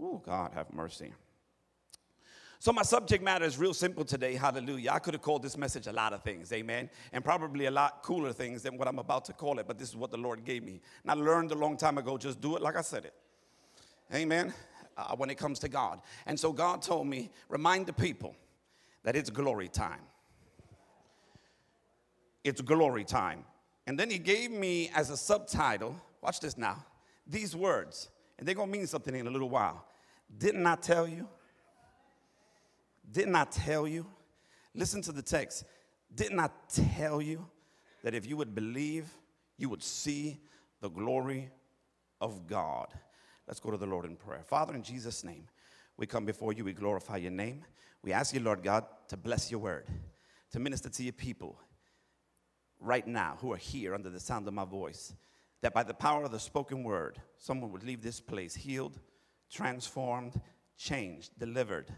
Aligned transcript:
Oh, 0.00 0.22
God, 0.24 0.52
have 0.54 0.72
mercy. 0.72 1.12
So, 2.60 2.72
my 2.72 2.82
subject 2.82 3.22
matter 3.22 3.44
is 3.44 3.56
real 3.56 3.72
simple 3.72 4.04
today. 4.04 4.34
Hallelujah. 4.34 4.90
I 4.90 4.98
could 4.98 5.14
have 5.14 5.22
called 5.22 5.44
this 5.44 5.56
message 5.56 5.86
a 5.86 5.92
lot 5.92 6.12
of 6.12 6.24
things, 6.24 6.52
amen, 6.52 6.90
and 7.12 7.24
probably 7.24 7.66
a 7.66 7.70
lot 7.70 8.02
cooler 8.02 8.32
things 8.32 8.62
than 8.62 8.76
what 8.76 8.88
I'm 8.88 8.98
about 8.98 9.24
to 9.26 9.32
call 9.32 9.60
it, 9.60 9.66
but 9.68 9.78
this 9.78 9.88
is 9.88 9.96
what 9.96 10.10
the 10.10 10.16
Lord 10.16 10.44
gave 10.44 10.64
me. 10.64 10.80
And 11.02 11.10
I 11.10 11.14
learned 11.14 11.52
a 11.52 11.54
long 11.54 11.76
time 11.76 11.98
ago 11.98 12.18
just 12.18 12.40
do 12.40 12.56
it 12.56 12.62
like 12.62 12.76
I 12.76 12.80
said 12.80 13.04
it, 13.04 13.14
amen, 14.12 14.52
uh, 14.96 15.14
when 15.14 15.30
it 15.30 15.36
comes 15.36 15.60
to 15.60 15.68
God. 15.68 16.00
And 16.26 16.38
so, 16.38 16.52
God 16.52 16.82
told 16.82 17.06
me, 17.06 17.30
remind 17.48 17.86
the 17.86 17.92
people 17.92 18.34
that 19.04 19.14
it's 19.14 19.30
glory 19.30 19.68
time. 19.68 20.02
It's 22.42 22.60
glory 22.60 23.04
time. 23.04 23.44
And 23.86 23.98
then 23.98 24.10
He 24.10 24.18
gave 24.18 24.50
me 24.50 24.90
as 24.96 25.10
a 25.10 25.16
subtitle, 25.16 25.94
watch 26.20 26.40
this 26.40 26.58
now, 26.58 26.84
these 27.24 27.54
words, 27.54 28.08
and 28.36 28.48
they're 28.48 28.56
gonna 28.56 28.70
mean 28.70 28.88
something 28.88 29.14
in 29.14 29.28
a 29.28 29.30
little 29.30 29.48
while. 29.48 29.84
Didn't 30.36 30.66
I 30.66 30.76
tell 30.76 31.08
you? 31.08 31.28
Didn't 33.10 33.34
I 33.34 33.44
tell 33.44 33.86
you? 33.88 34.06
Listen 34.74 35.02
to 35.02 35.12
the 35.12 35.22
text. 35.22 35.64
Didn't 36.14 36.38
I 36.38 36.50
tell 36.72 37.20
you 37.20 37.46
that 38.02 38.14
if 38.14 38.26
you 38.26 38.36
would 38.36 38.54
believe, 38.54 39.06
you 39.56 39.68
would 39.68 39.82
see 39.82 40.40
the 40.80 40.88
glory 40.88 41.50
of 42.20 42.46
God? 42.46 42.88
Let's 43.46 43.60
go 43.60 43.70
to 43.70 43.76
the 43.76 43.86
Lord 43.86 44.04
in 44.04 44.16
prayer. 44.16 44.42
Father, 44.44 44.74
in 44.74 44.82
Jesus' 44.82 45.24
name, 45.24 45.48
we 45.96 46.06
come 46.06 46.24
before 46.24 46.52
you. 46.52 46.64
We 46.64 46.74
glorify 46.74 47.16
your 47.16 47.30
name. 47.30 47.64
We 48.02 48.12
ask 48.12 48.34
you, 48.34 48.40
Lord 48.40 48.62
God, 48.62 48.84
to 49.08 49.16
bless 49.16 49.50
your 49.50 49.60
word, 49.60 49.86
to 50.52 50.60
minister 50.60 50.88
to 50.88 51.02
your 51.02 51.12
people 51.12 51.58
right 52.80 53.06
now 53.06 53.36
who 53.40 53.52
are 53.52 53.56
here 53.58 53.94
under 53.94 54.10
the 54.10 54.20
sound 54.20 54.46
of 54.46 54.54
my 54.54 54.64
voice, 54.64 55.14
that 55.62 55.74
by 55.74 55.82
the 55.82 55.94
power 55.94 56.24
of 56.24 56.30
the 56.30 56.38
spoken 56.38 56.84
word, 56.84 57.20
someone 57.38 57.72
would 57.72 57.82
leave 57.82 58.02
this 58.02 58.20
place 58.20 58.54
healed, 58.54 59.00
transformed, 59.50 60.40
changed, 60.76 61.38
delivered 61.38 61.92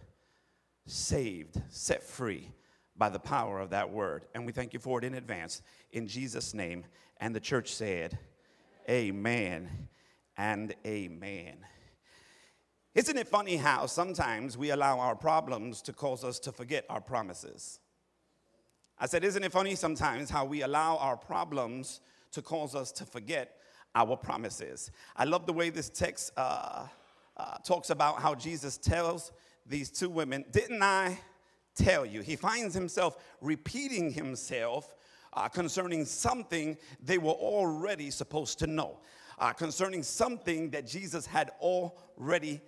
saved, 0.91 1.61
set 1.69 2.03
free 2.03 2.53
by 2.97 3.09
the 3.09 3.19
power 3.19 3.61
of 3.61 3.70
that 3.70 3.91
word. 3.91 4.25
And 4.34 4.45
we 4.45 4.53
thank 4.53 4.73
you 4.73 4.81
for 4.81 4.98
it 4.98 5.05
in 5.05 5.15
advance. 5.15 5.62
In 5.92 6.07
Jesus' 6.07 6.53
name. 6.53 6.84
And 7.19 7.34
the 7.34 7.41
church 7.41 7.73
said, 7.73 8.19
Amen 8.89 9.89
and 10.37 10.75
amen. 10.87 11.59
Isn't 12.95 13.17
it 13.17 13.29
funny 13.29 13.57
how 13.57 13.87
sometimes 13.87 14.59
we 14.59 14.70
allow 14.70 14.98
our 14.98 15.14
problems 15.14 15.81
to 15.83 15.92
cause 15.92 16.25
us 16.25 16.39
to 16.41 16.53
forget 16.53 16.85
our 16.91 17.01
promises? 17.01 17.79
I 18.98 19.07
said, 19.07 19.23
Isn't 19.23 19.45
it 19.45 19.53
funny 19.53 19.75
sometimes 19.75 20.29
how 20.29 20.45
we 20.45 20.62
allow 20.62 20.97
our 20.97 21.17
problems 21.17 22.01
to 22.33 22.42
cause 22.42 22.75
us 22.75 22.91
to 22.92 23.05
forget 23.05 23.57
our 23.95 24.17
promises? 24.17 24.91
I 25.17 25.25
love 25.25 25.47
the 25.47 25.53
way 25.53 25.70
this 25.70 25.89
text 25.89 26.33
uh, 26.37 26.87
uh, 27.41 27.56
talks 27.64 27.88
about 27.88 28.20
how 28.20 28.34
Jesus 28.34 28.77
tells 28.77 29.33
these 29.64 29.91
two 29.91 30.10
women, 30.10 30.44
Didn't 30.50 30.83
I 30.83 31.19
tell 31.74 32.05
you? 32.05 32.20
He 32.20 32.36
finds 32.36 32.74
himself 32.74 33.16
repeating 33.41 34.10
himself 34.10 34.94
uh, 35.33 35.48
concerning 35.48 36.05
something 36.05 36.77
they 37.02 37.16
were 37.16 37.33
already 37.33 38.11
supposed 38.11 38.58
to 38.58 38.66
know, 38.66 38.98
uh, 39.38 39.52
concerning 39.52 40.02
something 40.02 40.70
that 40.70 40.86
Jesus 40.86 41.24
had 41.24 41.50
already 41.61 42.61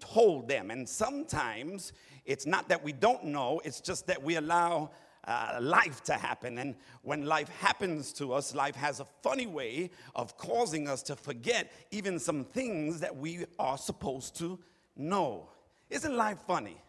told 0.00 0.48
them. 0.48 0.72
And 0.72 0.88
sometimes 0.88 1.92
it's 2.24 2.46
not 2.46 2.68
that 2.68 2.82
we 2.82 2.92
don't 2.92 3.24
know, 3.26 3.60
it's 3.64 3.80
just 3.80 4.08
that 4.08 4.20
we 4.20 4.36
allow 4.36 4.90
uh, 5.26 5.58
life 5.60 6.02
to 6.04 6.14
happen. 6.14 6.58
And 6.58 6.76
when 7.02 7.26
life 7.26 7.48
happens 7.60 8.12
to 8.14 8.32
us, 8.32 8.54
life 8.54 8.76
has 8.76 9.00
a 9.00 9.06
funny 9.22 9.46
way 9.46 9.90
of 10.14 10.36
causing 10.36 10.88
us 10.88 11.02
to 11.04 11.16
forget 11.16 11.72
even 11.90 12.18
some 12.18 12.44
things 12.44 13.00
that 13.00 13.16
we 13.16 13.44
are 13.58 13.78
supposed 13.78 14.36
to 14.38 14.58
know. 14.96 15.48
Isn't 15.90 16.16
life 16.16 16.38
funny? 16.46 16.80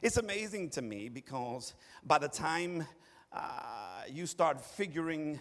It's 0.00 0.16
amazing 0.16 0.70
to 0.70 0.82
me 0.82 1.08
because 1.08 1.74
by 2.04 2.18
the 2.18 2.28
time 2.28 2.86
uh, 3.32 4.02
you 4.10 4.26
start 4.26 4.60
figuring 4.60 5.38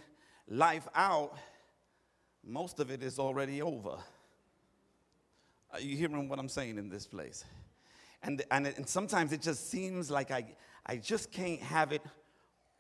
life 0.48 0.88
out, 0.94 1.38
most 2.44 2.80
of 2.80 2.92
it 2.92 3.02
is 3.02 3.18
already 3.18 3.62
over. 3.62 3.98
Are 5.74 5.80
you 5.80 5.96
hearing 5.96 6.28
what 6.28 6.38
I'm 6.38 6.50
saying 6.50 6.78
in 6.78 6.90
this 6.90 7.08
place? 7.08 7.46
And, 8.24 8.44
and, 8.52 8.68
and 8.68 8.88
sometimes 8.88 9.32
it 9.32 9.42
just 9.42 9.70
seems 9.70 10.12
like 10.12 10.32
I, 10.32 10.46
I 10.86 10.98
just 10.98 11.32
can't 11.32 11.62
have 11.62 11.92
it 11.92 12.02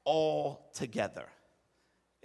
all 0.03 0.69
together. 0.73 1.25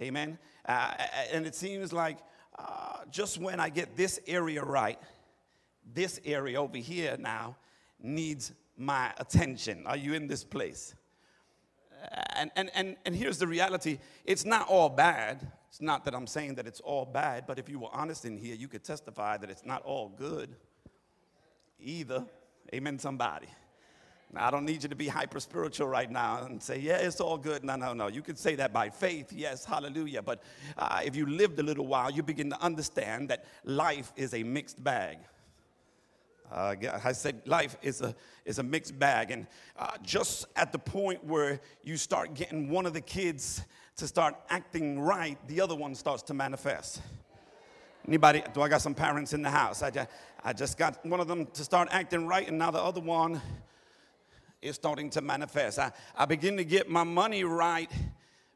Amen? 0.01 0.37
Uh, 0.65 0.93
and 1.31 1.45
it 1.45 1.55
seems 1.55 1.91
like 1.91 2.17
uh, 2.57 2.99
just 3.09 3.37
when 3.39 3.59
I 3.59 3.69
get 3.69 3.95
this 3.95 4.19
area 4.27 4.63
right, 4.63 4.99
this 5.93 6.19
area 6.25 6.61
over 6.61 6.77
here 6.77 7.15
now 7.19 7.55
needs 8.01 8.51
my 8.77 9.11
attention. 9.17 9.85
Are 9.87 9.97
you 9.97 10.13
in 10.13 10.27
this 10.27 10.43
place? 10.43 10.93
And, 12.35 12.51
and, 12.55 12.69
and, 12.75 12.95
and 13.05 13.15
here's 13.15 13.39
the 13.39 13.47
reality 13.47 13.99
it's 14.23 14.45
not 14.45 14.67
all 14.67 14.89
bad. 14.89 15.51
It's 15.69 15.81
not 15.81 16.05
that 16.05 16.15
I'm 16.15 16.27
saying 16.27 16.55
that 16.55 16.67
it's 16.67 16.79
all 16.79 17.05
bad, 17.05 17.45
but 17.45 17.59
if 17.59 17.67
you 17.67 17.79
were 17.79 17.89
honest 17.91 18.25
in 18.25 18.37
here, 18.37 18.55
you 18.55 18.67
could 18.67 18.83
testify 18.83 19.37
that 19.37 19.49
it's 19.49 19.65
not 19.65 19.83
all 19.83 20.09
good 20.09 20.55
either. 21.79 22.25
Amen, 22.73 22.99
somebody. 22.99 23.47
I 24.35 24.51
don't 24.51 24.65
need 24.65 24.83
you 24.83 24.89
to 24.89 24.95
be 24.95 25.07
hyper 25.07 25.39
spiritual 25.39 25.87
right 25.87 26.11
now 26.11 26.43
and 26.43 26.61
say, 26.61 26.79
yeah, 26.79 26.97
it's 26.97 27.21
all 27.21 27.37
good. 27.37 27.63
No, 27.63 27.75
no, 27.75 27.93
no. 27.93 28.07
You 28.07 28.21
can 28.21 28.35
say 28.35 28.55
that 28.55 28.73
by 28.73 28.89
faith, 28.89 29.31
yes, 29.31 29.63
hallelujah. 29.63 30.21
But 30.21 30.43
uh, 30.77 30.99
if 31.03 31.15
you 31.15 31.25
lived 31.25 31.59
a 31.59 31.63
little 31.63 31.87
while, 31.87 32.11
you 32.11 32.23
begin 32.23 32.49
to 32.49 32.61
understand 32.61 33.29
that 33.29 33.45
life 33.63 34.11
is 34.17 34.33
a 34.33 34.43
mixed 34.43 34.83
bag. 34.83 35.19
Uh, 36.51 36.75
I 37.03 37.11
said 37.13 37.41
life 37.45 37.77
is 37.81 38.01
a, 38.01 38.15
is 38.45 38.59
a 38.59 38.63
mixed 38.63 38.97
bag. 38.99 39.31
And 39.31 39.47
uh, 39.77 39.91
just 40.03 40.45
at 40.55 40.71
the 40.71 40.79
point 40.79 41.23
where 41.23 41.61
you 41.83 41.97
start 41.97 42.33
getting 42.33 42.69
one 42.69 42.85
of 42.85 42.93
the 42.93 43.01
kids 43.01 43.63
to 43.95 44.07
start 44.07 44.35
acting 44.49 44.99
right, 44.99 45.37
the 45.47 45.61
other 45.61 45.75
one 45.75 45.95
starts 45.95 46.23
to 46.23 46.33
manifest. 46.33 47.01
Anybody, 48.07 48.43
do 48.53 48.61
I 48.61 48.69
got 48.69 48.81
some 48.81 48.93
parents 48.93 49.33
in 49.33 49.41
the 49.41 49.49
house? 49.49 49.81
I 49.81 49.89
just, 49.89 50.09
I 50.43 50.53
just 50.53 50.77
got 50.77 51.05
one 51.05 51.19
of 51.19 51.27
them 51.27 51.45
to 51.45 51.63
start 51.63 51.89
acting 51.91 52.25
right, 52.27 52.47
and 52.47 52.57
now 52.57 52.71
the 52.71 52.81
other 52.81 53.01
one 53.01 53.41
is 54.67 54.75
starting 54.75 55.09
to 55.11 55.21
manifest. 55.21 55.79
I, 55.79 55.91
I 56.15 56.25
begin 56.25 56.57
to 56.57 56.63
get 56.63 56.89
my 56.89 57.03
money 57.03 57.43
right 57.43 57.91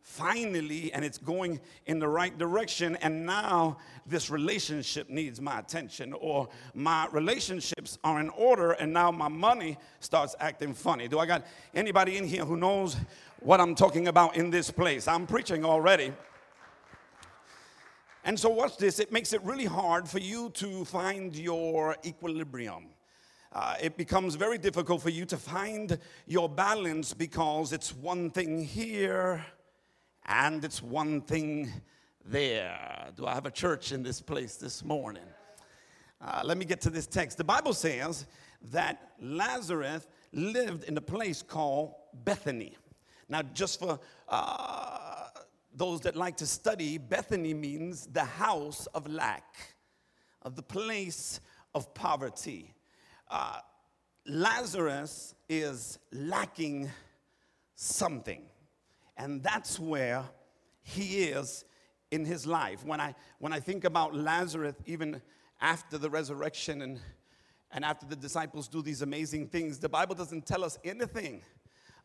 finally 0.01 0.91
and 0.93 1.05
it's 1.05 1.17
going 1.17 1.59
in 1.85 1.99
the 1.99 2.07
right 2.07 2.37
direction 2.37 2.95
and 2.97 3.25
now 3.25 3.77
this 4.05 4.29
relationship 4.29 5.09
needs 5.09 5.39
my 5.39 5.59
attention 5.59 6.13
or 6.13 6.49
my 6.73 7.07
relationships 7.11 7.97
are 8.03 8.19
in 8.19 8.29
order 8.29 8.71
and 8.71 8.91
now 8.91 9.11
my 9.11 9.27
money 9.27 9.77
starts 9.99 10.35
acting 10.39 10.73
funny. 10.73 11.07
Do 11.07 11.19
i 11.19 11.25
got 11.25 11.45
anybody 11.73 12.17
in 12.17 12.27
here 12.27 12.43
who 12.43 12.57
knows 12.57 12.97
what 13.39 13.61
i'm 13.61 13.75
talking 13.75 14.07
about 14.07 14.35
in 14.35 14.49
this 14.49 14.71
place? 14.71 15.07
I'm 15.07 15.27
preaching 15.27 15.63
already. 15.63 16.11
And 18.23 18.39
so 18.39 18.49
watch 18.49 18.77
this. 18.77 18.99
It 18.99 19.11
makes 19.11 19.33
it 19.33 19.41
really 19.43 19.65
hard 19.65 20.07
for 20.07 20.19
you 20.19 20.51
to 20.51 20.85
find 20.85 21.35
your 21.35 21.95
equilibrium 22.05 22.87
uh, 23.53 23.75
it 23.81 23.97
becomes 23.97 24.35
very 24.35 24.57
difficult 24.57 25.01
for 25.01 25.09
you 25.09 25.25
to 25.25 25.37
find 25.37 25.97
your 26.25 26.47
balance 26.47 27.13
because 27.13 27.73
it's 27.73 27.93
one 27.93 28.29
thing 28.29 28.63
here 28.63 29.45
and 30.25 30.63
it's 30.63 30.81
one 30.81 31.21
thing 31.21 31.69
there. 32.25 33.09
Do 33.17 33.25
I 33.25 33.33
have 33.33 33.45
a 33.45 33.51
church 33.51 33.91
in 33.91 34.03
this 34.03 34.21
place 34.21 34.55
this 34.55 34.85
morning? 34.85 35.25
Uh, 36.21 36.41
let 36.45 36.57
me 36.57 36.63
get 36.65 36.79
to 36.81 36.89
this 36.89 37.07
text. 37.07 37.37
The 37.37 37.43
Bible 37.43 37.73
says 37.73 38.25
that 38.71 39.11
Lazarus 39.19 40.07
lived 40.31 40.85
in 40.85 40.95
a 40.95 41.01
place 41.01 41.41
called 41.41 41.93
Bethany. 42.23 42.77
Now, 43.27 43.41
just 43.41 43.79
for 43.79 43.99
uh, 44.29 45.27
those 45.75 46.01
that 46.01 46.15
like 46.15 46.37
to 46.37 46.45
study, 46.45 46.97
Bethany 46.97 47.53
means 47.53 48.05
the 48.05 48.23
house 48.23 48.87
of 48.93 49.07
lack, 49.07 49.55
of 50.41 50.55
the 50.55 50.63
place 50.63 51.41
of 51.73 51.93
poverty. 51.93 52.75
Uh, 53.31 53.59
Lazarus 54.27 55.35
is 55.47 55.97
lacking 56.11 56.91
something. 57.75 58.43
And 59.15 59.41
that's 59.41 59.79
where 59.79 60.25
he 60.83 61.23
is 61.23 61.63
in 62.11 62.25
his 62.25 62.45
life. 62.45 62.85
When 62.85 62.99
I, 62.99 63.15
when 63.39 63.53
I 63.53 63.61
think 63.61 63.85
about 63.85 64.13
Lazarus, 64.13 64.75
even 64.85 65.21
after 65.61 65.97
the 65.97 66.09
resurrection 66.09 66.81
and, 66.81 66.99
and 67.71 67.85
after 67.85 68.05
the 68.05 68.17
disciples 68.17 68.67
do 68.67 68.81
these 68.81 69.01
amazing 69.01 69.47
things, 69.47 69.79
the 69.79 69.87
Bible 69.87 70.13
doesn't 70.13 70.45
tell 70.45 70.65
us 70.65 70.77
anything 70.83 71.41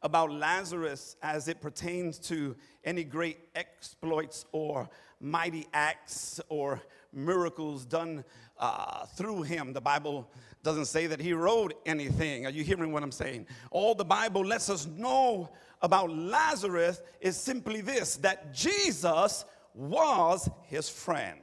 about 0.02 0.30
Lazarus 0.30 1.16
as 1.22 1.48
it 1.48 1.60
pertains 1.60 2.20
to 2.20 2.54
any 2.84 3.02
great 3.02 3.38
exploits 3.56 4.46
or 4.52 4.88
mighty 5.20 5.66
acts 5.72 6.40
or 6.48 6.80
miracles 7.16 7.84
done 7.84 8.24
uh, 8.58 9.06
through 9.06 9.42
him. 9.42 9.72
The 9.72 9.80
Bible 9.80 10.30
doesn't 10.62 10.86
say 10.86 11.06
that 11.06 11.20
he 11.20 11.32
wrote 11.32 11.74
anything. 11.86 12.46
Are 12.46 12.50
you 12.50 12.62
hearing 12.62 12.92
what 12.92 13.02
I'm 13.02 13.12
saying? 13.12 13.46
All 13.70 13.94
the 13.94 14.04
Bible 14.04 14.44
lets 14.44 14.68
us 14.70 14.86
know 14.86 15.50
about 15.82 16.10
Lazarus 16.10 17.00
is 17.20 17.36
simply 17.36 17.80
this 17.80 18.16
that 18.16 18.54
Jesus 18.54 19.44
was 19.74 20.48
his 20.64 20.88
friend. 20.88 21.40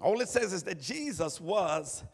All 0.00 0.20
it 0.20 0.28
says 0.28 0.52
is 0.52 0.62
that 0.64 0.80
Jesus 0.80 1.40
was 1.40 2.04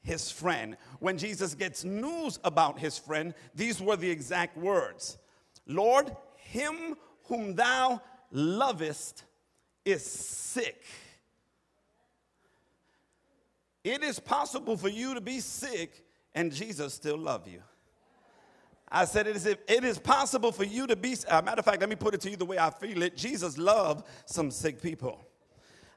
his 0.00 0.30
friend. 0.30 0.76
When 1.00 1.18
Jesus 1.18 1.54
gets 1.54 1.84
news 1.84 2.38
about 2.44 2.78
his 2.78 2.96
friend, 2.96 3.34
these 3.54 3.80
were 3.80 3.96
the 3.96 4.10
exact 4.10 4.56
words 4.56 5.18
Lord, 5.66 6.16
him 6.36 6.96
whom 7.24 7.54
thou 7.54 8.00
lovest 8.30 9.24
is 9.84 10.04
sick. 10.04 10.84
It 13.86 14.02
is 14.02 14.18
possible 14.18 14.76
for 14.76 14.88
you 14.88 15.14
to 15.14 15.20
be 15.20 15.38
sick 15.38 16.04
and 16.34 16.52
Jesus 16.52 16.92
still 16.92 17.16
love 17.16 17.46
you. 17.46 17.62
I 18.88 19.04
said 19.04 19.28
it 19.28 19.36
is, 19.36 19.46
it 19.46 19.84
is 19.84 19.96
possible 19.96 20.50
for 20.50 20.64
you 20.64 20.88
to 20.88 20.96
be, 20.96 21.16
uh, 21.28 21.40
matter 21.42 21.60
of 21.60 21.64
fact, 21.64 21.78
let 21.78 21.88
me 21.88 21.94
put 21.94 22.12
it 22.12 22.20
to 22.22 22.30
you 22.30 22.34
the 22.36 22.44
way 22.44 22.58
I 22.58 22.70
feel 22.70 23.02
it. 23.02 23.16
Jesus 23.16 23.56
loved 23.56 24.04
some 24.24 24.50
sick 24.50 24.82
people. 24.82 25.24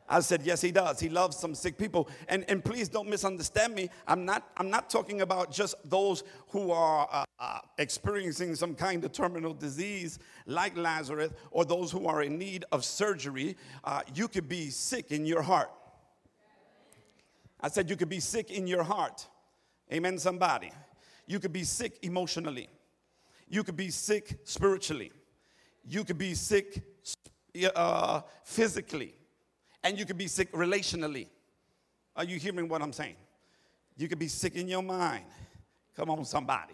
I 0.07 0.19
said, 0.19 0.43
yes, 0.43 0.61
he 0.61 0.71
does. 0.71 0.99
He 0.99 1.09
loves 1.09 1.35
some 1.37 1.55
sick 1.55 1.79
people. 1.79 2.07
And, 2.27 2.45
and 2.47 2.63
please 2.63 2.89
don't 2.89 3.09
misunderstand 3.09 3.73
me. 3.73 3.89
I'm 4.07 4.23
not, 4.23 4.47
I'm 4.57 4.69
not 4.69 4.91
talking 4.91 5.21
about 5.21 5.51
just 5.51 5.73
those 5.83 6.23
who 6.49 6.69
are 6.69 7.09
uh, 7.11 7.25
uh, 7.39 7.59
experiencing 7.79 8.53
some 8.53 8.75
kind 8.75 9.03
of 9.03 9.13
terminal 9.13 9.55
disease 9.55 10.19
like 10.45 10.77
Lazarus 10.77 11.31
or 11.49 11.65
those 11.65 11.91
who 11.91 12.05
are 12.05 12.21
in 12.21 12.37
need 12.37 12.65
of 12.71 12.85
surgery. 12.85 13.57
Uh, 13.83 14.03
you 14.13 14.27
could 14.27 14.47
be 14.47 14.69
sick 14.69 15.11
in 15.11 15.25
your 15.25 15.41
heart. 15.41 15.71
I 17.61 17.67
said 17.67 17.89
you 17.89 17.95
could 17.95 18.09
be 18.09 18.19
sick 18.19 18.51
in 18.51 18.67
your 18.67 18.83
heart. 18.83 19.27
Amen, 19.91 20.17
somebody. 20.17 20.71
You 21.27 21.39
could 21.39 21.53
be 21.53 21.63
sick 21.63 21.99
emotionally. 22.03 22.69
You 23.47 23.63
could 23.63 23.75
be 23.75 23.89
sick 23.89 24.39
spiritually. 24.43 25.11
You 25.83 26.03
could 26.03 26.17
be 26.17 26.35
sick 26.35 26.81
uh, 27.75 28.21
physically. 28.43 29.13
And 29.83 29.97
you 29.97 30.05
could 30.05 30.17
be 30.17 30.27
sick 30.27 30.51
relationally. 30.51 31.27
Are 32.15 32.23
you 32.23 32.37
hearing 32.37 32.67
what 32.67 32.81
I'm 32.81 32.93
saying? 32.93 33.15
You 33.97 34.07
could 34.07 34.19
be 34.19 34.27
sick 34.27 34.55
in 34.55 34.67
your 34.67 34.83
mind. 34.83 35.25
Come 35.95 36.09
on, 36.09 36.23
somebody. 36.25 36.73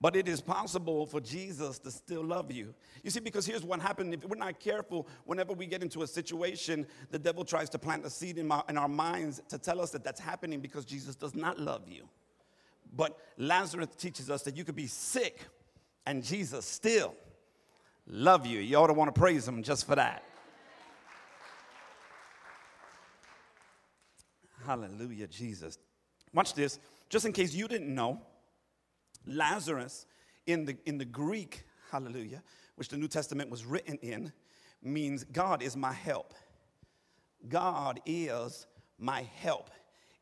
But 0.00 0.14
it 0.14 0.28
is 0.28 0.42
possible 0.42 1.06
for 1.06 1.20
Jesus 1.20 1.78
to 1.80 1.90
still 1.90 2.22
love 2.22 2.52
you. 2.52 2.74
You 3.02 3.10
see, 3.10 3.20
because 3.20 3.46
here's 3.46 3.64
what 3.64 3.80
happened. 3.80 4.12
If 4.12 4.24
we're 4.26 4.36
not 4.36 4.60
careful, 4.60 5.08
whenever 5.24 5.54
we 5.54 5.66
get 5.66 5.82
into 5.82 6.02
a 6.02 6.06
situation, 6.06 6.86
the 7.10 7.18
devil 7.18 7.44
tries 7.44 7.70
to 7.70 7.78
plant 7.78 8.04
a 8.04 8.10
seed 8.10 8.36
in, 8.36 8.46
my, 8.46 8.62
in 8.68 8.76
our 8.76 8.88
minds 8.88 9.40
to 9.48 9.56
tell 9.56 9.80
us 9.80 9.90
that 9.92 10.04
that's 10.04 10.20
happening 10.20 10.60
because 10.60 10.84
Jesus 10.84 11.16
does 11.16 11.34
not 11.34 11.58
love 11.58 11.88
you. 11.88 12.06
But 12.94 13.18
Lazarus 13.38 13.88
teaches 13.96 14.30
us 14.30 14.42
that 14.42 14.56
you 14.56 14.64
could 14.64 14.76
be 14.76 14.86
sick 14.86 15.40
and 16.04 16.22
Jesus 16.22 16.66
still 16.66 17.14
love 18.06 18.44
you. 18.46 18.60
You 18.60 18.76
ought 18.76 18.88
to 18.88 18.92
want 18.92 19.14
to 19.14 19.18
praise 19.18 19.48
him 19.48 19.62
just 19.62 19.86
for 19.86 19.94
that. 19.96 20.22
Hallelujah, 24.66 25.26
Jesus. 25.26 25.78
Watch 26.34 26.54
this. 26.54 26.78
Just 27.08 27.24
in 27.24 27.32
case 27.32 27.54
you 27.54 27.68
didn't 27.68 27.94
know, 27.94 28.20
Lazarus 29.26 30.06
in 30.46 30.64
the, 30.64 30.76
in 30.86 30.98
the 30.98 31.04
Greek, 31.04 31.64
hallelujah, 31.90 32.42
which 32.76 32.88
the 32.88 32.96
New 32.96 33.08
Testament 33.08 33.50
was 33.50 33.64
written 33.64 33.98
in, 34.02 34.32
means 34.82 35.24
God 35.24 35.62
is 35.62 35.76
my 35.76 35.92
help. 35.92 36.34
God 37.48 38.00
is 38.06 38.66
my 38.98 39.28
help. 39.36 39.70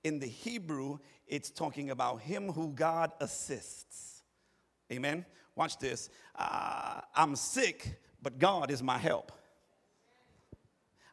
In 0.02 0.18
the 0.18 0.26
Hebrew, 0.26 0.98
it's 1.26 1.50
talking 1.50 1.90
about 1.90 2.20
him 2.20 2.52
who 2.52 2.68
God 2.70 3.12
assists. 3.20 4.22
Amen. 4.92 5.24
Watch 5.56 5.78
this. 5.78 6.10
Uh, 6.36 7.00
I'm 7.14 7.36
sick, 7.36 8.00
but 8.22 8.38
God 8.38 8.70
is 8.70 8.82
my 8.82 8.98
help. 8.98 9.32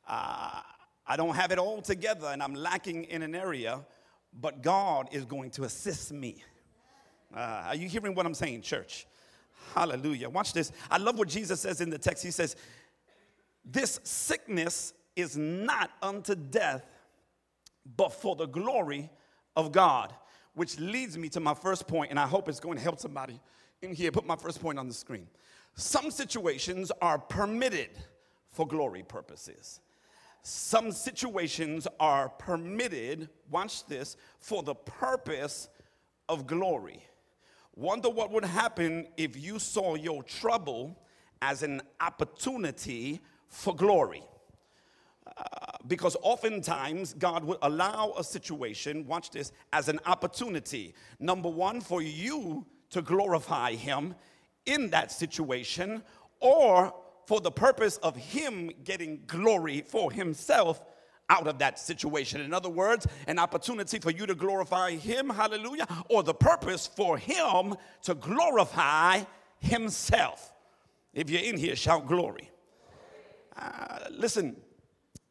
Uh, 0.07 0.61
I 1.07 1.15
don't 1.15 1.35
have 1.35 1.51
it 1.51 1.57
all 1.57 1.81
together 1.81 2.27
and 2.27 2.41
I'm 2.41 2.53
lacking 2.53 3.05
in 3.05 3.21
an 3.21 3.35
area, 3.35 3.85
but 4.33 4.61
God 4.61 5.09
is 5.11 5.25
going 5.25 5.51
to 5.51 5.63
assist 5.63 6.11
me. 6.11 6.43
Uh, 7.36 7.63
are 7.68 7.75
you 7.75 7.88
hearing 7.88 8.13
what 8.16 8.25
I'm 8.25 8.33
saying, 8.33 8.62
church? 8.62 9.07
Hallelujah. 9.74 10.30
Watch 10.30 10.54
this. 10.54 10.72
I 10.89 10.98
love 10.98 11.18
what 11.18 11.28
Jesus 11.28 11.62
says 11.62 11.81
in 11.81 11.89
the 11.89 11.98
text. 11.98 12.24
He 12.24 12.31
says, 12.31 12.56
This 13.63 14.00
sickness 14.04 14.94
is 15.16 15.38
not 15.38 15.92
unto 16.01 16.36
death, 16.36 16.86
but 17.95 18.13
for 18.13 18.36
the 18.36 18.48
glory 18.48 19.10
of 19.56 19.72
God. 19.72 20.13
Which 20.54 20.78
leads 20.80 21.18
me 21.18 21.30
to 21.30 21.39
my 21.39 21.54
first 21.54 21.88
point, 21.88 22.10
and 22.10 22.19
I 22.19 22.28
hope 22.28 22.50
it's 22.50 22.60
going 22.60 22.78
to 22.78 22.83
help 22.83 23.00
somebody 23.00 23.39
in 23.81 23.94
here. 23.94 24.12
Put 24.12 24.25
my 24.25 24.36
first 24.36 24.62
point 24.62 24.77
on 24.77 24.88
the 24.88 24.94
screen. 24.94 25.27
Some 25.75 26.12
situations 26.12 26.92
are 27.01 27.18
permitted 27.18 27.92
for 28.51 28.68
glory 28.68 29.04
purposes. 29.04 29.80
Some 30.44 30.92
situations 30.92 31.88
are 32.00 32.30
permitted, 32.30 33.30
watch 33.50 33.86
this, 33.86 34.18
for 34.39 34.63
the 34.63 34.75
purpose 34.75 35.69
of 36.27 36.48
glory. 36.48 37.06
Wonder 37.75 38.09
what 38.09 38.31
would 38.31 38.45
happen 38.45 39.07
if 39.18 39.38
you 39.38 39.57
saw 39.57 39.95
your 39.95 40.23
trouble 40.23 40.97
as 41.41 41.63
an 41.63 41.81
opportunity 42.00 43.21
for 43.47 43.75
glory. 43.75 44.23
Uh, 45.25 45.44
because 45.88 46.18
oftentimes 46.21 47.13
God 47.13 47.44
would 47.45 47.57
allow 47.62 48.13
a 48.18 48.23
situation, 48.23 49.07
watch 49.07 49.31
this, 49.31 49.51
as 49.71 49.88
an 49.88 50.00
opportunity. 50.06 50.94
Number 51.19 51.50
one, 51.50 51.79
for 51.79 52.01
you 52.01 52.65
to 52.89 53.01
glorify 53.01 53.74
Him 53.74 54.15
in 54.65 54.89
that 54.89 55.12
situation, 55.12 56.03
or 56.39 56.94
for 57.25 57.39
the 57.39 57.51
purpose 57.51 57.97
of 57.97 58.15
Him 58.15 58.71
getting 58.83 59.24
glory 59.25 59.81
for 59.81 60.12
Himself 60.12 60.81
out 61.29 61.47
of 61.47 61.59
that 61.59 61.79
situation. 61.79 62.41
In 62.41 62.53
other 62.53 62.69
words, 62.69 63.07
an 63.27 63.39
opportunity 63.39 64.00
for 64.00 64.12
you 64.12 64.25
to 64.25 64.35
glorify 64.35 64.91
Him, 64.91 65.29
hallelujah, 65.29 65.88
or 66.09 66.23
the 66.23 66.33
purpose 66.33 66.88
for 66.88 67.18
Him 67.18 67.75
to 68.03 68.15
glorify 68.15 69.23
Himself. 69.59 70.51
If 71.13 71.29
you're 71.29 71.41
in 71.41 71.57
here, 71.57 71.75
shout 71.75 72.07
glory. 72.07 72.50
Uh, 73.57 74.00
listen, 74.12 74.56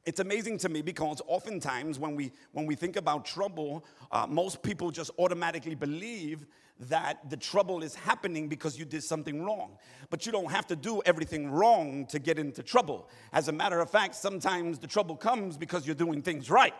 it's 0.04 0.20
amazing 0.20 0.58
to 0.58 0.68
me 0.68 0.82
because 0.82 1.20
oftentimes 1.26 1.98
when 1.98 2.16
we 2.16 2.32
when 2.52 2.66
we 2.66 2.74
think 2.74 2.96
about 2.96 3.24
trouble 3.24 3.84
uh, 4.10 4.26
most 4.28 4.62
people 4.62 4.90
just 4.90 5.10
automatically 5.18 5.74
believe 5.74 6.46
that 6.88 7.28
the 7.28 7.36
trouble 7.36 7.82
is 7.82 7.94
happening 7.94 8.48
because 8.48 8.78
you 8.78 8.84
did 8.84 9.04
something 9.04 9.42
wrong. 9.44 9.76
But 10.08 10.24
you 10.24 10.32
don't 10.32 10.50
have 10.50 10.66
to 10.68 10.76
do 10.76 11.02
everything 11.04 11.50
wrong 11.50 12.06
to 12.06 12.18
get 12.18 12.38
into 12.38 12.62
trouble. 12.62 13.08
As 13.32 13.48
a 13.48 13.52
matter 13.52 13.80
of 13.80 13.90
fact, 13.90 14.14
sometimes 14.14 14.78
the 14.78 14.86
trouble 14.86 15.16
comes 15.16 15.56
because 15.56 15.86
you're 15.86 15.94
doing 15.94 16.22
things 16.22 16.48
right. 16.48 16.74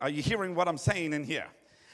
Are 0.00 0.08
you 0.08 0.22
hearing 0.22 0.54
what 0.54 0.66
I'm 0.66 0.78
saying 0.78 1.12
in 1.12 1.24
here? 1.24 1.46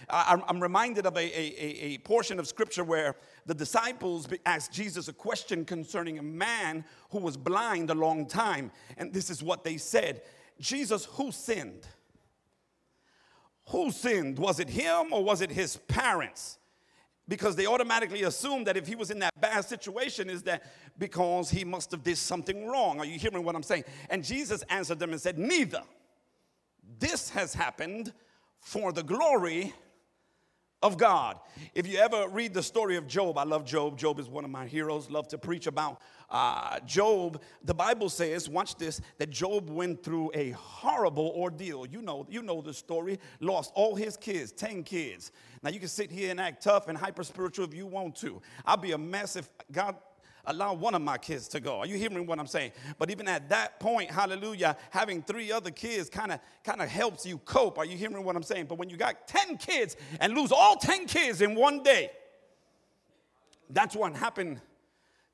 I'm 0.08 0.62
reminded 0.62 1.06
of 1.06 1.16
a, 1.16 1.20
a, 1.20 1.94
a, 1.94 1.98
portion 1.98 2.38
of 2.38 2.46
scripture 2.46 2.84
where 2.84 3.16
the 3.46 3.54
disciples 3.54 4.28
asked 4.44 4.72
Jesus 4.72 5.08
a 5.08 5.12
question 5.12 5.64
concerning 5.64 6.18
a 6.18 6.22
man 6.22 6.84
who 7.10 7.18
was 7.18 7.36
blind 7.36 7.90
a 7.90 7.94
long 7.94 8.26
time. 8.26 8.70
And 8.98 9.12
this 9.12 9.30
is 9.30 9.42
what 9.42 9.64
they 9.64 9.76
said 9.78 10.22
Jesus, 10.60 11.04
who 11.04 11.32
sinned? 11.32 11.86
Who 13.70 13.90
sinned? 13.90 14.38
Was 14.38 14.60
it 14.60 14.70
him 14.70 15.12
or 15.12 15.24
was 15.24 15.40
it 15.40 15.50
his 15.50 15.76
parents? 15.76 16.58
because 17.28 17.56
they 17.56 17.66
automatically 17.66 18.22
assumed 18.22 18.66
that 18.66 18.76
if 18.76 18.86
he 18.86 18.94
was 18.94 19.10
in 19.10 19.18
that 19.18 19.38
bad 19.40 19.64
situation 19.64 20.30
is 20.30 20.42
that 20.44 20.62
because 20.98 21.50
he 21.50 21.64
must 21.64 21.90
have 21.90 22.02
did 22.02 22.16
something 22.16 22.66
wrong 22.66 23.00
are 23.00 23.04
you 23.04 23.18
hearing 23.18 23.42
what 23.42 23.54
i'm 23.56 23.62
saying 23.62 23.84
and 24.10 24.24
jesus 24.24 24.62
answered 24.68 24.98
them 24.98 25.10
and 25.10 25.20
said 25.20 25.38
neither 25.38 25.82
this 26.98 27.30
has 27.30 27.54
happened 27.54 28.12
for 28.60 28.92
the 28.92 29.02
glory 29.02 29.72
of 30.82 30.98
God. 30.98 31.38
If 31.74 31.86
you 31.86 31.98
ever 31.98 32.28
read 32.28 32.52
the 32.54 32.62
story 32.62 32.96
of 32.96 33.06
Job, 33.06 33.38
I 33.38 33.44
love 33.44 33.64
Job. 33.64 33.98
Job 33.98 34.18
is 34.20 34.28
one 34.28 34.44
of 34.44 34.50
my 34.50 34.66
heroes. 34.66 35.10
Love 35.10 35.26
to 35.28 35.38
preach 35.38 35.66
about 35.66 36.00
uh, 36.30 36.80
Job. 36.80 37.40
The 37.64 37.74
Bible 37.74 38.08
says, 38.08 38.48
watch 38.48 38.76
this, 38.76 39.00
that 39.18 39.30
Job 39.30 39.70
went 39.70 40.02
through 40.02 40.30
a 40.34 40.50
horrible 40.50 41.32
ordeal. 41.34 41.86
You 41.86 42.02
know, 42.02 42.26
you 42.28 42.42
know 42.42 42.60
the 42.60 42.74
story. 42.74 43.18
Lost 43.40 43.72
all 43.74 43.94
his 43.94 44.16
kids, 44.16 44.52
ten 44.52 44.82
kids. 44.82 45.32
Now 45.62 45.70
you 45.70 45.80
can 45.80 45.88
sit 45.88 46.10
here 46.10 46.30
and 46.30 46.40
act 46.40 46.62
tough 46.62 46.88
and 46.88 46.96
hyper 46.96 47.24
spiritual 47.24 47.64
if 47.64 47.74
you 47.74 47.86
want 47.86 48.14
to. 48.16 48.42
I'll 48.64 48.76
be 48.76 48.92
a 48.92 48.98
mess 48.98 49.36
if 49.36 49.48
God 49.72 49.96
allow 50.46 50.74
one 50.74 50.94
of 50.94 51.02
my 51.02 51.18
kids 51.18 51.48
to 51.48 51.60
go. 51.60 51.78
Are 51.78 51.86
you 51.86 51.96
hearing 51.96 52.26
what 52.26 52.38
I'm 52.38 52.46
saying? 52.46 52.72
But 52.98 53.10
even 53.10 53.28
at 53.28 53.48
that 53.48 53.80
point, 53.80 54.10
hallelujah, 54.10 54.76
having 54.90 55.22
three 55.22 55.52
other 55.52 55.70
kids 55.70 56.08
kind 56.08 56.32
of 56.32 56.40
kind 56.64 56.80
of 56.80 56.88
helps 56.88 57.26
you 57.26 57.38
cope. 57.38 57.78
Are 57.78 57.84
you 57.84 57.96
hearing 57.96 58.22
what 58.24 58.36
I'm 58.36 58.42
saying? 58.42 58.66
But 58.66 58.78
when 58.78 58.90
you 58.90 58.96
got 58.96 59.26
10 59.28 59.56
kids 59.58 59.96
and 60.20 60.34
lose 60.34 60.52
all 60.52 60.76
10 60.76 61.06
kids 61.06 61.40
in 61.42 61.54
one 61.54 61.82
day, 61.82 62.10
that's 63.70 63.96
what 63.96 64.14
happened 64.16 64.60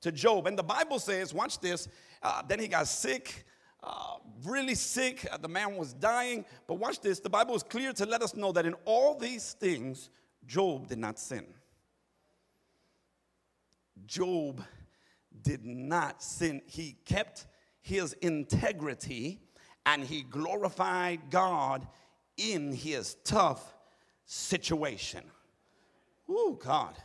to 0.01 0.13
Job. 0.13 0.47
And 0.47 0.59
the 0.59 0.63
Bible 0.63 0.99
says, 0.99 1.33
watch 1.33 1.61
this, 1.61 1.89
uh, 2.23 2.43
then 2.47 2.59
he 2.59 2.69
got 2.69 2.89
sick. 2.89 3.45
Uh, 3.83 4.19
really 4.45 4.77
sick. 4.77 5.27
Uh, 5.31 5.37
the 5.37 5.49
man 5.49 5.77
was 5.77 5.93
dying. 5.93 6.45
But 6.67 6.75
watch 6.75 7.01
this 7.01 7.19
the 7.19 7.31
Bible 7.31 7.55
is 7.55 7.63
clear 7.63 7.93
to 7.95 8.07
let 8.07 8.23
us 8.23 8.35
know 8.35 8.53
that 8.53 8.65
in 8.65 8.75
all 8.85 9.19
these 9.19 9.55
things, 9.55 10.11
Job 10.47 10.89
did 10.89 10.99
not 10.99 11.19
sin. 11.19 11.47
Job 14.07 14.63
did 15.43 15.65
not 15.65 16.23
sin. 16.23 16.63
He 16.67 16.97
kept 17.05 17.47
his 17.81 18.13
integrity 18.15 19.41
and 19.85 20.05
he 20.05 20.23
glorified 20.23 21.31
God 21.31 21.87
in 22.37 22.73
his 22.73 23.17
tough 23.25 23.75
situation. 24.25 25.23
Oh, 26.29 26.53
God. 26.53 26.97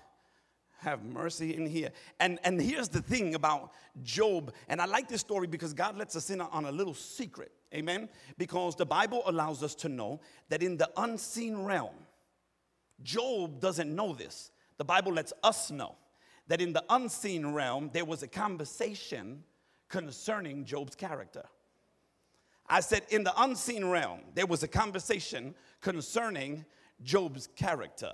Have 0.80 1.04
mercy 1.04 1.56
in 1.56 1.66
here. 1.66 1.90
And, 2.20 2.40
and 2.44 2.62
here's 2.62 2.88
the 2.88 3.02
thing 3.02 3.34
about 3.34 3.72
Job. 4.04 4.54
And 4.70 4.80
I 4.80 4.86
like 4.86 5.08
this 5.08 5.22
story 5.22 5.48
because 5.48 5.74
God 5.74 5.98
lets 5.98 6.16
us 6.16 6.30
in 6.30 6.40
on 6.40 6.66
a 6.66 6.72
little 6.72 6.94
secret. 6.94 7.52
Amen. 7.74 8.08
Because 8.38 8.76
the 8.76 8.86
Bible 8.86 9.24
allows 9.26 9.64
us 9.64 9.74
to 9.76 9.90
know 9.90 10.22
that 10.50 10.62
in 10.62 10.78
the 10.78 10.90
unseen 10.96 11.64
realm, 11.64 11.96
Job 13.02 13.60
doesn't 13.60 13.94
know 13.94 14.14
this. 14.14 14.52
The 14.78 14.86
Bible 14.86 15.14
lets 15.14 15.34
us 15.44 15.72
know 15.72 15.96
that 16.48 16.62
in 16.62 16.74
the 16.74 16.84
unseen 16.90 17.54
realm, 17.54 17.90
there 17.94 18.06
was 18.06 18.24
a 18.24 18.28
conversation 18.28 19.44
concerning 19.90 20.66
Job's 20.66 20.96
character. 20.96 21.44
I 22.70 22.82
said, 22.82 23.04
in 23.10 23.24
the 23.24 23.34
unseen 23.42 23.86
realm, 23.86 24.20
there 24.34 24.46
was 24.46 24.64
a 24.64 24.68
conversation 24.68 25.56
concerning 25.82 26.66
Job's 27.02 27.48
character. 27.56 28.14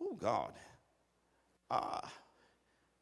Oh, 0.00 0.14
God. 0.14 0.52
Uh, 1.70 2.00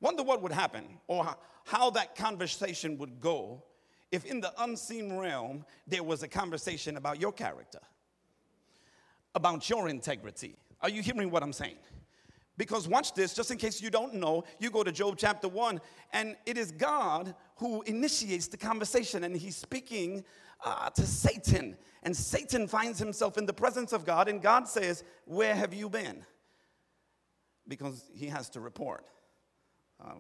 wonder 0.00 0.22
what 0.22 0.42
would 0.42 0.52
happen 0.52 0.84
or 1.06 1.36
how 1.64 1.90
that 1.90 2.16
conversation 2.16 2.98
would 2.98 3.20
go 3.20 3.62
if 4.12 4.24
in 4.24 4.40
the 4.40 4.52
unseen 4.62 5.16
realm 5.16 5.64
there 5.86 6.02
was 6.02 6.22
a 6.22 6.28
conversation 6.28 6.96
about 6.96 7.20
your 7.20 7.32
character, 7.32 7.80
about 9.34 9.68
your 9.68 9.88
integrity. 9.88 10.56
Are 10.80 10.88
you 10.88 11.02
hearing 11.02 11.30
what 11.30 11.42
I'm 11.42 11.52
saying? 11.52 11.76
Because 12.56 12.88
watch 12.88 13.12
this, 13.12 13.34
just 13.34 13.50
in 13.50 13.58
case 13.58 13.82
you 13.82 13.90
don't 13.90 14.14
know, 14.14 14.44
you 14.58 14.70
go 14.70 14.82
to 14.82 14.90
Job 14.90 15.16
chapter 15.18 15.48
1, 15.48 15.80
and 16.12 16.36
it 16.46 16.56
is 16.56 16.72
God 16.72 17.34
who 17.56 17.82
initiates 17.82 18.48
the 18.48 18.56
conversation, 18.56 19.24
and 19.24 19.36
he's 19.36 19.56
speaking 19.56 20.24
uh, 20.64 20.88
to 20.90 21.02
Satan. 21.02 21.76
And 22.02 22.16
Satan 22.16 22.66
finds 22.66 22.98
himself 22.98 23.36
in 23.36 23.44
the 23.44 23.52
presence 23.52 23.92
of 23.92 24.06
God, 24.06 24.28
and 24.28 24.40
God 24.40 24.66
says, 24.68 25.04
Where 25.26 25.54
have 25.54 25.74
you 25.74 25.90
been? 25.90 26.24
Because 27.68 28.04
he 28.14 28.26
has 28.26 28.48
to 28.50 28.60
report. 28.60 29.04
Uh, 30.02 30.12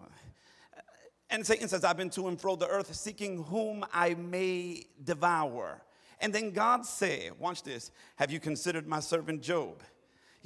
and 1.30 1.44
Satan 1.44 1.68
says, 1.68 1.84
I've 1.84 1.96
been 1.96 2.10
to 2.10 2.28
and 2.28 2.40
fro 2.40 2.56
the 2.56 2.68
earth 2.68 2.94
seeking 2.94 3.44
whom 3.44 3.84
I 3.92 4.14
may 4.14 4.84
devour. 5.02 5.82
And 6.20 6.32
then 6.32 6.50
God 6.50 6.84
said, 6.84 7.32
Watch 7.38 7.62
this, 7.62 7.90
have 8.16 8.30
you 8.30 8.40
considered 8.40 8.86
my 8.86 9.00
servant 9.00 9.42
Job? 9.42 9.82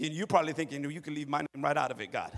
You're 0.09 0.26
probably 0.26 0.54
thinking, 0.54 0.90
you 0.90 1.00
can 1.02 1.14
leave 1.14 1.28
my 1.28 1.40
name 1.40 1.62
right 1.62 1.76
out 1.76 1.90
of 1.90 2.00
it, 2.00 2.11
God. 2.11 2.33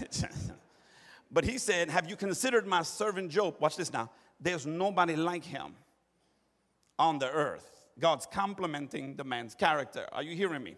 but 1.32 1.44
he 1.44 1.56
said, 1.56 1.88
Have 1.88 2.10
you 2.10 2.16
considered 2.16 2.66
my 2.66 2.82
servant 2.82 3.30
Job? 3.30 3.56
Watch 3.58 3.76
this 3.76 3.92
now. 3.92 4.10
There's 4.38 4.66
nobody 4.66 5.16
like 5.16 5.44
him 5.44 5.74
on 6.98 7.18
the 7.18 7.30
earth. 7.30 7.86
God's 7.98 8.26
complimenting 8.26 9.16
the 9.16 9.24
man's 9.24 9.54
character. 9.54 10.06
Are 10.12 10.22
you 10.22 10.36
hearing 10.36 10.62
me? 10.62 10.76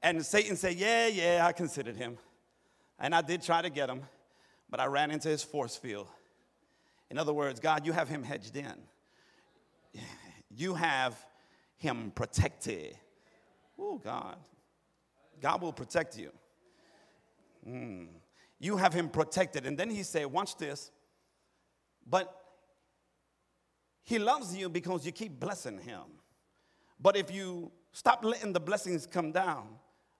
And 0.00 0.24
Satan 0.24 0.56
said, 0.56 0.74
Yeah, 0.74 1.08
yeah, 1.08 1.44
I 1.44 1.52
considered 1.52 1.96
him. 1.96 2.18
And 3.00 3.12
I 3.12 3.20
did 3.20 3.42
try 3.42 3.62
to 3.62 3.70
get 3.70 3.90
him, 3.90 4.02
but 4.70 4.78
I 4.78 4.86
ran 4.86 5.10
into 5.10 5.28
his 5.28 5.42
force 5.42 5.76
field. 5.76 6.06
In 7.10 7.18
other 7.18 7.32
words, 7.32 7.58
God, 7.58 7.84
you 7.84 7.92
have 7.92 8.08
him 8.08 8.22
hedged 8.22 8.56
in, 8.56 8.74
you 10.56 10.74
have 10.74 11.18
him 11.78 12.12
protected. 12.14 12.96
Oh, 13.76 13.98
God. 13.98 14.36
God 15.42 15.60
will 15.60 15.72
protect 15.72 16.16
you. 16.16 16.30
Mm. 17.68 18.06
You 18.60 18.76
have 18.76 18.94
him 18.94 19.08
protected. 19.08 19.66
And 19.66 19.76
then 19.76 19.90
he 19.90 20.04
said, 20.04 20.26
Watch 20.26 20.56
this. 20.56 20.90
But 22.08 22.34
he 24.04 24.18
loves 24.18 24.56
you 24.56 24.68
because 24.68 25.04
you 25.04 25.12
keep 25.12 25.38
blessing 25.38 25.78
him. 25.78 26.02
But 27.00 27.16
if 27.16 27.32
you 27.32 27.72
stop 27.92 28.24
letting 28.24 28.52
the 28.52 28.60
blessings 28.60 29.06
come 29.06 29.32
down, 29.32 29.66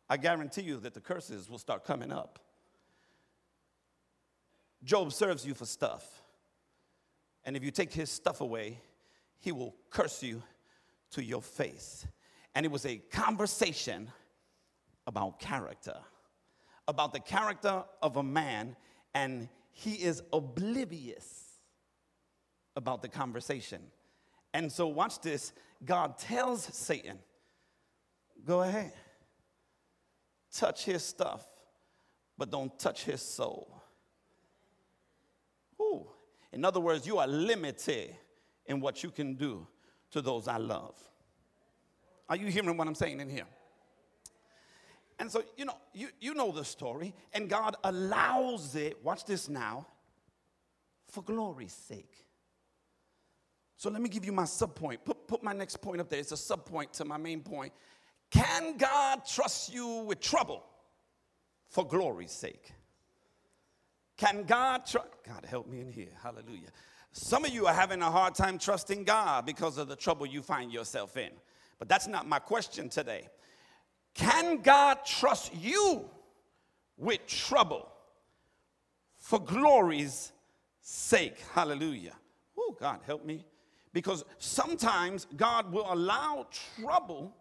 I 0.09 0.17
guarantee 0.17 0.62
you 0.62 0.79
that 0.81 0.95
the 0.95 1.00
curses 1.00 1.49
will 1.49 1.59
start 1.59 1.85
coming 1.85 2.12
up. 2.12 2.38
Job 4.85 5.12
serves 5.12 5.47
you 5.47 5.55
for 5.55 5.64
stuff. 5.64 6.23
And 7.45 7.57
if 7.57 7.64
you 7.64 7.71
take 7.71 7.93
his 7.93 8.11
stuff 8.11 8.41
away, 8.41 8.81
he 9.38 9.52
will 9.52 9.75
curse 9.91 10.23
you 10.23 10.43
to 11.12 11.25
your 11.25 11.43
face. 11.43 12.07
And 12.55 12.67
it 12.67 12.71
was 12.71 12.87
a 12.87 12.97
conversation 12.97 14.11
about 15.06 15.40
character, 15.40 15.97
about 16.88 17.12
the 17.12 17.21
character 17.21 17.85
of 18.02 18.16
a 18.16 18.23
man, 18.23 18.76
and 19.14 19.49
he 19.73 19.94
is 19.94 20.23
oblivious 20.32 21.59
about 22.76 23.02
the 23.02 23.09
conversation. 23.09 23.82
And 24.54 24.71
so, 24.71 24.87
watch 24.87 25.21
this 25.21 25.52
God 25.85 26.18
tells 26.18 26.64
Satan, 26.64 27.18
go 28.44 28.62
ahead, 28.62 28.92
touch 30.52 30.85
his 30.85 31.02
stuff, 31.02 31.47
but 32.38 32.50
don't 32.50 32.78
touch 32.78 33.04
his 33.04 33.23
soul. 33.23 33.82
Ooh. 35.80 36.06
In 36.52 36.64
other 36.64 36.80
words, 36.80 37.06
you 37.06 37.18
are 37.18 37.26
limited 37.26 38.14
in 38.66 38.80
what 38.80 39.02
you 39.02 39.11
can 39.11 39.35
do 39.35 39.66
to 40.11 40.21
those 40.21 40.47
I 40.47 40.59
love. 40.59 40.94
Are 42.28 42.37
you 42.37 42.47
hearing 42.47 42.76
what 42.76 42.87
I'm 42.87 42.94
saying 42.94 43.21
in 43.21 43.28
here? 43.28 43.47
And 45.23 45.31
so, 45.31 45.45
you 45.57 45.67
know, 45.67 45.76
you, 45.95 46.09
you 46.21 46.35
know 46.35 46.50
the 46.50 46.64
story, 46.64 47.14
and 47.33 47.49
God 47.49 47.76
allows 47.85 48.75
it, 48.75 49.05
watch 49.05 49.25
this 49.25 49.49
now, 49.49 49.87
for 51.07 51.23
glory's 51.23 51.73
sake. 51.73 52.26
So 53.76 53.88
let 53.88 54.02
me 54.02 54.09
give 54.09 54.25
you 54.25 54.33
my 54.33 54.47
sub 54.47 54.75
point. 54.75 55.05
Put, 55.05 55.29
put 55.29 55.41
my 55.41 55.52
next 55.52 55.76
point 55.76 56.00
up 56.00 56.09
there. 56.09 56.19
It's 56.19 56.33
a 56.33 56.37
sub 56.37 56.67
point 56.67 56.93
to 56.95 57.05
my 57.05 57.19
main 57.19 57.38
point. 57.38 57.73
Can 58.33 58.76
God 58.76 59.25
trust 59.25 59.73
you 59.73 59.99
with 59.99 60.19
trouble 60.19 60.64
for 61.69 61.87
glory's 61.87 62.33
sake? 62.33 62.73
Can 64.17 64.43
God 64.43 64.85
trust? 64.87 65.07
God 65.25 65.47
help 65.49 65.69
me 65.69 65.83
in 65.83 65.93
here. 65.93 66.11
Hallelujah. 66.21 66.71
Some 67.12 67.45
of 67.45 67.52
you 67.52 67.69
are 67.69 67.75
having 67.75 68.02
a 68.02 68.11
hard 68.11 68.35
time 68.35 68.59
trusting 68.59 69.05
God 69.05 69.47
because 69.47 69.79
of 69.79 69.87
the 69.87 69.95
trouble 69.95 70.26
you 70.26 70.43
find 70.43 70.73
yourself 70.73 71.17
in. 71.17 71.31
But 71.79 71.88
that's 71.88 72.09
not 72.09 72.26
my 72.26 72.41
question 72.41 72.88
today. 72.88 73.29
Can 74.14 74.61
God 74.61 75.04
trust 75.04 75.54
you 75.54 76.09
with 76.97 77.26
trouble 77.26 77.88
for 79.19 79.40
glory's 79.40 80.33
sake? 80.81 81.38
Hallelujah. 81.52 82.14
Oh, 82.59 82.76
God, 82.78 83.00
help 83.07 83.25
me. 83.25 83.45
Because 83.92 84.25
sometimes 84.38 85.26
God 85.37 85.73
will 85.73 85.87
allow 85.92 86.47
trouble 86.81 87.35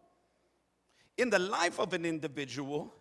in 1.18 1.30
the 1.30 1.40
life 1.40 1.80
of 1.80 1.94
an 1.94 2.06
individual 2.06 2.94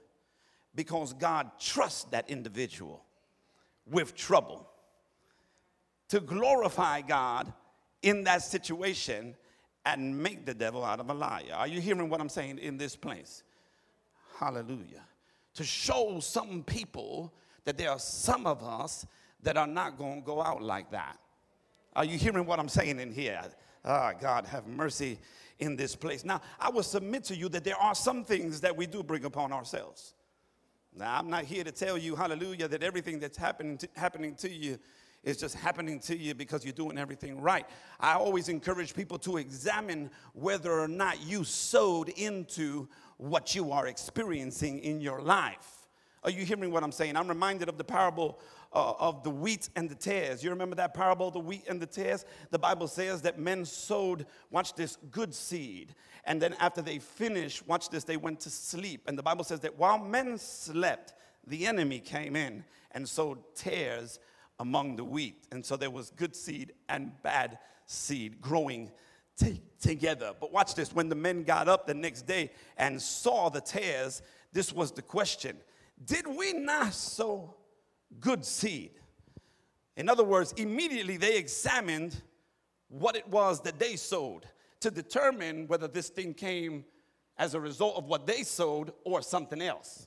because 0.75 1.13
God 1.13 1.51
trusts 1.59 2.05
that 2.05 2.31
individual 2.31 3.05
with 3.87 4.15
trouble 4.15 4.69
to 6.09 6.21
glorify 6.21 7.01
God 7.01 7.53
in 8.03 8.25
that 8.25 8.43
situation 8.43 9.37
and 9.85 10.23
make 10.23 10.47
the 10.47 10.55
devil 10.55 10.85
out 10.85 11.01
of 11.01 11.11
a 11.11 11.15
liar. 11.15 11.53
Are 11.55 11.67
you 11.67 11.81
hearing 11.81 12.09
what 12.09 12.21
I'm 12.21 12.29
saying 12.29 12.59
in 12.59 12.77
this 12.77 12.95
place? 12.97 13.43
Hallelujah. 14.41 15.05
To 15.57 15.65
show 15.65 16.19
some 16.21 16.63
people 16.63 17.31
that 17.67 17.77
there 17.77 17.91
are 17.91 17.99
some 17.99 18.47
of 18.47 18.65
us 18.65 19.07
that 19.43 19.59
are 19.59 19.67
not 19.67 19.99
going 19.99 20.23
to 20.23 20.27
go 20.27 20.43
out 20.43 20.63
like 20.63 20.91
that. 20.93 21.19
Are 21.95 22.07
you 22.07 22.17
hearing 22.17 22.47
what 22.47 22.59
I'm 22.59 22.69
saying 22.69 23.01
in 23.01 23.13
here? 23.13 23.43
Ah, 23.85 24.15
God, 24.19 24.47
have 24.47 24.67
mercy 24.67 25.19
in 25.59 25.77
this 25.77 25.95
place. 25.95 26.25
Now, 26.25 26.41
I 26.59 26.71
will 26.71 26.83
submit 26.83 27.25
to 27.25 27.37
you 27.37 27.51
that 27.51 27.65
there 27.65 27.77
are 27.77 27.95
some 27.95 28.25
things 28.25 28.63
that 28.63 28.75
we 28.75 28.87
do 28.87 29.03
bring 29.03 29.27
upon 29.27 29.53
ourselves. 29.53 30.15
Now, 30.97 31.19
I'm 31.19 31.29
not 31.29 31.45
here 31.45 31.63
to 31.63 31.73
tell 31.73 31.99
you, 31.99 32.17
hallelujah, 32.17 32.67
that 32.69 32.83
everything 32.83 33.19
that's 33.19 33.37
happening 33.37 33.77
to, 33.77 33.89
happening 33.95 34.35
to 34.37 34.51
you 34.51 34.79
is 35.23 35.37
just 35.37 35.55
happening 35.55 36.01
to 36.01 36.17
you 36.17 36.35
because 36.35 36.65
you're 36.65 36.73
doing 36.73 36.97
everything 36.97 37.43
right. 37.43 37.67
I 37.99 38.15
always 38.15 38.49
encourage 38.49 38.95
people 38.95 39.19
to 39.19 39.37
examine 39.37 40.11
whether 40.33 40.81
or 40.81 40.89
not 40.89 41.23
you 41.23 41.45
sowed 41.45 42.09
into 42.09 42.89
what 43.21 43.55
you 43.55 43.71
are 43.71 43.87
experiencing 43.87 44.79
in 44.79 45.01
your 45.01 45.21
life. 45.21 45.87
Are 46.25 46.31
you 46.31 46.45
hearing 46.45 46.71
what 46.71 46.83
I'm 46.83 46.93
saying? 46.93 47.17
I'm 47.17 47.29
reminded 47.29 47.69
of 47.69 47.79
the 47.79 47.85
parable 47.85 48.41
uh, 48.73 48.93
of 48.99 49.23
the 49.23 49.31
wheat 49.31 49.69
and 49.77 49.89
the 49.89 49.95
tares. 49.95 50.45
You 50.45 50.51
remember 50.51 50.77
that 50.77 50.95
parable, 50.95 51.31
the 51.31 51.39
wheat 51.39 51.65
and 51.69 51.81
the 51.81 51.87
tares? 51.87 52.25
The 52.51 52.59
Bible 52.59 52.89
says 52.89 53.23
that 53.23 53.39
men 53.39 53.65
sowed, 53.65 54.27
watch 54.51 54.75
this, 54.75 54.97
good 55.11 55.35
seed. 55.35 55.95
And 56.25 56.41
then 56.41 56.55
after 56.61 56.83
they 56.83 56.99
finished, 56.99 57.67
watch 57.67 57.89
this, 57.89 58.05
they 58.05 58.17
went 58.17 58.41
to 58.41 58.51
sleep. 58.51 59.03
And 59.07 59.19
the 59.19 59.23
Bible 59.23 59.45
says 59.45 59.61
that 59.61 59.79
while 59.79 59.99
men 59.99 60.39
slept, 60.39 61.15
the 61.47 61.67
enemy 61.67 62.01
came 62.01 62.37
in 62.37 62.65
and 62.93 63.09
sowed 63.09 63.39
tares 63.55 64.19
among 64.59 64.97
the 64.97 65.05
wheat. 65.05 65.47
And 65.51 65.65
so 65.65 65.77
there 65.77 65.91
was 65.91 66.11
good 66.11 66.37
seed 66.37 66.73
and 66.89 67.13
bad 67.23 67.59
seed 67.87 68.41
growing 68.41 68.91
t- 69.41 69.63
together. 69.81 70.33
But 70.39 70.53
watch 70.53 70.75
this 70.75 70.93
when 70.93 71.09
the 71.09 71.15
men 71.15 71.43
got 71.43 71.69
up 71.69 71.87
the 71.87 71.95
next 71.95 72.23
day 72.27 72.51
and 72.77 73.01
saw 73.01 73.49
the 73.49 73.61
tares, 73.61 74.23
this 74.53 74.73
was 74.73 74.93
the 74.93 75.03
question 75.03 75.57
Did 76.05 76.27
we 76.27 76.53
not 76.53 76.95
sow 76.95 77.57
good 78.21 78.45
seed? 78.45 78.93
In 79.97 80.09
other 80.09 80.25
words, 80.25 80.53
immediately 80.53 81.17
they 81.17 81.37
examined 81.37 82.23
what 82.89 83.17
it 83.17 83.29
was 83.29 83.61
that 83.63 83.79
they 83.79 83.97
sowed 83.97 84.47
to 84.81 84.91
determine 84.91 85.67
whether 85.69 85.87
this 85.87 86.09
thing 86.09 86.35
came 86.35 86.85
as 87.39 87.55
a 87.55 87.61
result 87.61 87.97
of 87.97 88.07
what 88.07 88.27
they 88.27 88.43
sowed 88.43 88.93
or 89.05 89.23
something 89.23 89.61
else. 89.61 90.07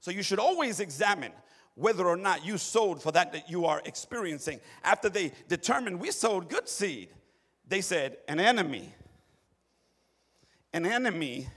So 0.00 0.10
you 0.10 0.22
should 0.22 0.38
always 0.38 0.80
examine 0.80 1.32
whether 1.74 2.06
or 2.06 2.16
not 2.16 2.44
you 2.44 2.58
sowed 2.58 3.02
for 3.02 3.12
that 3.12 3.32
that 3.32 3.50
you 3.50 3.66
are 3.66 3.82
experiencing. 3.84 4.60
After 4.82 5.08
they 5.08 5.32
determined 5.48 6.00
we 6.00 6.10
sowed 6.10 6.48
good 6.48 6.68
seed, 6.68 7.10
they 7.66 7.80
said, 7.80 8.18
An 8.28 8.40
enemy, 8.40 8.94
an 10.72 10.86
enemy 10.86 11.48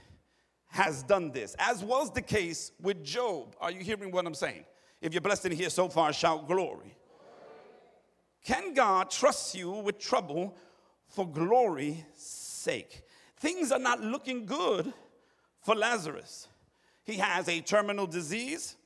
has 0.68 1.02
done 1.02 1.30
this, 1.30 1.56
as 1.58 1.82
was 1.82 2.12
the 2.12 2.22
case 2.22 2.72
with 2.80 3.02
Job. 3.04 3.56
Are 3.60 3.70
you 3.70 3.80
hearing 3.80 4.10
what 4.10 4.26
I'm 4.26 4.34
saying? 4.34 4.64
If 5.00 5.14
you're 5.14 5.20
blessed 5.20 5.46
in 5.46 5.52
here 5.52 5.70
so 5.70 5.88
far, 5.88 6.12
shout 6.12 6.46
glory. 6.46 6.96
Can 8.44 8.74
God 8.74 9.10
trust 9.10 9.54
you 9.54 9.70
with 9.70 9.98
trouble 9.98 10.56
for 11.08 11.26
glory's 11.26 12.04
sake? 12.14 13.02
Things 13.36 13.72
are 13.72 13.78
not 13.78 14.00
looking 14.00 14.46
good 14.46 14.92
for 15.62 15.74
Lazarus. 15.74 16.48
He 17.04 17.16
has 17.16 17.48
a 17.48 17.60
terminal 17.60 18.06
disease, 18.06 18.76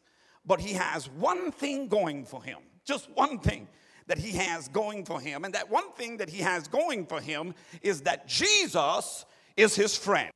but 0.47 0.61
he 0.61 0.73
has 0.75 1.09
one 1.11 1.53
thing 1.53 1.89
going 1.89 2.25
for 2.25 2.43
him. 2.43 2.59
Just 2.85 3.11
one 3.11 3.39
thing 3.39 3.69
that 4.07 4.19
he 4.19 4.33
has 4.33 4.69
going 4.69 5.05
for 5.05 5.21
him. 5.21 5.45
And 5.45 5.55
that 5.55 5.71
one 5.71 5.93
thing 5.93 6.19
that 6.19 6.29
he 6.29 6.41
has 6.41 6.69
going 6.69 7.07
for 7.07 7.21
him 7.21 7.55
is 7.83 8.03
that 8.03 8.27
Jesus 8.27 9.25
is 9.57 9.75
his 9.75 9.97
friend. 9.97 10.31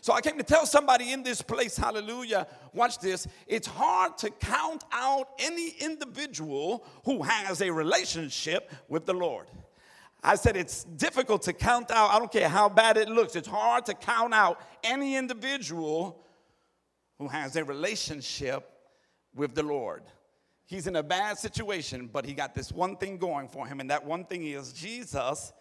So 0.00 0.12
I 0.12 0.20
came 0.20 0.36
to 0.36 0.44
tell 0.44 0.66
somebody 0.66 1.12
in 1.12 1.22
this 1.22 1.40
place, 1.40 1.78
hallelujah, 1.78 2.46
watch 2.74 2.98
this. 2.98 3.26
It's 3.46 3.66
hard 3.66 4.18
to 4.18 4.28
count 4.30 4.84
out 4.92 5.30
any 5.38 5.70
individual 5.80 6.84
who 7.06 7.22
has 7.22 7.62
a 7.62 7.70
relationship 7.70 8.70
with 8.88 9.06
the 9.06 9.14
Lord. 9.14 9.46
I 10.22 10.34
said 10.36 10.56
it's 10.56 10.84
difficult 10.84 11.42
to 11.42 11.52
count 11.52 11.90
out, 11.90 12.10
I 12.10 12.18
don't 12.18 12.32
care 12.32 12.48
how 12.48 12.68
bad 12.68 12.96
it 12.96 13.08
looks, 13.08 13.36
it's 13.36 13.48
hard 13.48 13.86
to 13.86 13.94
count 13.94 14.34
out 14.34 14.60
any 14.82 15.16
individual 15.16 16.22
who 17.18 17.28
has 17.28 17.56
a 17.56 17.64
relationship 17.64 18.70
with 19.34 19.54
the 19.54 19.62
Lord. 19.62 20.02
He's 20.74 20.88
in 20.88 20.96
a 20.96 21.04
bad 21.04 21.38
situation, 21.38 22.10
but 22.12 22.26
he 22.26 22.34
got 22.34 22.52
this 22.52 22.72
one 22.72 22.96
thing 22.96 23.16
going 23.16 23.46
for 23.46 23.64
him, 23.64 23.78
and 23.78 23.88
that 23.90 24.04
one 24.04 24.24
thing 24.24 24.44
is 24.44 24.72
Jesus 24.72 25.52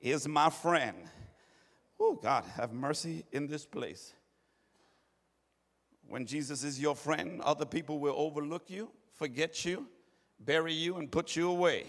is 0.00 0.28
my 0.28 0.50
friend. 0.50 0.96
Oh, 1.98 2.14
God, 2.14 2.44
have 2.54 2.72
mercy 2.72 3.24
in 3.32 3.48
this 3.48 3.66
place. 3.66 4.14
When 6.06 6.26
Jesus 6.26 6.62
is 6.62 6.78
your 6.78 6.94
friend, 6.94 7.40
other 7.40 7.64
people 7.64 7.98
will 7.98 8.14
overlook 8.16 8.70
you, 8.70 8.92
forget 9.16 9.64
you, 9.64 9.88
bury 10.38 10.74
you, 10.74 10.98
and 10.98 11.10
put 11.10 11.34
you 11.34 11.50
away. 11.50 11.86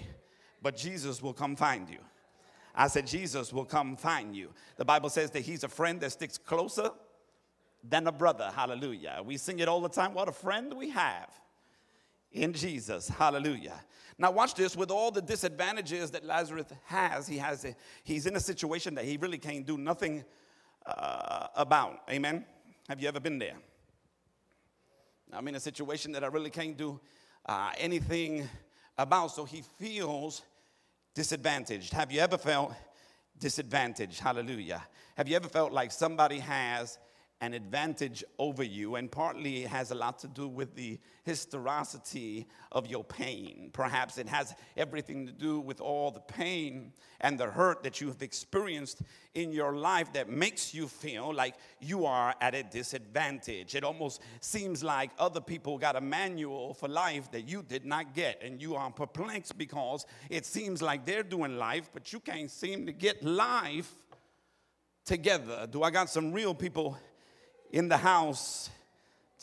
But 0.60 0.76
Jesus 0.76 1.22
will 1.22 1.34
come 1.34 1.56
find 1.56 1.88
you. 1.88 2.00
I 2.74 2.88
said, 2.88 3.06
Jesus 3.06 3.54
will 3.54 3.66
come 3.66 3.96
find 3.96 4.36
you. 4.36 4.50
The 4.78 4.86
Bible 4.86 5.12
says 5.12 5.30
that 5.30 5.42
He's 5.42 5.64
a 5.64 5.70
friend 5.70 6.02
that 6.02 6.14
sticks 6.14 6.40
closer 6.40 6.90
than 7.84 8.08
a 8.08 8.12
brother. 8.12 8.52
Hallelujah. 8.56 9.22
We 9.24 9.38
sing 9.38 9.60
it 9.60 9.68
all 9.68 9.82
the 9.82 9.90
time. 9.90 10.16
What 10.16 10.28
a 10.28 10.32
friend 10.32 10.74
we 10.74 10.90
have 10.90 11.30
in 12.34 12.54
Jesus. 12.54 13.08
Hallelujah. 13.08 13.80
Now, 14.18 14.32
watch 14.32 14.54
this 14.54 14.76
with 14.76 14.92
all 14.92 15.12
the 15.12 15.22
disadvantages 15.22 16.12
that 16.12 16.24
Lazarus 16.24 16.68
has, 16.86 17.28
he 17.28 17.38
has 17.38 17.66
a, 17.66 17.76
he's 18.04 18.26
in 18.26 18.36
a 18.36 18.40
situation 18.40 18.96
that 18.96 19.06
he 19.06 19.18
really 19.18 19.38
can't 19.38 19.66
do 19.66 19.78
nothing 19.78 20.24
uh, 20.86 21.48
about. 21.56 22.02
Amen. 22.10 22.46
Have 22.90 23.02
you 23.02 23.08
ever 23.08 23.20
been 23.20 23.40
there? 23.40 23.56
I'm 25.32 25.48
in 25.48 25.56
a 25.56 25.60
situation 25.60 26.12
that 26.12 26.24
I 26.24 26.28
really 26.28 26.52
can't 26.52 26.78
do 26.78 27.00
uh, 27.46 27.72
anything 27.78 28.48
about, 28.98 29.32
so 29.32 29.46
he 29.46 29.64
feels 29.80 30.44
disadvantaged. 31.16 31.92
Have 31.94 32.12
you 32.12 32.20
ever 32.20 32.38
felt 32.38 32.74
disadvantaged? 33.40 34.20
Hallelujah. 34.20 34.84
Have 35.18 35.28
you 35.28 35.36
ever 35.36 35.50
felt 35.50 35.72
like 35.72 35.92
somebody 35.92 36.40
has 36.40 37.00
an 37.44 37.54
advantage 37.54 38.24
over 38.40 38.64
you, 38.64 38.96
and 38.96 39.12
partly 39.12 39.64
it 39.66 39.68
has 39.68 39.92
a 39.92 39.96
lot 39.96 40.18
to 40.18 40.30
do 40.30 40.48
with 40.48 40.76
the 40.76 40.98
historicity 41.24 42.48
of 42.72 42.88
your 42.88 43.04
pain. 43.04 43.70
Perhaps 43.74 44.18
it 44.18 44.30
has 44.30 44.56
everything 44.78 45.26
to 45.26 45.34
do 45.34 45.60
with 45.60 45.82
all 45.82 46.10
the 46.10 46.22
pain 46.22 46.94
and 47.20 47.38
the 47.38 47.46
hurt 47.46 47.84
that 47.84 48.00
you 48.00 48.08
have 48.08 48.22
experienced 48.22 49.02
in 49.34 49.52
your 49.52 49.76
life 49.76 50.14
that 50.14 50.30
makes 50.30 50.74
you 50.74 50.88
feel 50.88 51.34
like 51.34 51.56
you 51.82 52.06
are 52.06 52.34
at 52.40 52.56
a 52.56 52.64
disadvantage. 52.64 53.76
It 53.76 53.84
almost 53.84 54.22
seems 54.40 54.82
like 54.82 55.12
other 55.20 55.42
people 55.42 55.78
got 55.78 55.98
a 55.98 56.02
manual 56.02 56.74
for 56.74 56.88
life 56.88 57.30
that 57.32 57.50
you 57.50 57.62
did 57.62 57.86
not 57.86 58.14
get, 58.14 58.42
and 58.42 58.62
you 58.62 58.76
are 58.76 58.90
perplexed 58.90 59.58
because 59.58 60.06
it 60.30 60.46
seems 60.46 60.82
like 60.82 61.06
they're 61.06 61.24
doing 61.24 61.58
life, 61.58 61.90
but 61.94 62.14
you 62.14 62.22
can't 62.22 62.50
seem 62.50 62.86
to 62.86 62.94
get 62.94 63.22
life 63.22 63.94
together. 65.06 65.68
Do 65.70 65.84
I 65.84 65.92
got 65.92 66.10
some 66.10 66.32
real 66.32 66.56
people? 66.56 66.98
In 67.74 67.90
the 67.90 67.98
house 67.98 68.70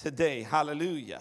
today. 0.01 0.43
Hallelujah. 0.43 1.21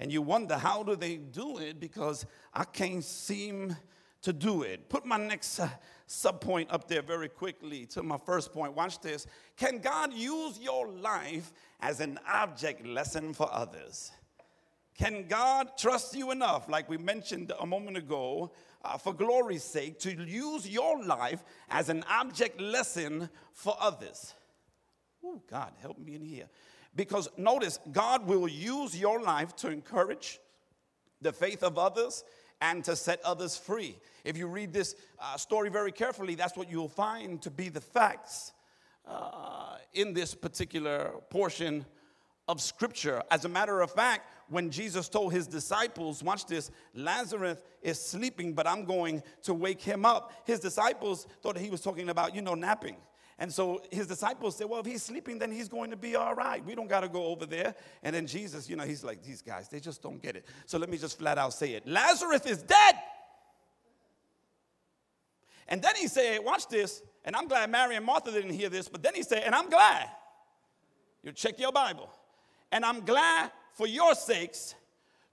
And 0.00 0.10
you 0.10 0.22
wonder, 0.22 0.56
how 0.56 0.82
do 0.82 0.96
they 0.96 1.16
do 1.16 1.58
it? 1.58 1.78
Because 1.78 2.24
I 2.54 2.64
can't 2.64 3.04
seem 3.04 3.76
to 4.22 4.32
do 4.32 4.62
it. 4.62 4.88
Put 4.88 5.04
my 5.04 5.18
next 5.18 5.60
uh, 5.60 5.68
sub 6.06 6.40
point 6.40 6.70
up 6.70 6.88
there 6.88 7.02
very 7.02 7.28
quickly 7.28 7.84
to 7.86 8.02
my 8.02 8.16
first 8.16 8.54
point. 8.54 8.74
Watch 8.74 9.00
this. 9.00 9.26
Can 9.58 9.80
God 9.80 10.14
use 10.14 10.58
your 10.58 10.88
life 10.88 11.52
as 11.80 12.00
an 12.00 12.18
object 12.26 12.86
lesson 12.86 13.34
for 13.34 13.52
others? 13.52 14.10
Can 14.98 15.26
God 15.28 15.76
trust 15.78 16.16
you 16.16 16.30
enough, 16.30 16.70
like 16.70 16.88
we 16.88 16.96
mentioned 16.96 17.52
a 17.60 17.66
moment 17.66 17.98
ago, 17.98 18.50
uh, 18.82 18.96
for 18.96 19.12
glory's 19.12 19.62
sake, 19.62 19.98
to 20.00 20.10
use 20.10 20.66
your 20.66 21.04
life 21.04 21.44
as 21.68 21.90
an 21.90 22.02
object 22.08 22.58
lesson 22.60 23.28
for 23.52 23.76
others? 23.78 24.34
Oh, 25.24 25.40
God, 25.50 25.72
help 25.80 25.98
me 25.98 26.14
in 26.14 26.24
here. 26.24 26.46
Because 26.96 27.28
notice, 27.36 27.78
God 27.92 28.26
will 28.26 28.48
use 28.48 28.98
your 28.98 29.20
life 29.22 29.54
to 29.56 29.70
encourage 29.70 30.40
the 31.20 31.32
faith 31.32 31.62
of 31.62 31.78
others 31.78 32.24
and 32.60 32.84
to 32.84 32.96
set 32.96 33.22
others 33.24 33.56
free. 33.56 33.96
If 34.24 34.36
you 34.36 34.46
read 34.46 34.72
this 34.72 34.96
uh, 35.18 35.36
story 35.36 35.70
very 35.70 35.92
carefully, 35.92 36.34
that's 36.34 36.56
what 36.56 36.70
you'll 36.70 36.88
find 36.88 37.40
to 37.42 37.50
be 37.50 37.68
the 37.68 37.80
facts 37.80 38.52
uh, 39.06 39.76
in 39.94 40.12
this 40.14 40.34
particular 40.34 41.12
portion 41.30 41.86
of 42.48 42.60
Scripture. 42.60 43.22
As 43.30 43.44
a 43.44 43.48
matter 43.48 43.80
of 43.80 43.90
fact, 43.90 44.34
when 44.48 44.70
Jesus 44.70 45.08
told 45.08 45.32
his 45.32 45.46
disciples, 45.46 46.22
watch 46.22 46.46
this, 46.46 46.70
Lazarus 46.94 47.62
is 47.82 48.00
sleeping, 48.00 48.52
but 48.52 48.66
I'm 48.66 48.84
going 48.84 49.22
to 49.44 49.54
wake 49.54 49.80
him 49.80 50.04
up. 50.04 50.32
His 50.44 50.58
disciples 50.60 51.26
thought 51.42 51.56
he 51.56 51.70
was 51.70 51.80
talking 51.80 52.08
about, 52.08 52.34
you 52.34 52.42
know, 52.42 52.54
napping. 52.54 52.96
And 53.40 53.50
so 53.50 53.80
his 53.90 54.06
disciples 54.06 54.56
said, 54.56 54.68
Well, 54.68 54.80
if 54.80 54.86
he's 54.86 55.02
sleeping, 55.02 55.38
then 55.38 55.50
he's 55.50 55.68
going 55.68 55.90
to 55.90 55.96
be 55.96 56.14
all 56.14 56.34
right. 56.34 56.64
We 56.64 56.74
don't 56.74 56.88
got 56.88 57.00
to 57.00 57.08
go 57.08 57.24
over 57.24 57.46
there. 57.46 57.74
And 58.02 58.14
then 58.14 58.26
Jesus, 58.26 58.68
you 58.68 58.76
know, 58.76 58.84
he's 58.84 59.02
like, 59.02 59.22
These 59.22 59.40
guys, 59.40 59.68
they 59.68 59.80
just 59.80 60.02
don't 60.02 60.22
get 60.22 60.36
it. 60.36 60.44
So 60.66 60.76
let 60.76 60.90
me 60.90 60.98
just 60.98 61.18
flat 61.18 61.38
out 61.38 61.54
say 61.54 61.72
it 61.72 61.86
Lazarus 61.88 62.44
is 62.44 62.62
dead. 62.62 62.94
And 65.66 65.80
then 65.80 65.96
he 65.96 66.06
said, 66.06 66.44
Watch 66.44 66.68
this. 66.68 67.02
And 67.24 67.34
I'm 67.34 67.48
glad 67.48 67.70
Mary 67.70 67.96
and 67.96 68.04
Martha 68.04 68.30
didn't 68.30 68.52
hear 68.52 68.68
this, 68.68 68.88
but 68.88 69.02
then 69.02 69.14
he 69.14 69.22
said, 69.22 69.42
And 69.44 69.54
I'm 69.54 69.70
glad. 69.70 70.08
You 71.22 71.32
check 71.32 71.58
your 71.58 71.72
Bible. 71.72 72.10
And 72.70 72.84
I'm 72.84 73.00
glad 73.06 73.50
for 73.72 73.86
your 73.86 74.14
sakes 74.14 74.74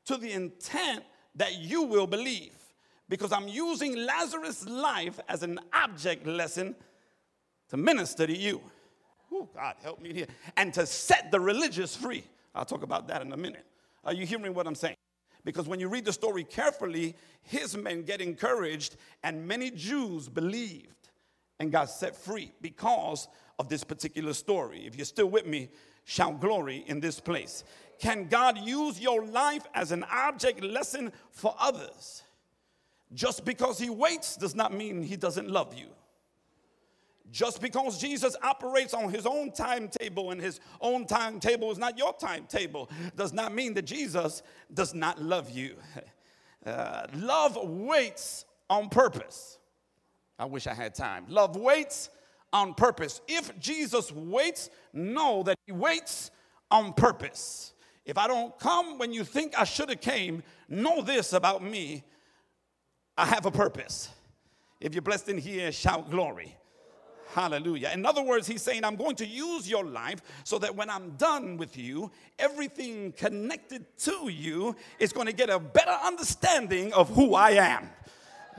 to 0.06 0.16
the 0.16 0.32
intent 0.32 1.04
that 1.36 1.56
you 1.56 1.84
will 1.84 2.08
believe. 2.08 2.54
Because 3.10 3.34
I'm 3.34 3.50
using 3.50 3.96
Lazarus' 3.96 4.68
life 4.68 5.20
as 5.28 5.44
an 5.44 5.60
object 5.74 6.26
lesson 6.26 6.76
to 7.70 7.78
minister 7.78 8.28
to 8.28 8.36
you. 8.36 8.62
Oh, 9.32 9.48
God, 9.54 9.76
help 9.84 10.02
me 10.02 10.14
here. 10.14 10.28
And 10.56 10.74
to 10.74 10.86
set 10.86 11.32
the 11.32 11.40
religious 11.40 11.96
free. 11.96 12.24
I'll 12.56 12.66
talk 12.66 12.84
about 12.84 13.08
that 13.10 13.22
in 13.22 13.32
a 13.34 13.38
minute. 13.38 13.66
Are 14.04 14.14
you 14.14 14.26
hearing 14.26 14.54
what 14.54 14.68
I'm 14.68 14.76
saying? 14.76 14.96
Because 15.44 15.68
when 15.68 15.80
you 15.80 15.88
read 15.88 16.06
the 16.06 16.14
story 16.14 16.44
carefully, 16.44 17.16
his 17.42 17.78
men 17.78 18.04
get 18.04 18.20
encouraged, 18.22 18.98
and 19.24 19.48
many 19.48 19.72
Jews 19.72 20.28
believed 20.28 21.10
and 21.60 21.72
got 21.72 21.90
set 21.90 22.16
free 22.16 22.52
because 22.62 23.28
of 23.60 23.70
this 23.70 23.84
particular 23.84 24.34
story. 24.34 24.86
If 24.86 24.96
you're 24.96 25.06
still 25.06 25.30
with 25.30 25.46
me, 25.46 25.70
shout 26.06 26.40
glory 26.40 26.84
in 26.88 27.00
this 27.00 27.20
place. 27.20 27.64
Can 28.00 28.28
God 28.28 28.58
use 28.60 29.00
your 29.00 29.26
life 29.26 29.66
as 29.74 29.92
an 29.92 30.06
object 30.12 30.64
lesson 30.64 31.12
for 31.32 31.56
others? 31.60 32.24
Just 33.14 33.46
because 33.46 33.80
he 33.80 33.90
waits 33.90 34.36
does 34.36 34.54
not 34.54 34.74
mean 34.74 35.02
he 35.02 35.16
doesn't 35.16 35.50
love 35.50 35.74
you. 35.74 35.88
Just 37.32 37.62
because 37.62 38.00
Jesus 38.00 38.36
operates 38.42 38.94
on 38.94 39.12
his 39.12 39.26
own 39.26 39.52
timetable 39.52 40.32
and 40.32 40.40
his 40.40 40.60
own 40.80 41.06
timetable 41.06 41.72
is 41.72 41.78
not 41.78 41.98
your 41.98 42.14
timetable 42.14 42.90
does 43.16 43.34
not 43.34 43.54
mean 43.54 43.74
that 43.74 43.86
Jesus 43.86 44.44
does 44.74 44.94
not 44.94 45.22
love 45.22 45.50
you. 45.50 45.76
Uh, 46.66 47.06
love 47.14 47.56
waits 47.64 48.44
on 48.70 48.90
purpose. 48.90 49.58
I 50.38 50.44
wish 50.44 50.68
I 50.68 50.74
had 50.74 50.94
time. 50.94 51.26
Love 51.30 51.56
waits 51.56 52.10
on 52.52 52.74
purpose. 52.74 53.22
If 53.26 53.58
Jesus 53.58 54.12
waits, 54.12 54.70
know 54.92 55.44
that 55.44 55.58
he 55.66 55.72
waits 55.72 56.30
on 56.70 56.92
purpose. 56.92 57.74
If 58.06 58.18
I 58.18 58.28
don't 58.28 58.58
come 58.60 58.98
when 58.98 59.14
you 59.14 59.24
think 59.24 59.58
I 59.58 59.64
should 59.64 59.90
have 59.90 60.02
came, 60.02 60.44
know 60.68 61.02
this 61.02 61.32
about 61.32 61.64
me. 61.64 62.04
I 63.18 63.26
have 63.26 63.46
a 63.46 63.52
purpose. 63.52 64.10
If 64.82 64.94
you're 64.94 65.02
blessed 65.02 65.30
in 65.30 65.38
here, 65.38 65.72
shout 65.72 66.10
glory. 66.10 66.58
Hallelujah. 67.34 67.92
In 67.94 68.06
other 68.06 68.24
words, 68.24 68.48
he's 68.48 68.62
saying, 68.62 68.84
I'm 68.84 68.96
going 68.96 69.16
to 69.18 69.26
use 69.26 69.70
your 69.70 69.84
life 69.84 70.22
so 70.44 70.58
that 70.60 70.76
when 70.76 70.90
I'm 70.90 71.12
done 71.12 71.58
with 71.58 71.78
you, 71.78 72.12
everything 72.40 73.12
connected 73.14 73.86
to 74.00 74.30
you 74.30 74.76
is 75.00 75.12
going 75.12 75.28
to 75.28 75.34
get 75.34 75.50
a 75.50 75.60
better 75.60 75.98
understanding 76.04 76.94
of 76.94 77.10
who 77.10 77.36
I 77.36 77.52
am. 77.52 77.90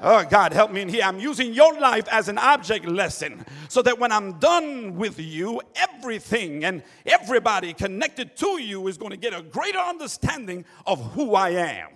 Oh, 0.01 0.25
God, 0.25 0.53
help 0.53 0.71
me 0.71 0.83
in 0.83 0.89
here. 0.89 1.03
I'm 1.03 1.19
using 1.19 1.53
your 1.53 1.79
life 1.81 2.07
as 2.09 2.29
an 2.29 2.39
object 2.39 2.87
lesson 2.87 3.45
so 3.69 3.83
that 3.83 3.99
when 3.99 4.13
I'm 4.13 4.39
done 4.39 4.95
with 4.95 5.19
you, 5.19 5.61
everything 5.75 6.65
and 6.65 6.85
everybody 7.05 7.73
connected 7.73 8.37
to 8.37 8.61
you 8.61 8.87
is 8.87 8.97
going 8.97 9.11
to 9.11 9.17
get 9.17 9.35
a 9.35 9.43
greater 9.43 9.79
understanding 9.79 10.65
of 10.87 11.03
who 11.15 11.35
I 11.35 11.51
am. 11.51 11.89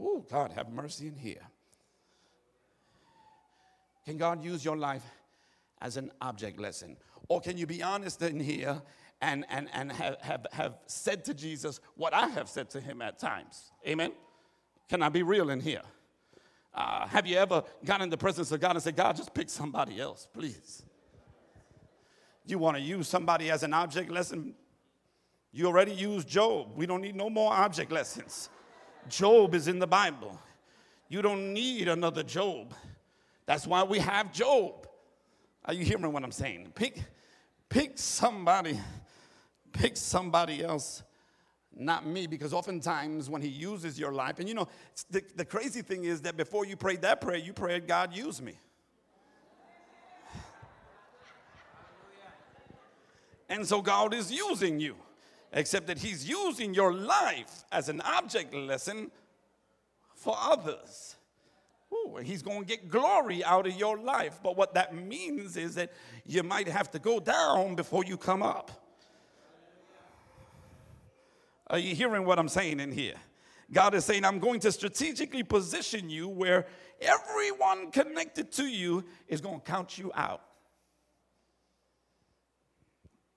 Oh, 0.00 0.24
God, 0.30 0.52
have 0.52 0.70
mercy 0.70 1.08
in 1.08 1.16
here. 1.16 1.46
Can 4.08 4.16
God 4.16 4.42
use 4.42 4.64
your 4.64 4.78
life 4.78 5.04
as 5.82 5.98
an 5.98 6.10
object 6.22 6.58
lesson? 6.58 6.96
Or 7.28 7.42
can 7.42 7.58
you 7.58 7.66
be 7.66 7.82
honest 7.82 8.22
in 8.22 8.40
here 8.40 8.80
and, 9.20 9.44
and, 9.50 9.68
and 9.74 9.92
have, 9.92 10.16
have, 10.22 10.46
have 10.50 10.78
said 10.86 11.26
to 11.26 11.34
Jesus 11.34 11.78
what 11.94 12.14
I 12.14 12.28
have 12.28 12.48
said 12.48 12.70
to 12.70 12.80
him 12.80 13.02
at 13.02 13.18
times? 13.18 13.70
Amen? 13.86 14.12
Can 14.88 15.02
I 15.02 15.10
be 15.10 15.22
real 15.22 15.50
in 15.50 15.60
here? 15.60 15.82
Uh, 16.72 17.06
have 17.06 17.26
you 17.26 17.36
ever 17.36 17.62
gone 17.84 18.00
in 18.00 18.08
the 18.08 18.16
presence 18.16 18.50
of 18.50 18.60
God 18.60 18.76
and 18.76 18.82
said, 18.82 18.96
God, 18.96 19.14
just 19.14 19.34
pick 19.34 19.50
somebody 19.50 20.00
else, 20.00 20.26
please? 20.32 20.84
You 22.46 22.58
want 22.58 22.78
to 22.78 22.82
use 22.82 23.08
somebody 23.08 23.50
as 23.50 23.62
an 23.62 23.74
object 23.74 24.10
lesson? 24.10 24.54
You 25.52 25.66
already 25.66 25.92
used 25.92 26.26
Job. 26.26 26.68
We 26.74 26.86
don't 26.86 27.02
need 27.02 27.14
no 27.14 27.28
more 27.28 27.52
object 27.52 27.92
lessons. 27.92 28.48
Job 29.10 29.54
is 29.54 29.68
in 29.68 29.78
the 29.78 29.86
Bible. 29.86 30.40
You 31.10 31.20
don't 31.20 31.52
need 31.52 31.88
another 31.88 32.22
Job. 32.22 32.72
That's 33.48 33.66
why 33.66 33.82
we 33.82 33.98
have 34.00 34.30
Job. 34.30 34.86
Are 35.64 35.72
you 35.72 35.82
hearing 35.82 36.12
what 36.12 36.22
I'm 36.22 36.30
saying? 36.30 36.70
Pick, 36.74 37.02
pick 37.70 37.92
somebody, 37.94 38.78
pick 39.72 39.96
somebody 39.96 40.62
else, 40.62 41.02
not 41.74 42.06
me, 42.06 42.26
because 42.26 42.52
oftentimes 42.52 43.30
when 43.30 43.40
he 43.40 43.48
uses 43.48 43.98
your 43.98 44.12
life, 44.12 44.38
and 44.38 44.46
you 44.50 44.54
know, 44.54 44.68
the, 45.10 45.22
the 45.34 45.46
crazy 45.46 45.80
thing 45.80 46.04
is 46.04 46.20
that 46.22 46.36
before 46.36 46.66
you 46.66 46.76
prayed 46.76 47.00
that 47.00 47.22
prayer, 47.22 47.38
you 47.38 47.54
prayed, 47.54 47.88
God, 47.88 48.14
use 48.14 48.42
me. 48.42 48.52
And 53.48 53.66
so 53.66 53.80
God 53.80 54.12
is 54.12 54.30
using 54.30 54.78
you, 54.78 54.94
except 55.54 55.86
that 55.86 55.96
He's 55.96 56.28
using 56.28 56.74
your 56.74 56.92
life 56.92 57.64
as 57.72 57.88
an 57.88 58.02
object 58.02 58.52
lesson 58.52 59.10
for 60.14 60.36
others. 60.38 61.16
Ooh, 61.92 62.18
he's 62.22 62.42
going 62.42 62.60
to 62.60 62.66
get 62.66 62.88
glory 62.88 63.42
out 63.44 63.66
of 63.66 63.74
your 63.74 63.98
life. 63.98 64.40
But 64.42 64.56
what 64.56 64.74
that 64.74 64.94
means 64.94 65.56
is 65.56 65.74
that 65.76 65.92
you 66.26 66.42
might 66.42 66.68
have 66.68 66.90
to 66.90 66.98
go 66.98 67.18
down 67.18 67.74
before 67.74 68.04
you 68.04 68.16
come 68.16 68.42
up. 68.42 68.70
Are 71.68 71.78
you 71.78 71.94
hearing 71.94 72.24
what 72.24 72.38
I'm 72.38 72.48
saying 72.48 72.80
in 72.80 72.92
here? 72.92 73.14
God 73.70 73.94
is 73.94 74.04
saying, 74.04 74.24
I'm 74.24 74.38
going 74.38 74.60
to 74.60 74.72
strategically 74.72 75.42
position 75.42 76.08
you 76.08 76.28
where 76.28 76.66
everyone 77.00 77.90
connected 77.90 78.50
to 78.52 78.66
you 78.66 79.04
is 79.26 79.40
going 79.40 79.60
to 79.60 79.64
count 79.66 79.98
you 79.98 80.10
out. 80.14 80.42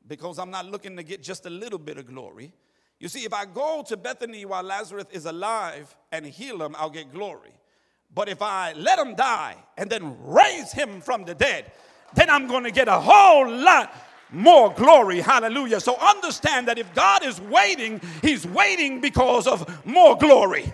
Because 0.07 0.39
I'm 0.39 0.51
not 0.51 0.65
looking 0.65 0.95
to 0.97 1.03
get 1.03 1.21
just 1.21 1.45
a 1.45 1.49
little 1.49 1.79
bit 1.79 1.97
of 1.97 2.07
glory. 2.07 2.53
You 2.99 3.07
see, 3.07 3.25
if 3.25 3.33
I 3.33 3.45
go 3.45 3.83
to 3.87 3.97
Bethany 3.97 4.45
while 4.45 4.63
Lazarus 4.63 5.05
is 5.11 5.25
alive 5.25 5.95
and 6.11 6.25
heal 6.25 6.61
him, 6.61 6.75
I'll 6.77 6.89
get 6.89 7.11
glory. 7.11 7.51
But 8.13 8.27
if 8.27 8.41
I 8.41 8.73
let 8.73 8.99
him 8.99 9.15
die 9.15 9.55
and 9.77 9.89
then 9.89 10.17
raise 10.25 10.71
him 10.71 11.01
from 11.01 11.23
the 11.23 11.33
dead, 11.33 11.71
then 12.13 12.29
I'm 12.29 12.47
going 12.47 12.63
to 12.65 12.71
get 12.71 12.87
a 12.87 12.99
whole 12.99 13.49
lot 13.49 13.93
more 14.31 14.73
glory. 14.73 15.21
Hallelujah. 15.21 15.79
So 15.79 15.95
understand 15.97 16.67
that 16.67 16.77
if 16.77 16.93
God 16.93 17.23
is 17.23 17.39
waiting, 17.39 18.01
he's 18.21 18.45
waiting 18.45 18.99
because 19.01 19.47
of 19.47 19.85
more 19.85 20.17
glory. 20.17 20.73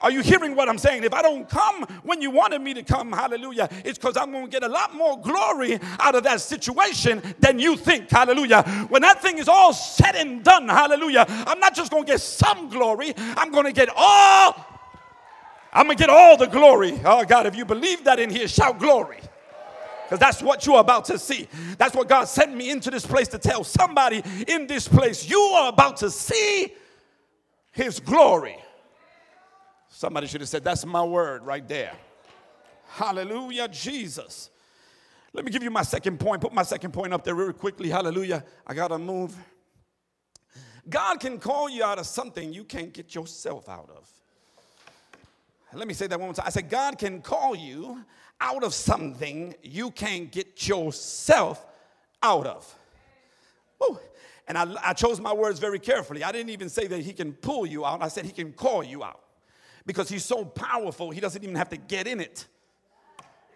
Are 0.00 0.10
you 0.10 0.20
hearing 0.20 0.54
what 0.54 0.68
I'm 0.68 0.78
saying? 0.78 1.04
If 1.04 1.14
I 1.14 1.22
don't 1.22 1.48
come 1.48 1.82
when 2.02 2.20
you 2.20 2.30
wanted 2.30 2.60
me 2.60 2.74
to 2.74 2.82
come, 2.82 3.12
hallelujah, 3.12 3.68
it's 3.84 3.98
because 3.98 4.16
I'm 4.16 4.30
going 4.30 4.44
to 4.44 4.50
get 4.50 4.62
a 4.62 4.68
lot 4.68 4.94
more 4.94 5.18
glory 5.20 5.78
out 5.98 6.14
of 6.14 6.22
that 6.24 6.42
situation 6.42 7.22
than 7.40 7.58
you 7.58 7.76
think, 7.76 8.10
hallelujah. 8.10 8.62
When 8.90 9.00
that 9.02 9.22
thing 9.22 9.38
is 9.38 9.48
all 9.48 9.72
said 9.72 10.14
and 10.14 10.44
done, 10.44 10.68
hallelujah, 10.68 11.24
I'm 11.28 11.58
not 11.58 11.74
just 11.74 11.90
going 11.90 12.04
to 12.04 12.12
get 12.12 12.20
some 12.20 12.68
glory, 12.68 13.14
I'm 13.16 13.50
going 13.50 13.64
to 13.64 13.72
get 13.72 13.88
all 13.96 14.75
I'm 15.76 15.84
going 15.84 15.98
to 15.98 16.02
get 16.02 16.08
all 16.08 16.38
the 16.38 16.46
glory. 16.46 16.98
Oh, 17.04 17.22
God, 17.26 17.44
if 17.44 17.54
you 17.54 17.66
believe 17.66 18.04
that 18.04 18.18
in 18.18 18.30
here, 18.30 18.48
shout 18.48 18.78
glory. 18.78 19.18
Because 20.04 20.18
that's 20.18 20.42
what 20.42 20.64
you're 20.64 20.80
about 20.80 21.04
to 21.06 21.18
see. 21.18 21.48
That's 21.76 21.94
what 21.94 22.08
God 22.08 22.24
sent 22.24 22.56
me 22.56 22.70
into 22.70 22.90
this 22.90 23.04
place 23.04 23.28
to 23.28 23.38
tell 23.38 23.62
somebody 23.62 24.22
in 24.48 24.66
this 24.66 24.88
place. 24.88 25.28
You 25.28 25.38
are 25.38 25.68
about 25.68 25.98
to 25.98 26.10
see 26.10 26.72
His 27.72 28.00
glory. 28.00 28.56
Somebody 29.90 30.28
should 30.28 30.40
have 30.40 30.48
said, 30.48 30.64
That's 30.64 30.86
my 30.86 31.04
word 31.04 31.42
right 31.42 31.66
there. 31.68 31.92
Hallelujah, 32.88 33.68
Jesus. 33.68 34.48
Let 35.34 35.44
me 35.44 35.50
give 35.50 35.62
you 35.62 35.70
my 35.70 35.82
second 35.82 36.18
point. 36.18 36.40
Put 36.40 36.54
my 36.54 36.62
second 36.62 36.92
point 36.92 37.12
up 37.12 37.22
there 37.22 37.34
really 37.34 37.52
quickly. 37.52 37.90
Hallelujah. 37.90 38.46
I 38.66 38.72
got 38.72 38.88
to 38.88 38.98
move. 38.98 39.36
God 40.88 41.20
can 41.20 41.38
call 41.38 41.68
you 41.68 41.84
out 41.84 41.98
of 41.98 42.06
something 42.06 42.54
you 42.54 42.64
can't 42.64 42.94
get 42.94 43.14
yourself 43.14 43.68
out 43.68 43.90
of. 43.94 44.15
Let 45.76 45.88
me 45.88 45.94
say 45.94 46.06
that 46.06 46.18
one 46.18 46.28
more 46.28 46.34
time. 46.34 46.46
I 46.46 46.50
said, 46.50 46.70
God 46.70 46.98
can 46.98 47.20
call 47.20 47.54
you 47.54 48.04
out 48.40 48.64
of 48.64 48.74
something 48.74 49.54
you 49.62 49.90
can't 49.90 50.30
get 50.30 50.66
yourself 50.66 51.64
out 52.22 52.46
of. 52.46 52.78
Ooh. 53.82 53.98
And 54.48 54.56
I, 54.56 54.66
I 54.82 54.92
chose 54.92 55.20
my 55.20 55.32
words 55.32 55.58
very 55.58 55.78
carefully. 55.78 56.22
I 56.22 56.32
didn't 56.32 56.50
even 56.50 56.68
say 56.68 56.86
that 56.86 57.00
He 57.00 57.12
can 57.12 57.32
pull 57.32 57.66
you 57.66 57.84
out, 57.84 58.02
I 58.02 58.08
said 58.08 58.24
He 58.24 58.32
can 58.32 58.52
call 58.52 58.82
you 58.84 59.02
out. 59.02 59.20
Because 59.84 60.08
He's 60.08 60.24
so 60.24 60.44
powerful, 60.44 61.10
He 61.10 61.20
doesn't 61.20 61.42
even 61.42 61.56
have 61.56 61.68
to 61.70 61.76
get 61.76 62.06
in 62.06 62.20
it. 62.20 62.46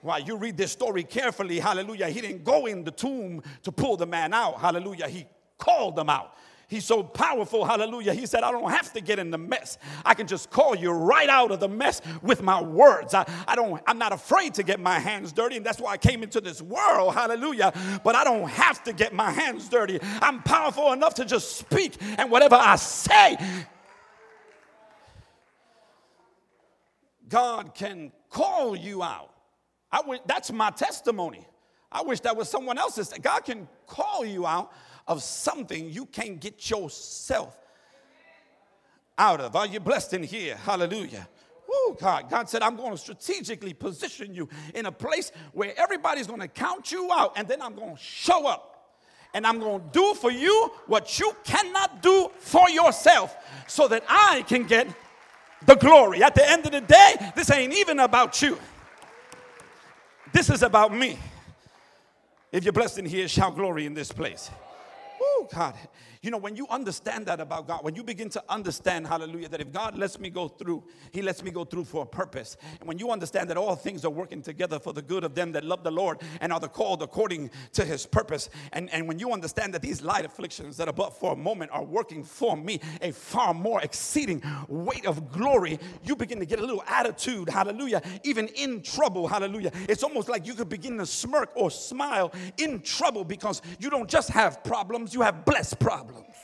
Why, 0.03 0.19
you 0.19 0.37
read 0.37 0.57
this 0.57 0.73
story 0.73 1.05
carefully, 1.05 1.59
hallelujah. 1.59 2.09
He 2.09 2.21
didn't 2.21 2.43
go 2.43 2.67
in 2.67 2.85
the 2.85 2.91
tomb 2.91 3.43
to 3.63 3.73
pull 3.73 3.97
the 3.97 4.07
man 4.07 4.33
out, 4.33 4.59
hallelujah. 4.59 5.09
He 5.09 5.27
called 5.59 5.95
them 5.97 6.09
out. 6.09 6.35
He's 6.71 6.85
so 6.85 7.03
powerful. 7.03 7.65
Hallelujah. 7.65 8.15
He 8.15 8.27
said, 8.27 8.45
I 8.45 8.53
don't 8.53 8.71
have 8.71 8.93
to 8.93 9.01
get 9.01 9.19
in 9.19 9.33
the 9.33 9.39
mess. 9.39 9.77
I 10.05 10.15
can 10.15 10.29
just 10.29 10.51
call 10.51 10.77
you 10.77 10.93
right 10.93 11.29
out 11.29 11.51
of 11.51 11.59
the 11.59 11.69
mess 11.69 12.01
with 12.23 12.43
my 12.45 12.63
words. 12.63 13.13
I, 13.13 13.29
I 13.49 13.57
don't, 13.57 13.83
I'm 13.89 13.99
not 13.99 14.13
afraid 14.13 14.55
to 14.55 14.63
get 14.63 14.79
my 14.79 15.01
hands 15.01 15.33
dirty, 15.33 15.57
and 15.57 15.67
that's 15.67 15.81
why 15.81 15.91
I 15.91 15.97
came 15.97 16.23
into 16.23 16.41
this 16.41 16.63
world. 16.63 17.13
Hallelujah. 17.13 17.73
But 18.05 18.15
I 18.15 18.23
don't 18.23 18.49
have 18.49 18.85
to 18.85 18.93
get 18.93 19.13
my 19.13 19.33
hands 19.33 19.69
dirty. 19.69 19.99
I'm 20.23 20.45
powerful 20.45 20.93
enough 20.93 21.15
to 21.15 21.25
just 21.25 21.57
speak, 21.57 21.97
and 22.17 22.31
whatever 22.31 22.55
I 22.55 22.77
say, 22.77 23.37
God 27.29 27.75
can 27.75 28.13
call 28.29 28.77
you 28.77 29.03
out. 29.03 29.35
I 29.91 30.03
w- 30.03 30.21
that's 30.25 30.53
my 30.53 30.71
testimony. 30.71 31.45
I 31.91 32.03
wish 32.03 32.21
that 32.21 32.37
was 32.37 32.49
someone 32.49 32.79
else's. 32.79 33.13
God 33.21 33.41
can 33.41 33.67
call 33.89 34.25
you 34.25 34.47
out 34.47 34.71
of 35.07 35.23
something 35.23 35.91
you 35.91 36.07
can't 36.07 36.41
get 36.41 36.71
yourself 36.71 37.57
out 39.19 39.41
of. 39.41 39.55
Are 39.55 39.67
you 39.67 39.81
blessed 39.81 40.15
in 40.15 40.23
here? 40.23 40.57
Hallelujah. 40.57 41.29
Oh 41.71 41.97
God. 42.01 42.31
God 42.31 42.49
said, 42.49 42.63
I'm 42.63 42.77
going 42.77 42.93
to 42.93 42.99
strategically 42.99 43.75
position 43.75 44.35
you 44.35 44.49
in 44.75 44.87
a 44.87 44.93
place 44.93 45.31
where 45.53 45.73
everybody's 45.79 46.27
going 46.27 46.41
to 46.41 46.49
count 46.49 46.91
you 46.91 47.11
out, 47.13 47.35
and 47.37 47.47
then 47.47 47.63
I'm 47.63 47.75
going 47.75 47.97
to 47.97 48.03
show 48.03 48.47
up. 48.47 48.67
And 49.33 49.47
I'm 49.47 49.61
going 49.61 49.81
to 49.81 49.87
do 49.93 50.15
for 50.15 50.33
you 50.33 50.73
what 50.87 51.21
you 51.21 51.37
cannot 51.45 52.03
do 52.03 52.31
for 52.39 52.69
yourself 52.69 53.37
so 53.69 53.87
that 53.87 54.03
I 54.09 54.43
can 54.49 54.65
get 54.65 54.89
the 55.67 55.77
glory. 55.77 56.23
At 56.23 56.35
the 56.35 56.49
end 56.49 56.67
of 56.67 56.73
the 56.73 56.81
day, 56.81 57.15
this 57.37 57.51
ain't 57.51 57.73
even 57.75 58.01
about 58.01 58.43
you, 58.43 58.59
this 60.33 60.51
is 60.51 60.63
about 60.63 60.93
me. 60.95 61.19
If 62.51 62.65
you're 62.65 62.73
blessed 62.73 62.99
in 62.99 63.07
here, 63.07 63.29
shout 63.29 63.55
glory 63.55 63.87
in 63.87 63.95
this 63.95 64.11
place. 64.11 64.51
Oh, 65.21 65.49
God. 65.53 65.75
You 66.23 66.31
know, 66.31 66.37
when 66.37 66.55
you 66.55 66.67
understand 66.69 67.25
that 67.27 67.41
about 67.41 67.67
God, 67.67 67.83
when 67.83 67.95
you 67.95 68.05
begin 68.05 68.29
to 68.31 68.45
understand, 68.47 69.07
hallelujah, 69.07 69.49
that 69.49 69.61
if 69.63 69.73
God 69.73 69.97
lets 69.97 70.21
me 70.21 70.29
go 70.29 70.49
through, 70.49 70.85
He 71.13 71.23
lets 71.23 71.43
me 71.43 71.51
go 71.51 71.65
through 71.65 71.85
for 71.85 72.03
a 72.03 72.07
purpose. 72.07 72.59
And 72.79 72.87
when 72.87 72.99
you 72.99 73.11
understand 73.11 73.49
that 73.49 73.57
all 73.57 73.75
things 73.75 74.05
are 74.05 74.11
working 74.11 74.43
together 74.43 74.79
for 74.79 74.93
the 74.93 75.01
good 75.01 75.25
of 75.25 75.35
them 75.35 75.53
that 75.53 75.65
love 75.65 75.83
the 75.83 75.91
Lord 75.91 76.21
and 76.43 76.53
are 76.53 76.61
the 76.61 76.69
called 76.69 77.03
according 77.03 77.51
to 77.73 77.87
His 77.87 78.05
purpose, 78.05 78.51
and, 78.75 78.93
and 78.93 79.09
when 79.09 79.19
you 79.19 79.33
understand 79.33 79.73
that 79.73 79.81
these 79.81 80.03
light 80.03 80.27
afflictions 80.27 80.77
that 80.77 80.89
are 80.89 80.93
but 80.93 81.19
for 81.19 81.33
a 81.33 81.37
moment 81.37 81.71
are 81.73 81.85
working 81.85 82.23
for 82.23 82.55
me 82.55 82.81
a 83.01 83.13
far 83.13 83.55
more 83.55 83.81
exceeding 83.81 84.43
weight 84.69 85.07
of 85.07 85.33
glory, 85.33 85.79
you 86.05 86.15
begin 86.15 86.39
to 86.39 86.45
get 86.45 86.59
a 86.59 86.63
little 86.63 86.85
attitude, 86.87 87.49
hallelujah, 87.49 88.03
even 88.25 88.47
in 88.49 88.83
trouble, 88.83 89.27
hallelujah. 89.27 89.73
It's 89.89 90.03
almost 90.03 90.29
like 90.29 90.47
you 90.47 90.53
could 90.53 90.69
begin 90.69 90.99
to 90.99 91.07
smirk 91.07 91.51
or 91.55 91.71
smile 91.71 92.31
in 92.59 92.83
trouble 92.83 93.25
because 93.25 93.63
you 93.79 93.89
don't 93.89 94.09
just 94.09 94.29
have 94.29 94.63
problems, 94.63 95.15
you 95.15 95.23
have 95.23 95.47
blessed 95.47 95.79
problems 95.79 96.10
problems. 96.11 96.37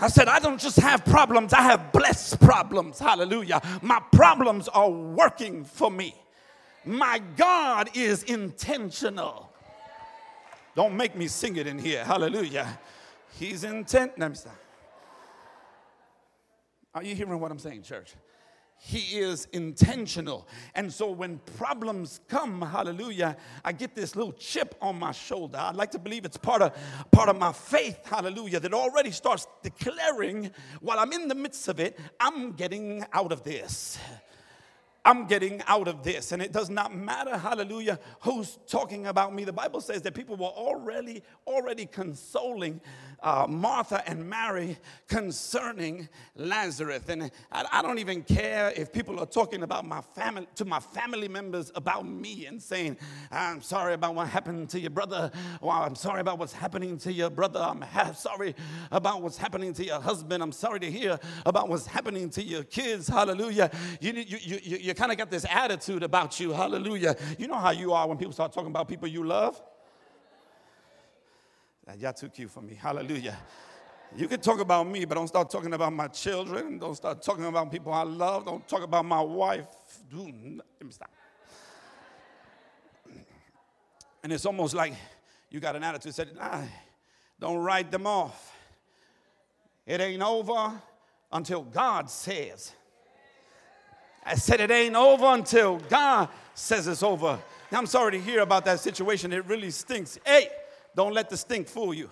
I 0.00 0.08
said, 0.08 0.28
I 0.28 0.38
don't 0.38 0.60
just 0.60 0.78
have 0.78 1.04
problems, 1.04 1.52
I 1.52 1.62
have 1.62 1.92
blessed 1.92 2.40
problems. 2.40 2.98
Hallelujah. 2.98 3.60
My 3.82 4.00
problems 4.12 4.68
are 4.68 4.90
working 4.90 5.64
for 5.64 5.90
me. 5.90 6.14
My 6.84 7.20
God 7.36 7.90
is 7.94 8.22
intentional. 8.24 9.52
Don't 10.74 10.96
make 10.96 11.14
me 11.14 11.28
sing 11.28 11.56
it 11.56 11.66
in 11.66 11.78
here. 11.78 12.04
Hallelujah. 12.04 12.78
He's 13.38 13.64
intent. 13.64 14.18
Let 14.18 14.30
me 14.30 14.36
stop. 14.36 14.56
Are 16.94 17.02
you 17.02 17.14
hearing 17.14 17.38
what 17.38 17.50
I'm 17.50 17.58
saying, 17.58 17.82
church? 17.82 18.14
He 18.84 19.20
is 19.20 19.46
intentional. 19.52 20.48
And 20.74 20.92
so 20.92 21.08
when 21.08 21.38
problems 21.56 22.20
come, 22.26 22.60
hallelujah, 22.60 23.36
I 23.64 23.70
get 23.70 23.94
this 23.94 24.16
little 24.16 24.32
chip 24.32 24.74
on 24.82 24.98
my 24.98 25.12
shoulder. 25.12 25.56
I'd 25.58 25.76
like 25.76 25.92
to 25.92 26.00
believe 26.00 26.24
it's 26.24 26.36
part 26.36 26.62
of 26.62 26.72
part 27.12 27.28
of 27.28 27.38
my 27.38 27.52
faith, 27.52 28.04
hallelujah, 28.04 28.58
that 28.58 28.74
already 28.74 29.12
starts 29.12 29.46
declaring 29.62 30.50
while 30.80 30.98
I'm 30.98 31.12
in 31.12 31.28
the 31.28 31.34
midst 31.36 31.68
of 31.68 31.78
it, 31.78 31.96
I'm 32.18 32.54
getting 32.54 33.04
out 33.12 33.30
of 33.30 33.44
this. 33.44 33.98
I'm 35.04 35.26
getting 35.26 35.62
out 35.66 35.88
of 35.88 36.02
this. 36.04 36.32
And 36.32 36.40
it 36.40 36.52
does 36.52 36.70
not 36.70 36.94
matter, 36.94 37.36
hallelujah, 37.36 37.98
who's 38.20 38.58
talking 38.66 39.06
about 39.06 39.34
me. 39.34 39.44
The 39.44 39.52
Bible 39.52 39.80
says 39.80 40.02
that 40.02 40.14
people 40.14 40.36
were 40.36 40.46
already, 40.46 41.22
already 41.46 41.86
consoling 41.86 42.80
uh, 43.22 43.46
Martha 43.48 44.02
and 44.08 44.28
Mary 44.28 44.76
concerning 45.08 46.08
Lazarus. 46.36 47.08
And 47.08 47.30
I, 47.52 47.64
I, 47.72 47.82
don't 47.82 47.98
even 47.98 48.22
care 48.22 48.72
if 48.74 48.92
people 48.92 49.20
are 49.20 49.26
talking 49.26 49.62
about 49.62 49.84
my 49.86 50.00
family, 50.00 50.48
to 50.56 50.64
my 50.64 50.80
family 50.80 51.28
members 51.28 51.70
about 51.74 52.06
me 52.06 52.46
and 52.46 52.60
saying, 52.60 52.96
I'm 53.30 53.62
sorry 53.62 53.94
about 53.94 54.16
what 54.16 54.28
happened 54.28 54.70
to 54.70 54.80
your 54.80 54.90
brother, 54.90 55.30
or 55.60 55.72
I'm 55.72 55.94
sorry 55.94 56.20
about 56.20 56.38
what's 56.38 56.52
happening 56.52 56.98
to 56.98 57.12
your 57.12 57.30
brother. 57.30 57.60
I'm 57.60 57.80
ha- 57.80 58.12
sorry 58.16 58.56
about 58.90 59.22
what's 59.22 59.38
happening 59.38 59.72
to 59.74 59.84
your 59.84 60.00
husband. 60.00 60.42
I'm 60.42 60.52
sorry 60.52 60.80
to 60.80 60.90
hear 60.90 61.18
about 61.46 61.68
what's 61.68 61.86
happening 61.86 62.28
to 62.30 62.42
your 62.42 62.64
kids. 62.64 63.06
Hallelujah. 63.06 63.70
You, 64.00 64.12
you, 64.12 64.38
you, 64.40 64.58
you, 64.62 64.91
you 64.92 64.94
kind 64.94 65.10
of 65.10 65.16
got 65.16 65.30
this 65.30 65.46
attitude 65.48 66.02
about 66.02 66.38
you. 66.38 66.52
Hallelujah. 66.52 67.16
You 67.38 67.46
know 67.46 67.56
how 67.56 67.70
you 67.70 67.94
are 67.94 68.06
when 68.06 68.18
people 68.18 68.34
start 68.34 68.52
talking 68.52 68.68
about 68.68 68.86
people 68.88 69.08
you 69.08 69.24
love? 69.24 69.58
Y'all 71.98 72.12
too 72.12 72.28
cute 72.28 72.50
for 72.50 72.60
me. 72.60 72.74
Hallelujah. 72.74 73.38
You 74.14 74.28
can 74.28 74.38
talk 74.38 74.60
about 74.60 74.86
me, 74.86 75.06
but 75.06 75.14
don't 75.14 75.28
start 75.28 75.48
talking 75.48 75.72
about 75.72 75.94
my 75.94 76.08
children. 76.08 76.78
Don't 76.78 76.94
start 76.94 77.22
talking 77.22 77.46
about 77.46 77.72
people 77.72 77.90
I 77.90 78.02
love. 78.02 78.44
Don't 78.44 78.68
talk 78.68 78.82
about 78.82 79.06
my 79.06 79.22
wife. 79.22 79.64
let 80.12 80.26
me 80.26 80.90
stop. 80.90 81.10
And 84.22 84.30
it's 84.30 84.44
almost 84.44 84.74
like 84.74 84.92
you 85.48 85.58
got 85.58 85.74
an 85.74 85.84
attitude 85.84 86.14
said, 86.14 86.36
nah, 86.36 86.64
don't 87.40 87.56
write 87.56 87.90
them 87.90 88.06
off. 88.06 88.54
It 89.86 90.02
ain't 90.02 90.20
over 90.20 90.78
until 91.32 91.62
God 91.62 92.10
says. 92.10 92.74
I 94.24 94.36
said 94.36 94.60
it 94.60 94.70
ain't 94.70 94.94
over 94.94 95.26
until 95.26 95.78
God 95.78 96.28
says 96.54 96.86
it's 96.86 97.02
over. 97.02 97.38
Now, 97.70 97.78
I'm 97.78 97.86
sorry 97.86 98.12
to 98.12 98.20
hear 98.20 98.40
about 98.40 98.64
that 98.66 98.80
situation. 98.80 99.32
It 99.32 99.46
really 99.46 99.70
stinks. 99.70 100.18
Hey, 100.24 100.48
don't 100.94 101.12
let 101.14 101.30
the 101.30 101.36
stink 101.36 101.68
fool 101.68 101.94
you. 101.94 102.10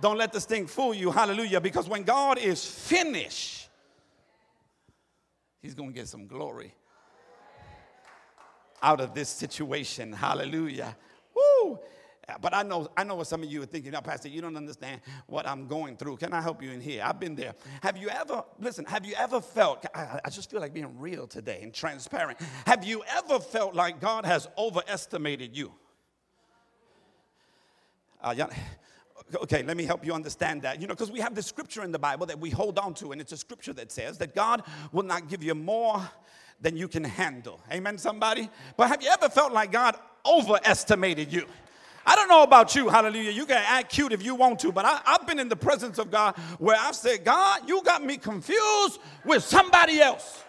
Don't 0.00 0.18
let 0.18 0.32
the 0.32 0.40
stink 0.40 0.68
fool 0.68 0.94
you. 0.94 1.10
Hallelujah. 1.10 1.60
Because 1.60 1.88
when 1.88 2.02
God 2.02 2.38
is 2.38 2.64
finished, 2.64 3.68
He's 5.62 5.74
going 5.74 5.90
to 5.90 5.94
get 5.94 6.06
some 6.06 6.26
glory 6.26 6.72
out 8.82 9.00
of 9.00 9.14
this 9.14 9.28
situation. 9.28 10.12
Hallelujah. 10.12 10.96
Woo. 11.34 11.78
But 12.40 12.54
I 12.54 12.64
know, 12.64 12.88
I 12.96 13.04
know 13.04 13.14
what 13.14 13.28
some 13.28 13.44
of 13.44 13.50
you 13.50 13.62
are 13.62 13.66
thinking. 13.66 13.92
Now, 13.92 14.00
Pastor, 14.00 14.28
you 14.28 14.40
don't 14.40 14.56
understand 14.56 15.00
what 15.26 15.46
I'm 15.46 15.68
going 15.68 15.96
through. 15.96 16.16
Can 16.16 16.32
I 16.32 16.40
help 16.40 16.60
you 16.60 16.72
in 16.72 16.80
here? 16.80 17.02
I've 17.04 17.20
been 17.20 17.36
there. 17.36 17.54
Have 17.82 17.96
you 17.96 18.08
ever, 18.08 18.42
listen, 18.58 18.84
have 18.86 19.06
you 19.06 19.14
ever 19.16 19.40
felt, 19.40 19.86
I, 19.94 20.20
I 20.24 20.30
just 20.30 20.50
feel 20.50 20.60
like 20.60 20.74
being 20.74 20.98
real 20.98 21.28
today 21.28 21.60
and 21.62 21.72
transparent. 21.72 22.40
Have 22.66 22.84
you 22.84 23.04
ever 23.16 23.38
felt 23.38 23.76
like 23.76 24.00
God 24.00 24.26
has 24.26 24.48
overestimated 24.58 25.56
you? 25.56 25.72
Uh, 28.20 28.34
yeah. 28.36 28.46
Okay, 29.36 29.62
let 29.62 29.76
me 29.76 29.84
help 29.84 30.04
you 30.04 30.12
understand 30.12 30.62
that. 30.62 30.80
You 30.80 30.88
know, 30.88 30.94
because 30.94 31.12
we 31.12 31.20
have 31.20 31.34
this 31.34 31.46
scripture 31.46 31.84
in 31.84 31.92
the 31.92 31.98
Bible 31.98 32.26
that 32.26 32.40
we 32.40 32.50
hold 32.50 32.78
on 32.78 32.94
to, 32.94 33.12
and 33.12 33.20
it's 33.20 33.32
a 33.32 33.36
scripture 33.36 33.72
that 33.74 33.92
says 33.92 34.18
that 34.18 34.34
God 34.34 34.62
will 34.90 35.04
not 35.04 35.28
give 35.28 35.44
you 35.44 35.54
more 35.54 36.02
than 36.60 36.76
you 36.76 36.88
can 36.88 37.04
handle. 37.04 37.60
Amen, 37.72 37.98
somebody? 37.98 38.48
But 38.76 38.88
have 38.88 39.02
you 39.02 39.10
ever 39.10 39.28
felt 39.28 39.52
like 39.52 39.70
God 39.70 39.96
overestimated 40.24 41.32
you? 41.32 41.46
I 42.06 42.14
don't 42.14 42.28
know 42.28 42.44
about 42.44 42.76
you, 42.76 42.88
hallelujah. 42.88 43.32
You 43.32 43.46
can 43.46 43.62
act 43.66 43.90
cute 43.90 44.12
if 44.12 44.22
you 44.22 44.36
want 44.36 44.60
to, 44.60 44.70
but 44.70 44.84
I, 44.84 45.00
have 45.04 45.26
been 45.26 45.40
in 45.40 45.48
the 45.48 45.56
presence 45.56 45.98
of 45.98 46.10
God 46.10 46.36
where 46.58 46.76
I've 46.78 46.94
said, 46.94 47.24
God, 47.24 47.68
you 47.68 47.82
got 47.82 48.04
me 48.04 48.16
confused 48.16 49.00
with 49.24 49.42
somebody 49.42 50.00
else. 50.00 50.44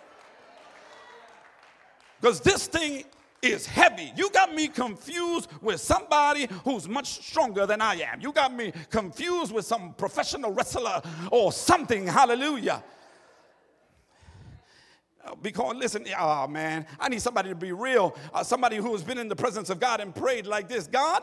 Because 2.22 2.42
this 2.42 2.68
thing 2.68 3.06
is 3.42 3.66
heavy. 3.66 4.12
You 4.16 4.30
got 4.30 4.54
me 4.54 4.68
confused 4.68 5.50
with 5.62 5.82
somebody 5.82 6.48
who's 6.64 6.88
much 6.88 7.26
stronger 7.26 7.66
than 7.66 7.82
I 7.82 7.96
am. 7.96 8.22
You 8.22 8.32
got 8.32 8.54
me 8.54 8.72
confused 8.90 9.52
with 9.52 9.66
some 9.66 9.94
professional 9.94 10.52
wrestler 10.52 11.02
or 11.32 11.52
something. 11.52 12.06
Hallelujah. 12.06 12.84
Because, 15.42 15.76
listen, 15.76 16.06
oh 16.18 16.48
man, 16.48 16.86
I 17.00 17.10
need 17.10 17.22
somebody 17.22 17.50
to 17.50 17.56
be 17.56 17.72
real. 17.72 18.16
Uh, 18.34 18.44
somebody 18.44 18.78
who 18.78 18.92
has 18.94 19.04
been 19.04 19.18
in 19.18 19.28
the 19.28 19.36
presence 19.36 19.70
of 19.70 19.80
God 19.80 20.00
and 20.00 20.16
prayed 20.16 20.46
like 20.46 20.70
this 20.70 20.88
God, 20.88 21.22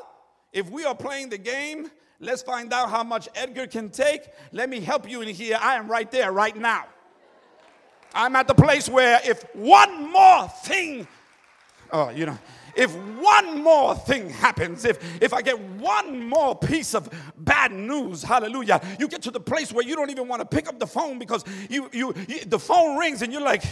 if 0.55 0.71
we 0.71 0.87
are 0.87 0.95
playing 0.95 1.29
the 1.29 1.37
game, 1.37 1.91
let's 2.21 2.41
find 2.41 2.73
out 2.73 2.89
how 2.89 3.05
much 3.05 3.29
Edgar 3.35 3.67
can 3.67 3.91
take. 3.91 4.23
Let 4.53 4.71
me 4.71 4.81
help 4.81 5.09
you 5.09 5.21
in 5.21 5.29
here. 5.29 5.59
I 5.61 5.75
am 5.75 5.89
right 5.89 6.11
there 6.11 6.33
right 6.33 6.57
now. 6.57 6.87
I'm 8.15 8.35
at 8.37 8.49
the 8.49 8.55
place 8.55 8.89
where 8.89 9.21
if 9.25 9.45
one 9.55 10.11
more 10.11 10.49
thing 10.65 11.07
oh, 11.95 12.11
you 12.11 12.27
know, 12.27 12.39
if 12.77 12.95
one 12.97 13.63
more 13.63 13.95
thing 13.95 14.29
happens, 14.29 14.85
if, 14.85 15.23
if 15.23 15.33
I 15.33 15.43
get 15.43 15.59
one 15.59 16.29
more 16.29 16.57
piece 16.57 16.95
of 16.95 17.09
bad 17.39 17.73
news, 17.73 18.23
hallelujah, 18.23 18.81
you 18.99 19.09
get 19.09 19.23
to 19.23 19.31
the 19.31 19.41
place 19.41 19.73
where 19.73 19.87
you 19.87 19.95
don't 19.95 20.11
even 20.11 20.27
want 20.27 20.41
to 20.41 20.47
pick 20.47 20.69
up 20.69 20.79
the 20.79 20.87
phone 20.87 21.19
because 21.19 21.45
you, 21.71 21.89
you, 21.93 22.13
you 22.29 22.45
the 22.45 22.59
phone 22.59 22.99
rings 22.99 23.23
and 23.23 23.33
you're 23.33 23.43
like, 23.43 23.63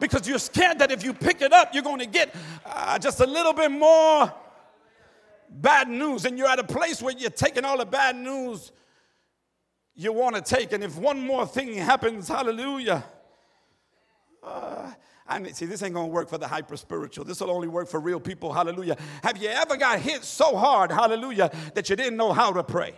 because 0.00 0.26
you're 0.28 0.38
scared 0.38 0.80
that 0.80 0.90
if 0.90 1.04
you 1.04 1.12
pick 1.12 1.42
it 1.42 1.52
up, 1.52 1.72
you're 1.72 1.82
going 1.82 2.00
to 2.00 2.06
get 2.06 2.34
uh, 2.66 2.98
just 2.98 3.20
a 3.20 3.26
little 3.26 3.52
bit 3.52 3.70
more 3.70 4.32
bad 5.54 5.88
news. 5.88 6.24
And 6.24 6.36
you're 6.36 6.48
at 6.48 6.58
a 6.58 6.64
place 6.64 7.02
where 7.02 7.14
you're 7.16 7.30
taking 7.30 7.64
all 7.64 7.78
the 7.78 7.86
bad 7.86 8.16
news 8.16 8.72
you 9.94 10.12
want 10.12 10.36
to 10.36 10.42
take. 10.42 10.72
And 10.72 10.82
if 10.82 10.96
one 10.96 11.20
more 11.20 11.46
thing 11.46 11.74
happens, 11.74 12.28
hallelujah. 12.28 13.04
Uh, 14.42 14.92
I 15.26 15.42
see, 15.52 15.66
this 15.66 15.82
ain't 15.82 15.94
gonna 15.94 16.08
work 16.08 16.28
for 16.28 16.36
the 16.36 16.46
hyper 16.46 16.76
spiritual. 16.76 17.24
This 17.24 17.40
will 17.40 17.50
only 17.50 17.68
work 17.68 17.88
for 17.88 17.98
real 17.98 18.20
people. 18.20 18.52
Hallelujah. 18.52 18.96
Have 19.22 19.38
you 19.38 19.48
ever 19.48 19.76
got 19.76 20.00
hit 20.00 20.22
so 20.22 20.56
hard, 20.56 20.90
hallelujah, 20.90 21.50
that 21.74 21.88
you 21.88 21.96
didn't 21.96 22.16
know 22.16 22.32
how 22.32 22.52
to 22.52 22.62
pray? 22.62 22.94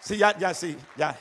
See, 0.00 0.16
yeah, 0.16 0.32
yeah, 0.38 0.52
see, 0.52 0.76
yeah. 0.96 1.14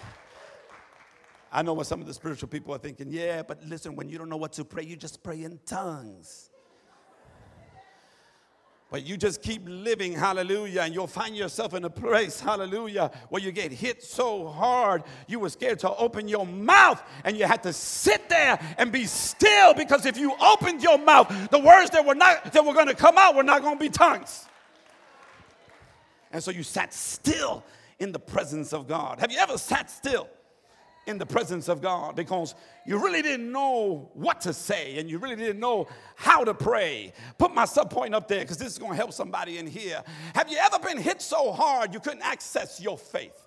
I 1.51 1.61
know 1.61 1.73
what 1.73 1.85
some 1.85 2.01
of 2.01 2.07
the 2.07 2.13
spiritual 2.13 2.47
people 2.47 2.73
are 2.73 2.79
thinking. 2.79 3.07
Yeah, 3.11 3.43
but 3.43 3.61
listen, 3.63 3.95
when 3.95 4.07
you 4.09 4.17
don't 4.17 4.29
know 4.29 4.37
what 4.37 4.53
to 4.53 4.65
pray, 4.65 4.83
you 4.83 4.95
just 4.95 5.21
pray 5.21 5.43
in 5.43 5.59
tongues. 5.65 6.49
But 8.91 9.05
you 9.05 9.17
just 9.17 9.43
keep 9.43 9.61
living, 9.67 10.13
hallelujah, 10.13 10.81
and 10.81 10.95
you'll 10.95 11.05
find 11.05 11.37
yourself 11.37 11.75
in 11.75 11.85
a 11.85 11.89
place, 11.91 12.39
hallelujah, 12.39 13.11
where 13.29 13.39
you 13.41 13.51
get 13.51 13.71
hit 13.71 14.01
so 14.01 14.47
hard 14.47 15.03
you 15.27 15.39
were 15.39 15.49
scared 15.49 15.77
to 15.79 15.95
open 15.95 16.27
your 16.27 16.47
mouth 16.47 17.01
and 17.23 17.37
you 17.37 17.45
had 17.45 17.61
to 17.63 17.73
sit 17.73 18.29
there 18.29 18.59
and 18.79 18.91
be 18.91 19.05
still 19.05 19.75
because 19.75 20.07
if 20.07 20.17
you 20.17 20.33
opened 20.41 20.81
your 20.81 20.97
mouth, 20.97 21.27
the 21.51 21.59
words 21.59 21.91
that 21.91 22.03
were 22.03 22.15
not 22.15 22.51
that 22.51 22.65
were 22.65 22.73
going 22.73 22.87
to 22.87 22.95
come 22.95 23.15
out 23.17 23.35
were 23.35 23.43
not 23.43 23.61
going 23.61 23.75
to 23.75 23.79
be 23.79 23.89
tongues. 23.89 24.47
And 26.31 26.43
so 26.43 26.49
you 26.49 26.63
sat 26.63 26.91
still 26.91 27.63
in 27.99 28.11
the 28.11 28.19
presence 28.19 28.73
of 28.73 28.87
God. 28.87 29.19
Have 29.19 29.31
you 29.31 29.37
ever 29.37 29.57
sat 29.57 29.91
still? 29.91 30.27
In 31.09 31.17
the 31.17 31.25
presence 31.25 31.67
of 31.67 31.81
God 31.81 32.15
because 32.15 32.55
you 32.85 33.03
really 33.03 33.21
didn't 33.21 33.51
know 33.51 34.09
what 34.13 34.41
to 34.41 34.53
say 34.53 34.97
and 34.99 35.09
you 35.09 35.17
really 35.17 35.35
didn't 35.35 35.59
know 35.59 35.87
how 36.15 36.43
to 36.43 36.53
pray. 36.53 37.13
Put 37.37 37.53
my 37.53 37.65
sub 37.65 37.89
point 37.89 38.13
up 38.13 38.27
there 38.27 38.41
because 38.41 38.57
this 38.57 38.71
is 38.71 38.77
going 38.77 38.91
to 38.91 38.97
help 38.97 39.11
somebody 39.11 39.57
in 39.57 39.67
here. 39.67 40.01
Have 40.35 40.49
you 40.49 40.57
ever 40.57 40.79
been 40.79 40.97
hit 40.97 41.21
so 41.21 41.51
hard 41.51 41.93
you 41.93 41.99
couldn't 41.99 42.21
access 42.21 42.79
your 42.79 42.97
faith? 42.97 43.45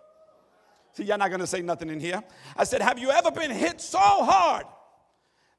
See, 0.93 1.05
you're 1.05 1.17
not 1.17 1.29
going 1.29 1.41
to 1.41 1.47
say 1.47 1.63
nothing 1.63 1.89
in 1.89 2.01
here. 2.01 2.23
I 2.57 2.65
said, 2.65 2.83
Have 2.83 2.99
you 2.99 3.11
ever 3.11 3.31
been 3.31 3.51
hit 3.51 3.81
so 3.81 3.99
hard 3.99 4.65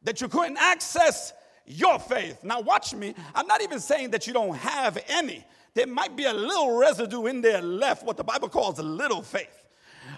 that 0.03 0.21
you 0.21 0.27
couldn't 0.27 0.57
access 0.57 1.33
your 1.65 1.97
faith? 1.97 2.43
Now, 2.43 2.61
watch 2.61 2.93
me. 2.93 3.15
I'm 3.33 3.47
not 3.47 3.63
even 3.63 3.79
saying 3.79 4.11
that 4.11 4.27
you 4.27 4.33
don't 4.33 4.55
have 4.55 5.03
any. 5.07 5.43
There 5.73 5.87
might 5.87 6.15
be 6.15 6.25
a 6.25 6.33
little 6.33 6.77
residue 6.77 7.25
in 7.25 7.41
there 7.41 7.61
left, 7.61 8.05
what 8.05 8.17
the 8.17 8.23
Bible 8.23 8.47
calls 8.47 8.77
little 8.79 9.23
faith. 9.23 9.62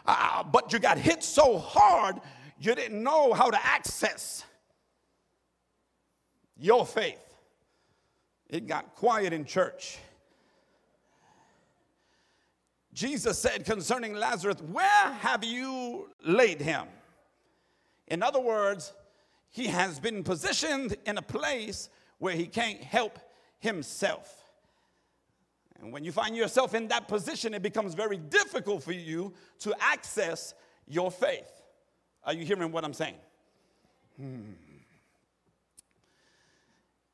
Uh, 0.05 0.43
but 0.43 0.71
you 0.73 0.79
got 0.79 0.97
hit 0.97 1.23
so 1.23 1.57
hard, 1.57 2.19
you 2.59 2.75
didn't 2.75 3.01
know 3.01 3.33
how 3.33 3.49
to 3.49 3.65
access 3.65 4.43
your 6.57 6.85
faith. 6.85 7.19
It 8.49 8.67
got 8.67 8.95
quiet 8.95 9.33
in 9.33 9.45
church. 9.45 9.97
Jesus 12.93 13.37
said 13.37 13.65
concerning 13.65 14.13
Lazarus, 14.15 14.61
Where 14.71 15.13
have 15.19 15.43
you 15.43 16.09
laid 16.23 16.61
him? 16.61 16.87
In 18.07 18.23
other 18.23 18.39
words, 18.39 18.93
he 19.49 19.67
has 19.67 19.99
been 19.99 20.23
positioned 20.23 20.95
in 21.05 21.17
a 21.17 21.21
place 21.21 21.89
where 22.19 22.35
he 22.35 22.47
can't 22.47 22.81
help 22.81 23.19
himself. 23.59 24.44
And 25.85 25.93
when 25.93 26.03
you 26.03 26.11
find 26.11 26.35
yourself 26.35 26.73
in 26.73 26.87
that 26.87 27.07
position, 27.07 27.53
it 27.53 27.61
becomes 27.61 27.93
very 27.93 28.17
difficult 28.17 28.81
for 28.81 28.91
you 28.91 29.31
to 29.59 29.75
access 29.79 30.55
your 30.87 31.11
faith. 31.11 31.61
Are 32.23 32.33
you 32.33 32.43
hearing 32.43 32.71
what 32.71 32.83
I'm 32.83 32.93
saying? 32.93 33.17
Hmm. 34.17 34.53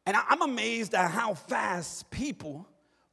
And 0.05 0.15
I'm 0.15 0.41
amazed 0.41 0.95
at 0.95 1.11
how 1.11 1.33
fast 1.33 2.09
people 2.11 2.65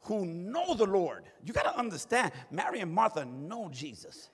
who 0.02 0.24
know 0.26 0.74
the 0.74 0.86
Lord, 0.86 1.24
you 1.44 1.52
got 1.52 1.64
to 1.64 1.76
understand, 1.76 2.30
Mary 2.52 2.78
and 2.78 2.92
Martha 2.92 3.24
know 3.24 3.68
Jesus. 3.68 4.30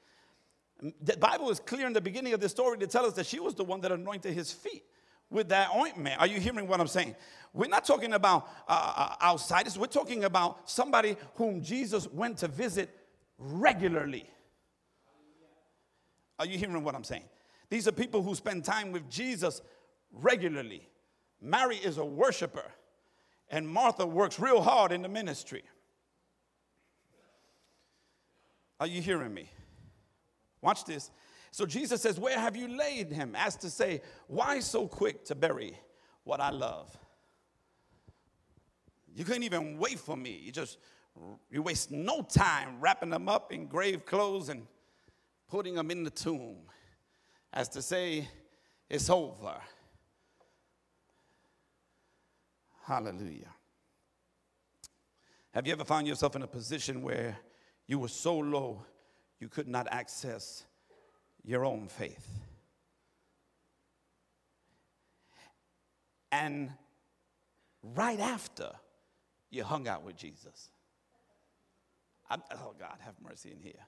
The 1.01 1.17
Bible 1.17 1.49
is 1.49 1.59
clear 1.59 1.87
in 1.87 1.95
the 1.95 2.03
beginning 2.03 2.35
of 2.35 2.41
the 2.41 2.51
story 2.51 2.77
to 2.79 2.87
tell 2.87 3.07
us 3.07 3.15
that 3.15 3.25
she 3.25 3.41
was 3.41 3.55
the 3.55 3.65
one 3.65 3.81
that 3.81 3.93
anointed 3.93 4.35
his 4.35 4.53
feet 4.53 4.85
with 5.31 5.49
that 5.49 5.71
ointment. 5.75 6.21
Are 6.21 6.27
you 6.27 6.41
hearing 6.41 6.67
what 6.69 6.81
I'm 6.81 6.87
saying? 6.87 7.15
We're 7.53 7.69
not 7.69 7.85
talking 7.85 8.13
about 8.13 8.49
uh, 8.69 9.17
uh 9.21 9.25
outsiders, 9.25 9.79
we're 9.79 9.87
talking 9.87 10.25
about 10.25 10.69
somebody 10.69 11.17
whom 11.37 11.63
Jesus 11.63 12.09
went 12.09 12.39
to 12.39 12.49
visit 12.49 12.91
regularly. 13.39 14.29
Are 16.39 16.47
you 16.47 16.59
hearing 16.59 16.83
what 16.83 16.95
I'm 16.95 17.05
saying? 17.05 17.25
These 17.71 17.89
are 17.89 17.93
people 17.93 18.23
who 18.23 18.35
spend 18.35 18.65
time 18.65 18.93
with 18.93 19.09
Jesus 19.09 19.63
regularly. 20.13 20.89
Mary 21.41 21.77
is 21.77 21.99
a 21.99 22.05
worshiper, 22.05 22.71
and 23.51 23.69
Martha 23.69 24.07
works 24.07 24.39
real 24.39 24.63
hard 24.63 24.93
in 24.93 25.03
the 25.03 25.09
ministry. 25.09 25.63
Are 28.81 28.87
you 28.87 29.01
hearing 29.01 29.33
me? 29.33 29.51
Watch 30.61 30.85
this. 30.85 31.11
So 31.55 31.64
Jesus 31.67 32.03
says, 32.03 32.19
Where 32.19 32.37
have 32.37 32.57
you 32.57 32.67
laid 32.67 33.12
him? 33.12 33.37
As 33.37 33.55
to 33.59 33.71
say, 33.71 34.03
Why 34.27 34.59
so 34.59 34.88
quick 34.88 35.25
to 35.27 35.37
bury 35.37 35.79
what 36.25 36.40
I 36.40 36.51
love? 36.51 36.99
You 39.14 39.25
couldn't 39.25 39.45
even 39.45 39.79
wait 39.79 40.01
for 40.01 40.17
me. 40.17 40.33
You 40.43 40.51
just, 40.51 40.79
you 41.53 41.62
waste 41.62 41.93
no 41.93 42.23
time 42.23 42.81
wrapping 42.81 43.11
them 43.11 43.29
up 43.29 43.53
in 43.53 43.67
grave 43.67 44.05
clothes 44.05 44.49
and 44.49 44.67
putting 45.49 45.77
them 45.77 45.93
in 45.93 46.03
the 46.03 46.11
tomb. 46.11 46.57
As 47.53 47.69
to 47.69 47.83
say, 47.83 48.27
It's 48.90 49.09
over. 49.09 49.55
Hallelujah. 52.85 53.55
Have 55.53 55.69
you 55.69 55.73
ever 55.73 55.85
found 55.85 56.09
yourself 56.09 56.35
in 56.35 56.43
a 56.43 56.49
position 56.49 57.01
where 57.01 57.38
you 57.87 58.01
were 58.01 58.09
so 58.09 58.37
low 58.37 58.85
you 59.38 59.49
could 59.49 59.69
not 59.69 59.87
access 59.93 60.64
your 61.45 61.65
own 61.65 61.89
faith? 61.89 62.27
And 66.33 66.71
right 67.83 68.19
after 68.19 68.71
you 69.51 69.63
hung 69.65 69.87
out 69.87 70.03
with 70.03 70.17
Jesus. 70.17 70.69
I, 72.29 72.37
oh, 72.55 72.75
God, 72.79 72.97
have 73.01 73.15
mercy 73.23 73.53
in 73.53 73.61
here. 73.61 73.87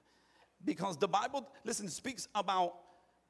Because 0.63 0.97
the 0.97 1.07
Bible, 1.07 1.47
listen, 1.65 1.89
speaks 1.89 2.27
about 2.33 2.73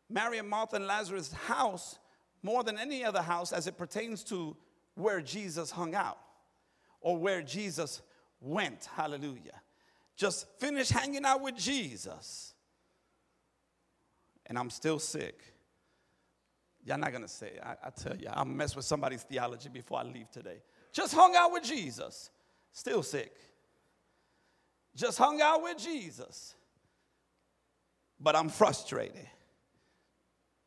Mary 0.10 0.38
and 0.38 0.48
Martha 0.48 0.76
and 0.76 0.88
Lazarus' 0.88 1.32
house 1.32 2.00
more 2.44 2.64
than 2.64 2.78
any 2.78 3.04
other 3.04 3.22
house 3.22 3.52
as 3.52 3.68
it 3.68 3.78
pertains 3.78 4.24
to 4.26 4.56
where 4.96 5.22
Jesus 5.22 5.72
hung 5.72 5.96
out 5.96 6.20
or 7.02 7.18
where 7.18 7.42
Jesus 7.42 8.02
went. 8.40 8.88
Hallelujah. 8.96 9.62
Just 10.16 10.48
finish 10.60 10.90
hanging 10.90 11.26
out 11.26 11.42
with 11.42 11.56
Jesus. 11.56 12.54
And 14.48 14.58
I'm 14.58 14.70
still 14.70 15.00
sick. 15.00 15.40
Y'all 16.86 16.98
not 16.98 17.12
gonna 17.12 17.28
say, 17.28 17.52
I, 17.62 17.76
I 17.88 17.90
tell 17.90 18.16
you, 18.16 18.28
I'll 18.32 18.46
mess 18.46 18.76
with 18.76 18.86
somebody's 18.86 19.24
theology 19.24 19.70
before 19.70 20.00
I 20.00 20.04
leave 20.04 20.32
today. 20.32 20.62
Just 20.94 21.14
hung 21.14 21.36
out 21.36 21.52
with 21.52 21.64
Jesus, 21.64 22.30
still 22.72 23.04
sick. 23.04 23.34
Just 24.96 25.18
hung 25.18 25.42
out 25.42 25.62
with 25.62 25.78
Jesus, 25.78 26.56
but 28.20 28.36
I'm 28.36 28.50
frustrated. 28.50 29.28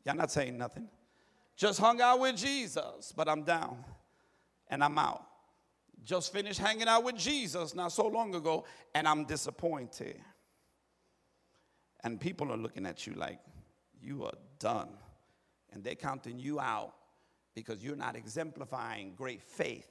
Y'all 0.05 0.15
not 0.15 0.31
saying 0.31 0.57
nothing. 0.57 0.87
Just 1.57 1.79
hung 1.79 1.99
out 2.01 2.19
with 2.19 2.37
Jesus, 2.37 3.13
but 3.15 3.27
I'm 3.27 3.43
down 3.43 3.83
and 4.69 4.83
I'm 4.83 4.97
out. 4.97 5.25
Just 6.03 6.33
finished 6.33 6.59
hanging 6.59 6.87
out 6.87 7.03
with 7.03 7.15
Jesus 7.15 7.75
not 7.75 7.91
so 7.91 8.07
long 8.07 8.33
ago, 8.33 8.65
and 8.95 9.07
I'm 9.07 9.25
disappointed. 9.25 10.19
And 12.03 12.19
people 12.19 12.51
are 12.51 12.57
looking 12.57 12.85
at 12.85 13.05
you 13.05 13.13
like, 13.13 13.39
you 14.01 14.25
are 14.25 14.33
done. 14.59 14.89
And 15.73 15.83
they're 15.83 15.95
counting 15.95 16.39
you 16.39 16.59
out 16.59 16.93
because 17.55 17.83
you're 17.83 17.95
not 17.95 18.15
exemplifying 18.15 19.13
great 19.15 19.41
faith 19.41 19.87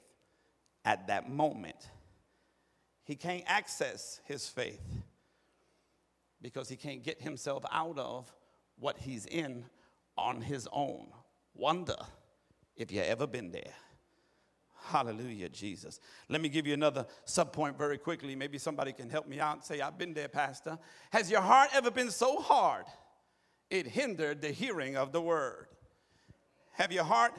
at 0.85 1.07
that 1.07 1.29
moment. 1.29 1.89
He 3.03 3.15
can't 3.15 3.43
access 3.47 4.21
his 4.25 4.47
faith 4.47 4.81
because 6.41 6.69
he 6.69 6.75
can't 6.75 7.03
get 7.03 7.21
himself 7.21 7.63
out 7.71 7.97
of 7.97 8.31
what 8.79 8.97
he's 8.97 9.25
in 9.25 9.65
on 10.17 10.41
his 10.41 10.67
own. 10.71 11.07
Wonder 11.53 11.95
if 12.75 12.91
you 12.91 13.01
ever 13.01 13.27
been 13.27 13.51
there. 13.51 13.73
Hallelujah, 14.85 15.49
Jesus. 15.49 15.99
Let 16.27 16.41
me 16.41 16.49
give 16.49 16.65
you 16.65 16.73
another 16.73 17.05
subpoint 17.25 17.77
very 17.77 17.99
quickly. 17.99 18.35
Maybe 18.35 18.57
somebody 18.57 18.93
can 18.93 19.09
help 19.09 19.27
me 19.27 19.39
out 19.39 19.55
and 19.55 19.63
say, 19.63 19.79
I've 19.79 19.97
been 19.97 20.13
there, 20.13 20.27
Pastor. 20.27 20.79
Has 21.11 21.29
your 21.29 21.41
heart 21.41 21.69
ever 21.73 21.91
been 21.91 22.09
so 22.09 22.39
hard 22.39 22.85
it 23.71 23.87
hindered 23.87 24.41
the 24.41 24.49
hearing 24.49 24.95
of 24.95 25.11
the 25.11 25.21
word? 25.21 25.65
Have 26.73 26.91
your 26.91 27.05
heart, 27.05 27.31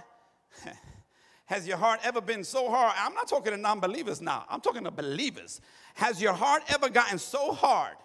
has 1.47 1.69
your 1.69 1.77
heart 1.77 2.01
ever 2.03 2.21
been 2.21 2.43
so 2.43 2.69
hard? 2.69 2.95
I'm 2.99 3.15
not 3.15 3.29
talking 3.29 3.53
to 3.53 3.59
non 3.59 3.79
believers 3.79 4.21
now, 4.21 4.45
I'm 4.49 4.61
talking 4.61 4.83
to 4.85 4.91
believers. 4.91 5.61
Has 5.95 6.21
your 6.21 6.33
heart 6.33 6.63
ever 6.69 6.89
gotten 6.89 7.19
so 7.19 7.53
hard 7.53 7.97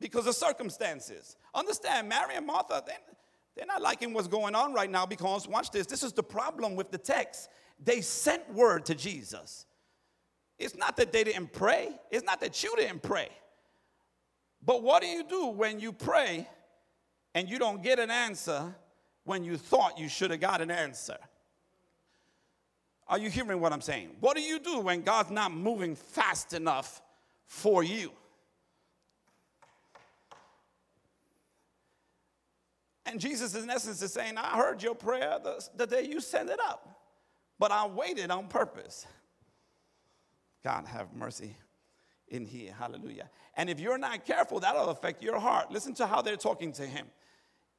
because 0.00 0.26
of 0.26 0.34
circumstances? 0.34 1.36
Understand, 1.54 2.08
Mary 2.08 2.34
and 2.34 2.46
Martha, 2.46 2.82
they, 2.86 2.94
they're 3.54 3.66
not 3.66 3.82
liking 3.82 4.14
what's 4.14 4.28
going 4.28 4.54
on 4.54 4.72
right 4.72 4.90
now 4.90 5.04
because, 5.04 5.46
watch 5.46 5.70
this, 5.70 5.86
this 5.86 6.02
is 6.02 6.12
the 6.12 6.22
problem 6.22 6.76
with 6.76 6.90
the 6.90 6.98
text 6.98 7.50
they 7.84 8.00
sent 8.00 8.52
word 8.54 8.86
to 8.86 8.94
Jesus. 8.94 9.66
It's 10.58 10.76
not 10.76 10.96
that 10.96 11.12
they 11.12 11.24
didn't 11.24 11.52
pray, 11.52 11.90
it's 12.10 12.24
not 12.24 12.40
that 12.40 12.62
you 12.62 12.74
didn't 12.76 13.02
pray. 13.02 13.28
But 14.64 14.82
what 14.82 15.02
do 15.02 15.08
you 15.08 15.22
do 15.22 15.46
when 15.46 15.78
you 15.78 15.92
pray 15.92 16.48
and 17.34 17.48
you 17.48 17.58
don't 17.58 17.82
get 17.82 17.98
an 17.98 18.10
answer 18.10 18.74
when 19.24 19.44
you 19.44 19.56
thought 19.56 19.98
you 19.98 20.08
should 20.08 20.30
have 20.30 20.40
got 20.40 20.60
an 20.60 20.70
answer? 20.70 21.16
Are 23.06 23.18
you 23.18 23.30
hearing 23.30 23.60
what 23.60 23.72
I'm 23.72 23.80
saying? 23.80 24.10
What 24.20 24.36
do 24.36 24.42
you 24.42 24.58
do 24.58 24.80
when 24.80 25.02
God's 25.02 25.30
not 25.30 25.52
moving 25.52 25.96
fast 25.96 26.52
enough 26.52 27.00
for 27.46 27.82
you? 27.82 28.12
And 33.06 33.18
Jesus, 33.18 33.54
in 33.54 33.70
essence, 33.70 34.02
is 34.02 34.12
saying, 34.12 34.36
I 34.36 34.56
heard 34.56 34.82
your 34.82 34.94
prayer 34.94 35.38
the, 35.42 35.66
the 35.76 35.86
day 35.86 36.02
you 36.02 36.20
sent 36.20 36.50
it 36.50 36.60
up 36.60 36.98
but 37.58 37.72
I 37.72 37.86
waited 37.86 38.30
on 38.30 38.48
purpose. 38.48 39.06
God 40.62 40.86
have 40.86 41.14
mercy 41.14 41.56
in 42.28 42.46
here. 42.46 42.72
Hallelujah. 42.78 43.28
And 43.58 43.68
if 43.68 43.80
you're 43.80 43.98
not 43.98 44.24
careful, 44.24 44.60
that'll 44.60 44.88
affect 44.88 45.20
your 45.20 45.40
heart. 45.40 45.72
Listen 45.72 45.92
to 45.94 46.06
how 46.06 46.22
they're 46.22 46.36
talking 46.36 46.72
to 46.74 46.86
him. 46.86 47.06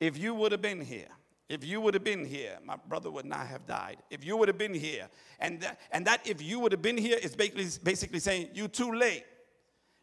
If 0.02 0.18
you 0.18 0.36
would 0.36 0.52
have 0.52 0.62
been 0.62 0.82
here, 0.82 1.08
if 1.48 1.64
you 1.64 1.80
would 1.80 1.94
have 1.94 2.04
been 2.04 2.26
here, 2.26 2.58
my 2.66 2.76
brother 2.76 3.10
would 3.10 3.26
not 3.26 3.48
have 3.48 3.66
died. 3.66 3.98
If 4.10 4.26
you 4.26 4.36
would 4.36 4.50
have 4.50 4.58
been 4.58 4.74
here, 4.74 5.08
and 5.40 5.62
that, 5.62 5.80
and 5.92 6.06
that 6.06 6.28
if 6.28 6.42
you 6.42 6.60
would 6.60 6.74
have 6.74 6.82
been 6.82 6.98
here 6.98 7.18
is 7.20 7.34
basically, 7.34 7.68
basically 7.82 8.20
saying, 8.20 8.50
you 8.54 8.68
too 8.68 8.94
late. 8.94 9.24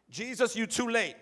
Jesus, 0.09 0.57
you 0.57 0.67
too 0.67 0.89
late. 0.89 1.15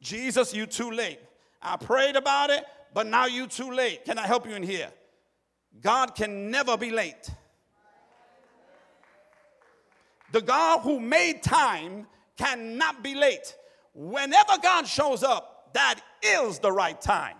Jesus, 0.00 0.54
you 0.54 0.66
too 0.66 0.92
late. 0.92 1.18
I 1.60 1.76
prayed 1.76 2.14
about 2.14 2.50
it, 2.50 2.64
but 2.94 3.08
now 3.08 3.26
you 3.26 3.48
too 3.48 3.72
late. 3.72 4.04
Can 4.04 4.18
I 4.18 4.26
help 4.26 4.46
you 4.46 4.54
in 4.54 4.62
here? 4.62 4.90
God 5.82 6.14
can 6.14 6.50
never 6.50 6.76
be 6.76 6.90
late. 6.90 7.28
The 10.30 10.40
God 10.40 10.80
who 10.80 11.00
made 11.00 11.42
time 11.42 12.06
cannot 12.36 13.02
be 13.02 13.16
late. 13.16 13.56
Whenever 13.94 14.52
God 14.62 14.86
shows 14.86 15.22
up, 15.22 15.70
that 15.74 16.00
is 16.22 16.58
the 16.58 16.70
right 16.70 17.00
time. 17.00 17.36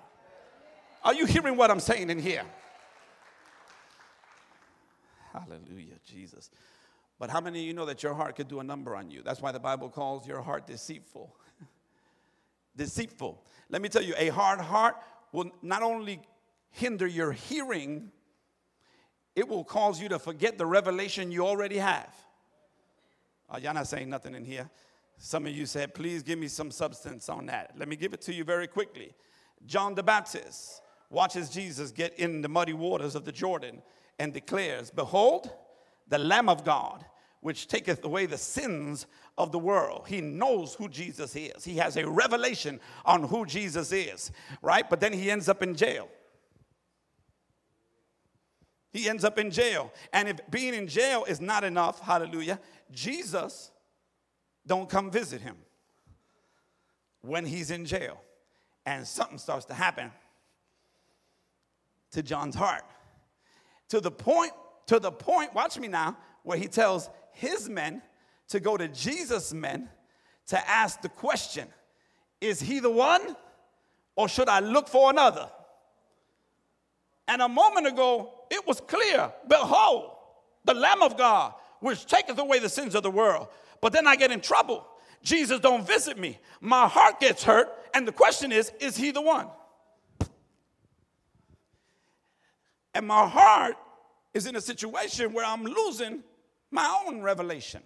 Are 1.03 1.14
you 1.14 1.26
hearing 1.26 1.57
what 1.57 1.70
I'm 1.70 1.80
saying 1.80 2.11
in 2.11 2.18
here? 2.18 2.44
Hallelujah, 5.32 5.94
Jesus. 6.05 6.51
But 7.18 7.30
how 7.30 7.40
many 7.40 7.61
of 7.61 7.66
you 7.66 7.74
know 7.74 7.86
that 7.86 8.03
your 8.03 8.14
heart 8.14 8.36
could 8.36 8.48
do 8.48 8.61
a 8.61 8.64
number 8.64 8.96
on 8.96 9.11
you? 9.11 9.22
That's 9.22 9.40
why 9.40 9.53
the 9.53 9.61
Bible 9.61 9.88
calls 9.88 10.26
your 10.26 10.40
heart 10.40 10.66
deceitful. 10.66 11.34
deceitful. 12.76 13.42
Let 13.68 13.82
me 13.82 13.88
tell 13.88 14.03
you, 14.03 14.14
a 14.16 14.28
hard 14.28 14.61
heart 14.61 14.96
will 15.32 15.51
not 15.62 15.82
only 15.82 16.20
hinder 16.70 17.07
your 17.07 17.32
hearing, 17.32 18.11
it 19.36 19.48
will 19.48 19.64
cause 19.64 20.01
you 20.01 20.09
to 20.09 20.18
forget 20.18 20.59
the 20.59 20.66
revelation 20.66 21.30
you 21.30 21.46
already 21.46 21.78
have. 21.78 22.14
Uh, 23.48 23.59
y'all 23.59 23.74
not 23.74 23.86
saying 23.86 24.09
nothing 24.09 24.34
in 24.34 24.44
here. 24.44 24.70
Some 25.23 25.47
of 25.47 25.53
you 25.53 25.66
said, 25.66 25.93
please 25.93 26.23
give 26.23 26.39
me 26.39 26.49
some 26.49 26.71
substance 26.71 27.29
on 27.29 27.45
that. 27.47 27.75
Let 27.77 27.89
me 27.89 27.97
give 27.97 28.14
it 28.14 28.23
to 28.23 28.33
you 28.33 28.43
very 28.43 28.66
quickly. 28.66 29.12
John 29.66 29.95
the 29.95 30.03
Baptist 30.03 30.81
watches 31.11 31.51
Jesus 31.51 31.93
get 31.93 32.18
in 32.18 32.41
the 32.41 32.49
muddy 32.49 32.73
waters 32.73 33.14
of 33.14 33.27
the 33.27 33.31
Jordan 33.31 33.83
and 34.18 34.33
declares, 34.33 34.91
Behold, 34.91 35.53
the 36.09 36.16
Lamb 36.16 36.49
of 36.49 36.64
God, 36.64 37.05
which 37.43 37.68
taketh 37.68 38.03
away 38.03 38.25
the 38.25 38.39
sins 38.39 39.07
of 39.37 39.53
the 39.53 39.59
world. 39.59 40.07
He 40.09 40.23
knows 40.23 40.73
who 40.73 40.89
Jesus 40.89 41.37
is. 41.37 41.64
He 41.64 41.77
has 41.77 41.99
a 41.99 42.09
revelation 42.09 42.81
on 43.05 43.25
who 43.25 43.45
Jesus 43.45 43.93
is, 43.93 44.33
right? 44.62 44.89
But 44.89 45.01
then 45.01 45.12
he 45.12 45.31
ends 45.31 45.51
up 45.51 45.62
in 45.62 45.77
jail. 45.77 46.09
He 48.91 49.07
ends 49.07 49.23
up 49.23 49.39
in 49.39 49.51
jail. 49.51 49.93
And 50.14 50.31
if 50.31 50.39
being 50.51 50.73
in 50.73 50.89
jail 50.89 51.27
is 51.29 51.43
not 51.43 51.62
enough, 51.62 52.01
hallelujah, 52.01 52.59
Jesus 52.91 53.71
don't 54.67 54.89
come 54.89 55.11
visit 55.11 55.41
him 55.41 55.57
when 57.23 57.45
he's 57.45 57.71
in 57.71 57.85
jail. 57.85 58.21
And 58.87 59.07
something 59.07 59.39
starts 59.39 59.67
to 59.67 59.75
happen 59.75 60.11
to 62.13 62.23
John's 62.23 62.55
heart. 62.55 62.83
To 63.91 64.01
the 64.01 64.11
point, 64.11 64.53
to 64.87 64.99
the 64.99 65.13
point, 65.13 65.55
watch 65.55 65.79
me 65.79 65.89
now, 65.89 66.17
where 66.43 66.59
he 66.59 66.67
tells 66.67 67.11
his 67.33 67.69
men 67.69 68.03
to 68.49 68.61
go 68.61 68.77
to 68.77 68.89
Jesus' 68.89 69.53
men 69.53 69.89
to 70.49 70.69
ask 70.69 71.01
the 71.01 71.09
question 71.09 71.69
Is 72.41 72.61
he 72.61 72.81
the 72.81 72.91
one, 72.91 73.37
or 74.17 74.29
should 74.29 74.49
I 74.49 74.61
look 74.61 74.89
for 74.89 75.11
another? 75.11 75.51
And 77.29 77.43
a 77.43 77.49
moment 77.49 77.87
ago, 77.87 78.33
it 78.51 78.67
was 78.67 78.81
clear 78.81 79.33
Behold, 79.49 80.11
the 80.65 80.75
Lamb 80.75 81.03
of 81.03 81.17
God, 81.17 81.55
which 81.81 82.07
taketh 82.07 82.39
away 82.39 82.59
the 82.59 82.69
sins 82.69 82.95
of 82.95 83.03
the 83.03 83.11
world. 83.11 83.49
But 83.81 83.93
then 83.93 84.07
I 84.07 84.16
get 84.16 84.31
in 84.31 84.41
trouble. 84.41 84.87
Jesus 85.22 85.61
don't 85.61 85.87
visit 85.87 86.18
me. 86.18 86.39
My 86.61 86.87
heart 86.87 87.20
gets 87.20 87.43
hurt. 87.43 87.68
And 87.95 88.07
the 88.07 88.12
question 88.12 88.53
is, 88.53 88.72
is 88.81 88.97
he 88.97 89.11
the 89.11 89.22
one? 89.22 89.49
And 92.95 93.07
my 93.07 93.26
heart 93.26 93.76
is 94.35 94.47
in 94.47 94.57
a 94.57 94.61
situation 94.61 95.33
where 95.33 95.45
I'm 95.45 95.64
losing 95.64 96.22
my 96.70 97.05
own 97.07 97.22
revelation. 97.22 97.83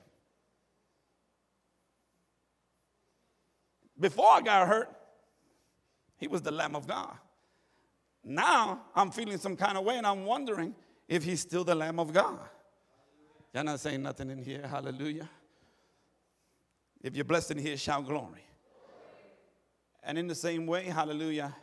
Before 3.98 4.28
I 4.30 4.40
got 4.40 4.66
hurt, 4.66 4.90
he 6.16 6.26
was 6.26 6.42
the 6.42 6.50
Lamb 6.50 6.74
of 6.74 6.86
God. 6.86 7.16
Now 8.24 8.82
I'm 8.94 9.10
feeling 9.10 9.38
some 9.38 9.56
kind 9.56 9.76
of 9.76 9.84
way 9.84 9.96
and 9.98 10.06
I'm 10.06 10.24
wondering 10.24 10.74
if 11.08 11.24
he's 11.24 11.40
still 11.40 11.64
the 11.64 11.74
Lamb 11.74 12.00
of 12.00 12.12
God. 12.12 12.38
Y'all 13.52 13.64
not 13.64 13.80
saying 13.80 14.02
nothing 14.02 14.30
in 14.30 14.38
here. 14.38 14.66
Hallelujah. 14.66 15.28
If 17.04 17.14
you're 17.14 17.26
blessed 17.26 17.50
in 17.50 17.58
here, 17.58 17.76
shout 17.76 18.06
glory. 18.06 18.46
And 20.02 20.16
in 20.16 20.26
the 20.26 20.34
same 20.34 20.66
way, 20.66 20.84
hallelujah, 20.84 21.54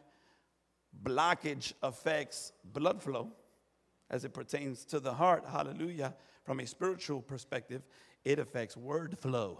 blockage 1.03 1.73
affects 1.81 2.51
blood 2.63 3.01
flow 3.01 3.31
as 4.11 4.23
it 4.23 4.35
pertains 4.35 4.85
to 4.85 4.99
the 4.99 5.11
heart. 5.11 5.43
Hallelujah. 5.51 6.13
From 6.43 6.59
a 6.59 6.67
spiritual 6.67 7.23
perspective, 7.23 7.81
it 8.23 8.37
affects 8.37 8.77
word 8.77 9.17
flow. 9.17 9.59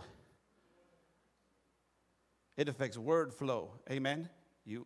It 2.57 2.69
affects 2.69 2.99
word 2.99 3.33
flow. 3.33 3.71
Amen. 3.89 4.29
You 4.63 4.85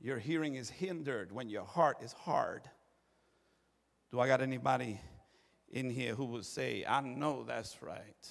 your 0.00 0.18
hearing 0.18 0.56
is 0.56 0.68
hindered 0.68 1.32
when 1.32 1.48
your 1.48 1.64
heart 1.64 2.02
is 2.02 2.12
hard. 2.12 2.68
Do 4.10 4.20
I 4.20 4.28
got 4.28 4.42
anybody 4.42 5.00
in 5.70 5.88
here 5.88 6.14
who 6.14 6.26
would 6.26 6.44
say, 6.44 6.84
I 6.86 7.00
know 7.00 7.42
that's 7.42 7.80
right? 7.80 8.28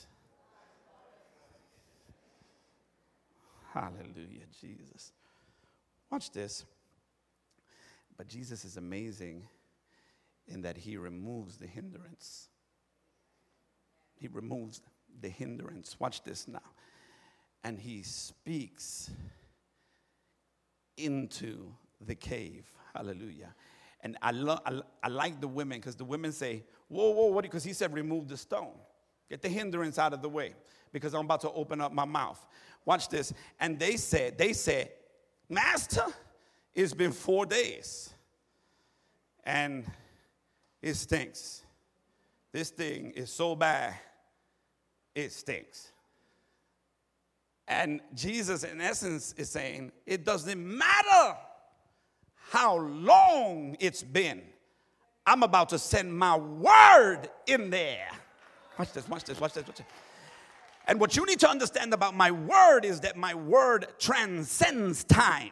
Hallelujah, 3.73 4.45
Jesus. 4.61 5.11
Watch 6.11 6.31
this. 6.31 6.63
But 8.15 8.27
Jesus 8.27 8.65
is 8.65 8.77
amazing 8.77 9.47
in 10.47 10.61
that 10.61 10.77
he 10.77 10.97
removes 10.97 11.57
the 11.57 11.65
hindrance. 11.65 12.49
He 14.15 14.27
removes 14.27 14.81
the 15.21 15.29
hindrance. 15.29 15.99
Watch 15.99 16.23
this 16.23 16.47
now. 16.47 16.59
And 17.63 17.79
he 17.79 18.03
speaks 18.03 19.09
into 20.95 21.73
the 21.99 22.13
cave. 22.13 22.69
Hallelujah. 22.93 23.55
And 24.01 24.17
I, 24.21 24.31
lo- 24.31 24.59
I, 24.65 24.81
I 25.01 25.07
like 25.07 25.41
the 25.41 25.47
women 25.47 25.79
because 25.79 25.95
the 25.95 26.05
women 26.05 26.31
say, 26.31 26.63
Whoa, 26.89 27.09
whoa, 27.09 27.27
what? 27.27 27.41
Because 27.41 27.63
he 27.63 27.73
said, 27.73 27.91
Remove 27.91 28.27
the 28.27 28.37
stone. 28.37 28.73
Get 29.29 29.41
the 29.41 29.49
hindrance 29.49 29.97
out 29.97 30.13
of 30.13 30.21
the 30.21 30.29
way 30.29 30.53
because 30.91 31.15
I'm 31.15 31.25
about 31.25 31.41
to 31.41 31.51
open 31.51 31.81
up 31.81 31.91
my 31.91 32.05
mouth. 32.05 32.45
Watch 32.85 33.09
this. 33.09 33.33
And 33.59 33.79
they 33.79 33.97
said, 33.97 34.37
They 34.37 34.53
said, 34.53 34.91
Master, 35.49 36.05
it's 36.73 36.93
been 36.93 37.11
four 37.11 37.45
days 37.45 38.13
and 39.43 39.85
it 40.81 40.95
stinks. 40.95 41.63
This 42.51 42.69
thing 42.69 43.11
is 43.11 43.31
so 43.31 43.55
bad, 43.55 43.95
it 45.15 45.31
stinks. 45.31 45.91
And 47.67 48.01
Jesus, 48.13 48.63
in 48.63 48.81
essence, 48.81 49.33
is 49.37 49.49
saying, 49.49 49.91
it 50.05 50.25
doesn't 50.25 50.59
matter 50.59 51.37
how 52.51 52.77
long 52.77 53.77
it's 53.79 54.03
been. 54.03 54.41
I'm 55.25 55.43
about 55.43 55.69
to 55.69 55.79
send 55.79 56.15
my 56.15 56.35
word 56.35 57.29
in 57.47 57.69
there. 57.69 58.09
Watch 58.77 58.91
this, 58.91 59.07
watch 59.07 59.23
this, 59.23 59.39
watch 59.39 59.53
this, 59.53 59.65
watch 59.65 59.77
this. 59.77 59.87
And 60.85 60.99
what 60.99 61.15
you 61.15 61.25
need 61.25 61.39
to 61.39 61.49
understand 61.49 61.93
about 61.93 62.15
my 62.15 62.31
word 62.31 62.83
is 62.83 63.01
that 63.01 63.15
my 63.15 63.33
word 63.33 63.87
transcends 63.99 65.03
time. 65.03 65.51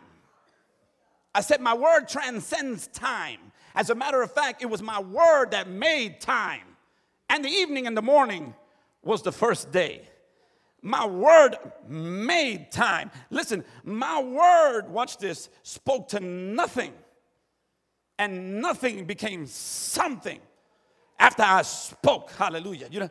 I 1.33 1.41
said, 1.41 1.61
my 1.61 1.73
word 1.73 2.07
transcends 2.09 2.87
time. 2.87 3.39
As 3.73 3.89
a 3.89 3.95
matter 3.95 4.21
of 4.21 4.31
fact, 4.31 4.61
it 4.61 4.65
was 4.65 4.81
my 4.81 4.99
word 4.99 5.51
that 5.51 5.69
made 5.69 6.19
time. 6.19 6.63
And 7.29 7.45
the 7.45 7.49
evening 7.49 7.87
and 7.87 7.95
the 7.95 8.01
morning 8.01 8.53
was 9.01 9.21
the 9.21 9.31
first 9.31 9.71
day. 9.71 10.01
My 10.81 11.05
word 11.05 11.55
made 11.87 12.71
time. 12.71 13.11
Listen, 13.29 13.63
my 13.83 14.21
word, 14.21 14.89
watch 14.89 15.17
this, 15.17 15.47
spoke 15.63 16.09
to 16.09 16.19
nothing. 16.19 16.93
And 18.19 18.61
nothing 18.61 19.05
became 19.05 19.45
something 19.45 20.39
after 21.17 21.43
I 21.43 21.61
spoke. 21.61 22.31
Hallelujah. 22.31 22.87
You 22.91 23.01
know, 23.01 23.09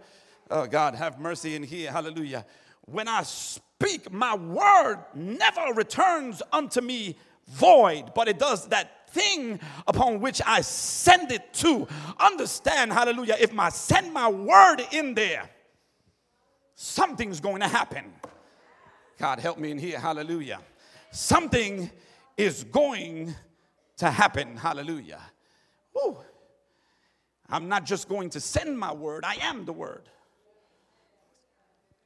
oh 0.51 0.67
God, 0.67 0.95
have 0.95 1.19
mercy 1.19 1.55
in 1.55 1.63
here. 1.63 1.91
Hallelujah. 1.91 2.45
When 2.87 3.09
I 3.09 3.23
speak, 3.23 4.13
my 4.13 4.35
word 4.35 4.99
never 5.15 5.73
returns 5.75 6.43
unto 6.53 6.81
me 6.81 7.17
void, 7.49 8.13
but 8.15 8.29
it 8.29 8.39
does 8.39 8.69
that 8.69 9.09
thing 9.11 9.61
upon 9.87 10.21
which 10.21 10.41
I 10.47 10.61
send 10.61 11.33
it 11.33 11.53
to. 11.55 11.87
Understand, 12.19 12.93
hallelujah, 12.93 13.37
if 13.41 13.57
I 13.59 13.69
send 13.71 14.13
my 14.13 14.29
word 14.29 14.83
in 14.93 15.15
there, 15.15 15.49
something's 16.75 17.41
going 17.41 17.61
to 17.61 17.69
happen. 17.69 18.13
God, 19.19 19.39
help 19.39 19.59
me 19.59 19.71
in 19.71 19.79
here. 19.79 19.99
Hallelujah. 19.99 20.61
Something 21.11 21.91
is 22.37 22.65
going 22.65 23.35
to 23.99 24.11
happen. 24.11 24.57
Hallelujah. 24.57 25.21
Woo. 25.95 26.19
I'm 27.51 27.69
not 27.69 27.85
just 27.85 28.09
going 28.09 28.31
to 28.31 28.41
send 28.41 28.79
my 28.79 28.95
word, 28.95 29.25
I 29.25 29.35
am 29.43 29.65
the 29.65 29.73
word. 29.73 30.09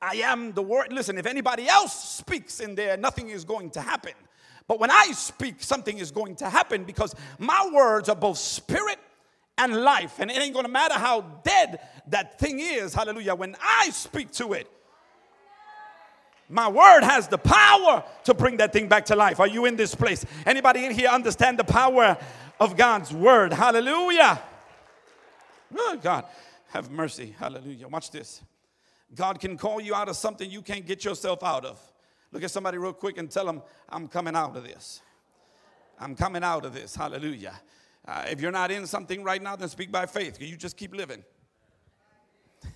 I 0.04 0.16
am 0.16 0.52
the 0.52 0.62
word. 0.62 0.92
Listen, 0.92 1.16
if 1.16 1.24
anybody 1.24 1.66
else 1.66 1.94
speaks 1.94 2.60
in 2.60 2.74
there, 2.74 2.96
nothing 2.98 3.30
is 3.30 3.44
going 3.44 3.70
to 3.70 3.80
happen. 3.80 4.12
But 4.68 4.78
when 4.78 4.90
I 4.90 5.12
speak, 5.12 5.62
something 5.62 5.96
is 5.96 6.10
going 6.10 6.36
to 6.36 6.50
happen 6.50 6.84
because 6.84 7.14
my 7.38 7.70
words 7.72 8.10
are 8.10 8.16
both 8.16 8.36
spirit 8.36 8.98
and 9.56 9.82
life. 9.82 10.16
And 10.18 10.30
it 10.30 10.36
ain't 10.36 10.54
gonna 10.54 10.68
matter 10.68 10.94
how 10.94 11.22
dead 11.42 11.80
that 12.08 12.38
thing 12.38 12.60
is, 12.60 12.92
hallelujah, 12.92 13.34
when 13.34 13.56
I 13.62 13.88
speak 13.90 14.30
to 14.32 14.52
it. 14.52 14.70
My 16.50 16.68
word 16.68 17.02
has 17.02 17.26
the 17.28 17.38
power 17.38 18.04
to 18.24 18.34
bring 18.34 18.58
that 18.58 18.74
thing 18.74 18.88
back 18.88 19.06
to 19.06 19.16
life. 19.16 19.40
Are 19.40 19.48
you 19.48 19.64
in 19.64 19.76
this 19.76 19.94
place? 19.94 20.26
Anybody 20.44 20.84
in 20.84 20.92
here 20.92 21.08
understand 21.08 21.58
the 21.58 21.64
power 21.64 22.18
of 22.60 22.76
God's 22.76 23.12
word? 23.12 23.54
Hallelujah. 23.54 24.42
Oh, 25.74 25.98
God, 26.00 26.26
have 26.68 26.90
mercy. 26.90 27.34
Hallelujah. 27.38 27.88
Watch 27.88 28.10
this. 28.10 28.42
God 29.14 29.40
can 29.40 29.56
call 29.56 29.80
you 29.80 29.94
out 29.94 30.08
of 30.08 30.16
something 30.16 30.50
you 30.50 30.62
can't 30.62 30.86
get 30.86 31.04
yourself 31.04 31.42
out 31.42 31.64
of. 31.64 31.80
Look 32.32 32.42
at 32.42 32.50
somebody 32.50 32.78
real 32.78 32.92
quick 32.92 33.18
and 33.18 33.30
tell 33.30 33.46
them, 33.46 33.62
I'm 33.88 34.08
coming 34.08 34.34
out 34.34 34.56
of 34.56 34.64
this. 34.64 35.02
I'm 36.00 36.16
coming 36.16 36.42
out 36.42 36.64
of 36.64 36.74
this. 36.74 36.96
Hallelujah. 36.96 37.54
Uh, 38.06 38.24
if 38.28 38.40
you're 38.40 38.50
not 38.50 38.70
in 38.70 38.86
something 38.86 39.22
right 39.22 39.40
now, 39.42 39.56
then 39.56 39.68
speak 39.68 39.92
by 39.92 40.06
faith. 40.06 40.40
You 40.40 40.56
just 40.56 40.76
keep 40.76 40.94
living. 40.94 41.22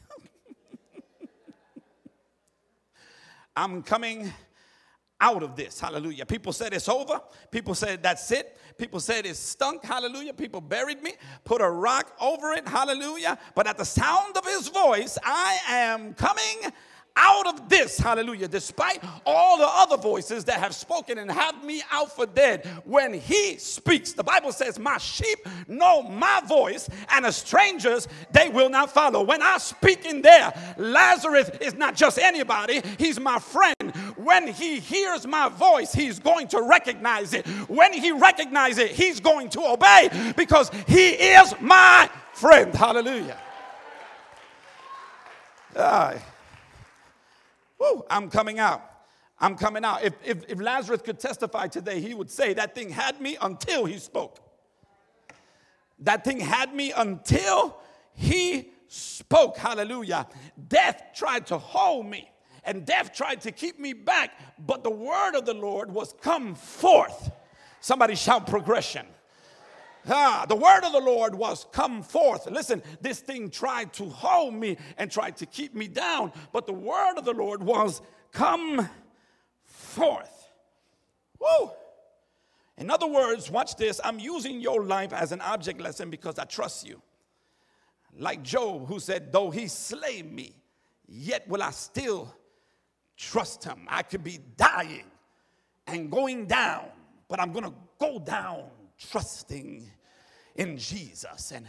I'm 3.57 3.83
coming 3.83 4.33
out 5.21 5.43
of 5.43 5.57
this. 5.57 5.81
Hallelujah. 5.81 6.25
People 6.27 6.53
said 6.53 6.73
it's 6.73 6.89
over. 6.89 7.21
People 7.51 7.75
said 7.75 8.03
that's 8.03 8.31
it. 8.31 8.57
People 8.77 9.01
said 9.01 9.27
it 9.27 9.37
stunk. 9.37 9.85
Hallelujah. 9.85 10.33
People 10.33 10.61
buried 10.61 11.03
me, 11.03 11.15
put 11.45 11.61
a 11.61 11.69
rock 11.69 12.17
over 12.21 12.53
it. 12.53 12.67
Hallelujah. 12.67 13.39
But 13.55 13.67
at 13.67 13.79
the 13.79 13.85
sound 13.85 14.37
of 14.37 14.45
his 14.47 14.69
voice, 14.69 15.19
I 15.25 15.59
am 15.69 16.15
coming 16.15 16.73
out 17.19 17.49
of 17.49 17.69
this, 17.69 17.99
hallelujah, 17.99 18.49
despite 18.49 19.03
all 19.27 19.59
the 19.59 19.67
other 19.67 19.97
voices 19.97 20.45
that 20.45 20.61
have 20.61 20.75
spoken 20.75 21.19
and 21.19 21.31
have 21.31 21.65
me 21.65 21.83
out 21.91 22.15
for 22.15 22.27
dead, 22.27 22.67
when 22.85 23.13
he 23.13 23.59
speaks, 23.59 24.13
the 24.13 24.23
Bible 24.23 24.53
says, 24.53 24.79
My 24.79 24.99
sheep 24.99 25.39
know 25.67 26.03
my 26.03 26.41
voice, 26.47 26.89
and 27.11 27.27
as 27.27 27.37
strangers 27.37 28.07
they 28.31 28.49
will 28.49 28.69
not 28.69 28.93
follow. 28.93 29.23
When 29.23 29.43
I 29.43 29.59
speak 29.59 30.05
in 30.05 30.23
there, 30.23 30.53
Lazarus 30.77 31.51
is 31.61 31.75
not 31.75 31.97
just 31.97 32.19
anybody, 32.19 32.83
he's 32.99 33.19
my 33.19 33.39
friend. 33.39 33.75
When 34.17 34.47
he 34.49 34.79
hears 34.79 35.27
my 35.27 35.49
voice, 35.49 35.93
he's 35.93 36.19
going 36.19 36.49
to 36.49 36.63
recognize 36.63 37.35
it. 37.35 37.47
When 37.69 37.93
he 37.93 38.13
recognizes 38.13 38.79
it, 38.79 38.91
he's 38.93 39.21
going 39.21 39.51
to 39.51 39.67
obey 39.67 40.33
because 40.37 40.71
he 40.87 41.11
is 41.11 41.55
my 41.61 42.09
friend. 42.33 42.75
Hallelujah. 42.75 43.39
Uh, 45.75 46.19
I'm 48.11 48.31
coming 48.31 48.59
out. 48.59 48.83
I'm 49.41 49.57
coming 49.57 49.85
out. 49.85 50.03
If, 50.03 50.15
if, 50.25 50.45
if 50.49 50.61
Lazarus 50.61 51.03
could 51.03 51.21
testify 51.21 51.69
today, 51.69 52.01
he 52.01 52.15
would 52.15 52.31
say, 52.31 52.55
That 52.55 52.75
thing 52.75 52.91
had 52.91 53.21
me 53.21 53.37
until 53.41 53.85
he 53.85 53.99
spoke. 53.99 54.39
That 56.01 56.25
thing 56.25 56.41
had 56.41 56.75
me 56.75 56.93
until 56.93 57.79
he 58.15 58.71
spoke. 58.89 59.57
Hallelujah. 59.57 60.27
Death 60.69 61.03
tried 61.15 61.47
to 61.47 61.59
hold 61.59 62.07
me, 62.07 62.29
and 62.65 62.85
death 62.85 63.13
tried 63.15 63.41
to 63.43 63.53
keep 63.53 63.79
me 63.79 63.93
back, 63.93 64.31
but 64.65 64.83
the 64.83 64.91
word 64.91 65.35
of 65.35 65.45
the 65.45 65.55
Lord 65.55 65.93
was 65.93 66.15
come 66.21 66.55
forth. 66.55 67.31
Somebody 67.81 68.15
shout 68.15 68.47
progression. 68.47 69.07
Ah, 70.09 70.47
the 70.49 70.57
word 70.57 70.85
of 70.85 70.93
the 70.93 71.01
Lord 71.01 71.35
was 71.35 71.67
come 71.73 72.03
forth. 72.03 72.47
Listen, 72.51 72.83
this 73.01 73.21
thing 73.21 73.51
tried 73.51 73.93
to 73.95 74.09
hold 74.09 74.55
me 74.55 74.79
and 74.97 75.11
tried 75.11 75.37
to 75.39 75.47
keep 75.47 75.75
me 75.75 75.87
down, 75.89 76.33
but 76.53 76.67
the 76.67 76.73
word 76.73 77.19
of 77.19 77.25
the 77.25 77.35
Lord 77.35 77.63
was 77.63 78.01
come 78.33 78.89
forth. 79.65 80.49
Woo! 81.39 81.71
In 82.79 82.91
other 82.91 83.07
words, 83.07 83.51
watch 83.51 83.77
this. 83.77 84.01
I'm 84.03 84.19
using 84.19 84.61
your 84.61 84.85
life 84.85 85.13
as 85.13 85.33
an 85.33 85.41
object 85.41 85.81
lesson 85.81 86.11
because 86.11 86.39
I 86.39 86.45
trust 86.45 86.87
you. 86.87 87.03
Like 88.17 88.43
Job, 88.43 88.87
who 88.87 89.01
said, 89.01 89.33
Though 89.33 89.51
he 89.51 89.69
slay 89.69 90.23
me, 90.23 90.55
yet 91.07 91.47
will 91.49 91.63
I 91.63 91.71
still 91.71 92.33
trust 93.17 93.65
him. 93.65 93.87
I 93.89 94.03
could 94.03 94.25
be 94.25 94.39
dying 94.57 95.05
and 95.87 96.11
going 96.11 96.47
down, 96.47 96.87
but 97.29 97.41
I'm 97.41 97.53
gonna 97.53 97.75
go 97.99 98.19
down 98.19 98.65
trusting 98.99 99.91
in 100.57 100.77
Jesus. 100.77 101.53
And 101.53 101.67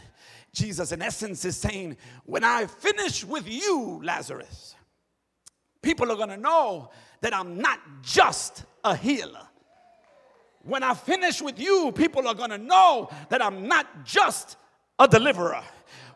Jesus, 0.52 0.92
in 0.92 1.02
essence, 1.02 1.44
is 1.44 1.56
saying, 1.56 1.96
When 2.24 2.44
I 2.44 2.66
finish 2.66 3.24
with 3.24 3.48
you, 3.48 4.00
Lazarus, 4.02 4.74
people 5.82 6.10
are 6.10 6.16
gonna 6.16 6.36
know 6.36 6.90
that 7.20 7.34
I'm 7.34 7.58
not 7.58 7.80
just 8.02 8.64
a 8.84 8.96
healer. 8.96 9.46
When 10.62 10.82
I 10.82 10.94
finish 10.94 11.40
with 11.40 11.58
you, 11.58 11.92
people 11.92 12.28
are 12.28 12.34
gonna 12.34 12.58
know 12.58 13.08
that 13.28 13.42
I'm 13.42 13.66
not 13.66 14.04
just 14.04 14.56
a 14.98 15.08
deliverer. 15.08 15.62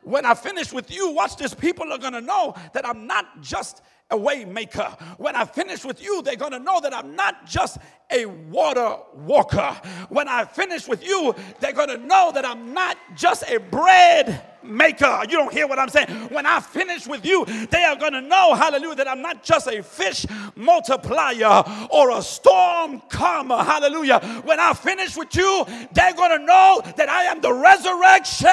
When 0.03 0.27
I 0.27 0.35
finish 0.35 0.73
with 0.73 0.91
you, 0.91 1.11
watch 1.13 1.37
this, 1.37 1.55
people 1.55 1.91
are 1.91 1.99
gonna 1.99 2.21
know 2.21 2.55
that 2.75 2.87
I'm 2.87 3.07
not 3.07 3.41
just 3.41 3.83
a 4.11 4.17
waymaker. 4.17 4.99
When 5.19 5.35
I 5.35 5.45
finish 5.45 5.85
with 5.85 6.03
you, 6.03 6.23
they're 6.23 6.37
gonna 6.37 6.59
know 6.59 6.81
that 6.81 6.95
I'm 6.95 7.17
not 7.17 7.47
just 7.47 7.79
a 8.11 8.27
water 8.27 8.97
walker. 9.15 9.81
When 10.09 10.29
I 10.29 10.45
finish 10.45 10.87
with 10.87 11.07
you, 11.07 11.35
they're 11.61 11.73
gonna 11.73 11.97
know 11.97 12.31
that 12.33 12.45
I'm 12.45 12.75
not 12.75 12.97
just 13.17 13.45
a 13.49 13.59
bread 13.59 14.45
maker. 14.63 15.23
You 15.23 15.39
don't 15.39 15.53
hear 15.53 15.67
what 15.67 15.79
I'm 15.79 15.89
saying. 15.89 16.09
When 16.29 16.45
I 16.47 16.61
finish 16.61 17.07
with 17.07 17.25
you, 17.25 17.45
they 17.71 17.83
are 17.85 17.97
gonna 17.97 18.21
know, 18.21 18.55
hallelujah, 18.55 18.97
that 18.97 19.09
I'm 19.09 19.23
not 19.23 19.43
just 19.43 19.67
a 19.69 19.83
fish 19.83 20.27
multiplier 20.55 21.65
or 21.91 22.11
a 22.11 22.23
storm 22.23 23.01
calmer. 23.09 23.63
Hallelujah. 23.63 24.21
When 24.45 24.61
I 24.61 24.75
finish 24.75 25.17
with 25.17 25.35
you, 25.35 25.65
they're 25.93 26.15
gonna 26.15 26.39
know 26.39 26.83
that 26.97 27.09
I 27.09 27.25
am 27.25 27.41
the 27.41 27.53
resurrection 27.53 28.49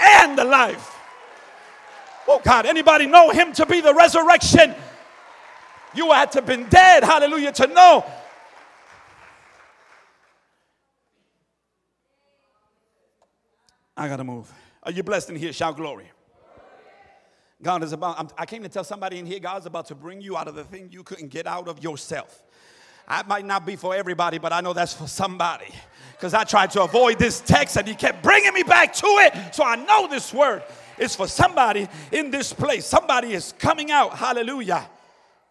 and 0.00 0.36
the 0.36 0.44
life. 0.44 1.01
Oh 2.28 2.40
God, 2.42 2.66
anybody 2.66 3.06
know 3.06 3.30
him 3.30 3.52
to 3.54 3.66
be 3.66 3.80
the 3.80 3.94
resurrection? 3.94 4.74
You 5.94 6.12
had 6.12 6.32
to 6.32 6.38
have 6.38 6.46
been 6.46 6.68
dead, 6.68 7.04
hallelujah, 7.04 7.52
to 7.52 7.66
know. 7.66 8.04
I 13.96 14.08
gotta 14.08 14.24
move. 14.24 14.50
Are 14.82 14.90
you 14.90 15.02
blessed 15.02 15.30
in 15.30 15.36
here? 15.36 15.52
Shout 15.52 15.76
glory. 15.76 16.10
God 17.62 17.84
is 17.84 17.92
about, 17.92 18.18
I'm, 18.18 18.28
i 18.36 18.44
came 18.44 18.62
to 18.64 18.68
tell 18.68 18.82
somebody 18.82 19.18
in 19.18 19.26
here, 19.26 19.38
God's 19.38 19.66
about 19.66 19.86
to 19.86 19.94
bring 19.94 20.20
you 20.20 20.36
out 20.36 20.48
of 20.48 20.54
the 20.54 20.64
thing 20.64 20.88
you 20.90 21.04
couldn't 21.04 21.28
get 21.28 21.46
out 21.46 21.68
of 21.68 21.82
yourself. 21.82 22.42
I 23.06 23.22
might 23.24 23.44
not 23.44 23.66
be 23.66 23.76
for 23.76 23.94
everybody, 23.94 24.38
but 24.38 24.52
I 24.52 24.60
know 24.60 24.72
that's 24.72 24.94
for 24.94 25.06
somebody. 25.06 25.72
Because 26.12 26.34
I 26.34 26.44
tried 26.44 26.70
to 26.72 26.82
avoid 26.82 27.18
this 27.18 27.40
text 27.40 27.76
and 27.76 27.86
he 27.86 27.94
kept 27.94 28.22
bringing 28.22 28.52
me 28.54 28.62
back 28.62 28.92
to 28.94 29.06
it. 29.06 29.54
So 29.54 29.64
I 29.64 29.76
know 29.76 30.08
this 30.08 30.32
word 30.32 30.62
is 30.98 31.14
for 31.14 31.26
somebody 31.26 31.88
in 32.10 32.30
this 32.30 32.52
place. 32.52 32.86
Somebody 32.86 33.32
is 33.34 33.52
coming 33.58 33.90
out. 33.90 34.16
Hallelujah. 34.16 34.88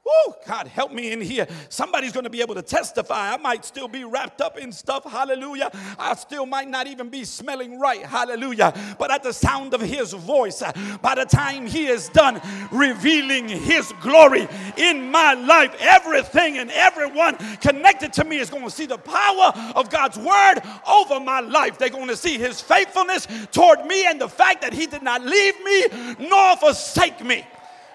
Woo, 0.03 0.33
God, 0.47 0.67
help 0.67 0.91
me 0.91 1.11
in 1.11 1.21
here. 1.21 1.47
Somebody's 1.69 2.11
going 2.11 2.23
to 2.23 2.29
be 2.31 2.41
able 2.41 2.55
to 2.55 2.63
testify. 2.63 3.33
I 3.33 3.37
might 3.37 3.63
still 3.63 3.87
be 3.87 4.03
wrapped 4.03 4.41
up 4.41 4.57
in 4.57 4.71
stuff. 4.71 5.03
Hallelujah. 5.03 5.69
I 5.99 6.15
still 6.15 6.47
might 6.47 6.67
not 6.67 6.87
even 6.87 7.09
be 7.09 7.23
smelling 7.23 7.79
right. 7.79 8.03
Hallelujah. 8.03 8.73
But 8.97 9.11
at 9.11 9.21
the 9.21 9.31
sound 9.31 9.75
of 9.75 9.81
his 9.81 10.13
voice, 10.13 10.63
by 11.03 11.13
the 11.13 11.25
time 11.25 11.67
he 11.67 11.85
is 11.85 12.09
done 12.09 12.41
revealing 12.71 13.47
his 13.47 13.93
glory 14.01 14.47
in 14.75 15.11
my 15.11 15.35
life, 15.35 15.75
everything 15.79 16.57
and 16.57 16.71
everyone 16.71 17.35
connected 17.57 18.11
to 18.13 18.23
me 18.23 18.37
is 18.37 18.49
going 18.49 18.63
to 18.63 18.71
see 18.71 18.87
the 18.87 18.97
power 18.97 19.53
of 19.75 19.91
God's 19.91 20.17
word 20.17 20.61
over 20.89 21.19
my 21.19 21.41
life. 21.41 21.77
They're 21.77 21.89
going 21.89 22.07
to 22.07 22.17
see 22.17 22.39
his 22.39 22.59
faithfulness 22.59 23.27
toward 23.51 23.85
me 23.85 24.07
and 24.07 24.19
the 24.19 24.29
fact 24.29 24.63
that 24.63 24.73
he 24.73 24.87
did 24.87 25.03
not 25.03 25.23
leave 25.23 25.63
me 25.63 26.27
nor 26.27 26.57
forsake 26.57 27.23
me. 27.23 27.45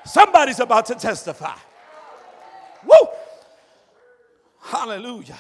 Somebody's 0.04 0.60
about 0.60 0.86
to 0.86 0.94
testify. 0.94 1.56
Woo! 2.86 3.08
Hallelujah. 4.60 5.36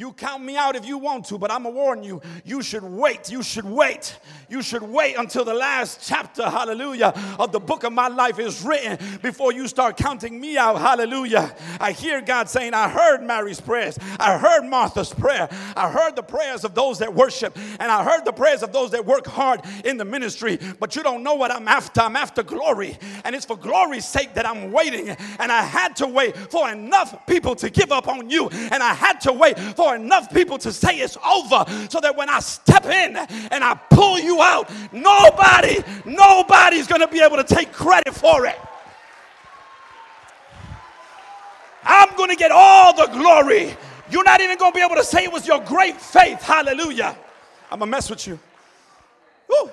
You 0.00 0.14
count 0.14 0.42
me 0.42 0.56
out 0.56 0.76
if 0.76 0.86
you 0.86 0.96
want 0.96 1.26
to, 1.26 1.36
but 1.36 1.50
I'm 1.50 1.64
gonna 1.64 1.74
warn 1.74 2.02
you, 2.02 2.22
you 2.42 2.62
should 2.62 2.82
wait. 2.82 3.30
You 3.30 3.42
should 3.42 3.66
wait. 3.66 4.18
You 4.48 4.62
should 4.62 4.82
wait 4.82 5.16
until 5.18 5.44
the 5.44 5.52
last 5.52 6.00
chapter, 6.02 6.48
hallelujah, 6.48 7.12
of 7.38 7.52
the 7.52 7.60
book 7.60 7.84
of 7.84 7.92
my 7.92 8.08
life 8.08 8.38
is 8.38 8.62
written 8.62 8.98
before 9.20 9.52
you 9.52 9.68
start 9.68 9.98
counting 9.98 10.40
me 10.40 10.56
out. 10.56 10.78
Hallelujah. 10.80 11.54
I 11.78 11.92
hear 11.92 12.22
God 12.22 12.48
saying, 12.48 12.72
I 12.72 12.88
heard 12.88 13.22
Mary's 13.22 13.60
prayers. 13.60 13.98
I 14.18 14.38
heard 14.38 14.64
Martha's 14.64 15.12
prayer. 15.12 15.50
I 15.76 15.90
heard 15.90 16.16
the 16.16 16.22
prayers 16.22 16.64
of 16.64 16.74
those 16.74 16.98
that 17.00 17.14
worship, 17.14 17.56
and 17.78 17.92
I 17.92 18.02
heard 18.02 18.24
the 18.24 18.32
prayers 18.32 18.62
of 18.62 18.72
those 18.72 18.92
that 18.92 19.04
work 19.04 19.26
hard 19.26 19.60
in 19.84 19.98
the 19.98 20.06
ministry. 20.06 20.58
But 20.80 20.96
you 20.96 21.02
don't 21.02 21.22
know 21.22 21.34
what 21.34 21.52
I'm 21.52 21.68
after. 21.68 22.00
I'm 22.00 22.16
after 22.16 22.42
glory. 22.42 22.96
And 23.26 23.36
it's 23.36 23.44
for 23.44 23.56
glory's 23.58 24.08
sake 24.08 24.32
that 24.34 24.46
I'm 24.46 24.72
waiting. 24.72 25.10
And 25.10 25.52
I 25.52 25.62
had 25.62 25.94
to 25.96 26.06
wait 26.06 26.36
for 26.36 26.70
enough 26.70 27.26
people 27.26 27.54
to 27.56 27.68
give 27.68 27.92
up 27.92 28.08
on 28.08 28.30
you. 28.30 28.48
And 28.48 28.82
I 28.82 28.94
had 28.94 29.20
to 29.20 29.32
wait 29.34 29.58
for 29.58 29.89
for 29.90 29.96
enough 29.96 30.32
people 30.32 30.56
to 30.56 30.72
say 30.72 30.98
it's 30.98 31.16
over 31.16 31.64
so 31.88 32.00
that 32.00 32.14
when 32.16 32.28
I 32.28 32.38
step 32.40 32.86
in 32.86 33.16
and 33.16 33.64
I 33.64 33.74
pull 33.90 34.20
you 34.20 34.40
out, 34.40 34.70
nobody, 34.92 35.82
nobody's 36.04 36.86
going 36.86 37.00
to 37.00 37.08
be 37.08 37.20
able 37.20 37.36
to 37.38 37.44
take 37.44 37.72
credit 37.72 38.14
for 38.14 38.46
it. 38.46 38.56
I'm 41.82 42.14
going 42.16 42.30
to 42.30 42.36
get 42.36 42.52
all 42.52 42.94
the 42.94 43.06
glory. 43.06 43.74
You're 44.10 44.22
not 44.22 44.40
even 44.40 44.58
going 44.58 44.72
to 44.72 44.76
be 44.76 44.84
able 44.84 44.96
to 44.96 45.04
say 45.04 45.24
it 45.24 45.32
was 45.32 45.46
your 45.46 45.60
great 45.60 46.00
faith. 46.00 46.40
Hallelujah. 46.40 47.16
I'm 47.70 47.80
going 47.80 47.90
to 47.90 47.96
mess 47.96 48.08
with 48.10 48.26
you. 48.28 48.38
Woo. 49.48 49.70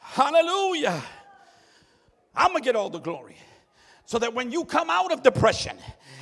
Hallelujah. 0.00 1.02
I'm 2.36 2.50
going 2.50 2.62
to 2.62 2.66
get 2.66 2.76
all 2.76 2.90
the 2.90 2.98
glory. 2.98 3.36
So 4.04 4.18
that 4.18 4.34
when 4.34 4.52
you 4.52 4.66
come 4.66 4.90
out 4.90 5.10
of 5.10 5.22
depression 5.22 5.78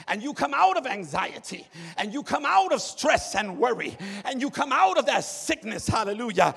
and 0.09 0.22
you 0.22 0.34
come 0.34 0.55
out 0.55 0.76
of 0.76 0.86
anxiety 0.86 1.66
and 1.96 2.12
you 2.12 2.22
come 2.22 2.44
out 2.44 2.72
of 2.72 2.80
stress 2.80 3.34
and 3.34 3.59
worry 3.59 3.96
and 4.24 4.40
you 4.40 4.50
come 4.50 4.72
out 4.72 4.98
of 4.98 5.07
that 5.07 5.24
sickness, 5.24 5.86
hallelujah, 5.86 6.55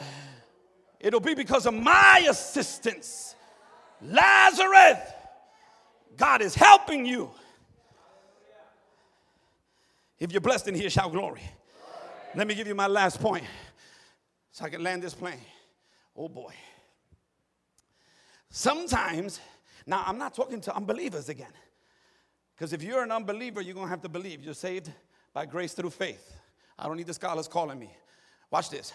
it'll 0.99 1.19
be 1.19 1.33
because 1.33 1.65
of 1.65 1.73
my 1.73 2.25
assistance. 2.29 3.35
Lazarus, 4.01 4.99
God 6.17 6.41
is 6.41 6.55
helping 6.55 7.05
you. 7.05 7.31
If 10.19 10.31
you're 10.31 10.41
blessed 10.41 10.67
in 10.67 10.75
here, 10.75 10.89
shout 10.89 11.11
glory. 11.11 11.41
Let 12.35 12.47
me 12.47 12.55
give 12.55 12.67
you 12.67 12.75
my 12.75 12.87
last 12.87 13.19
point 13.21 13.45
so 14.51 14.65
I 14.65 14.69
can 14.69 14.83
land 14.83 15.03
this 15.03 15.13
plane. 15.13 15.39
Oh 16.15 16.29
boy. 16.29 16.53
Sometimes, 18.49 19.41
now 19.85 20.03
I'm 20.05 20.17
not 20.17 20.33
talking 20.33 20.61
to 20.61 20.75
unbelievers 20.75 21.27
again. 21.27 21.51
Because 22.55 22.73
if 22.73 22.81
you're 22.81 23.03
an 23.03 23.11
unbeliever, 23.11 23.61
you're 23.61 23.73
going 23.73 23.87
to 23.87 23.89
have 23.89 24.01
to 24.01 24.09
believe. 24.09 24.43
You're 24.43 24.53
saved 24.53 24.89
by 25.33 25.45
grace 25.45 25.73
through 25.73 25.89
faith. 25.89 26.33
I 26.79 26.87
don't 26.87 26.97
need 26.97 27.07
the 27.07 27.13
scholars 27.13 27.47
calling 27.47 27.77
me. 27.77 27.89
Watch 28.51 28.69
this. 28.69 28.93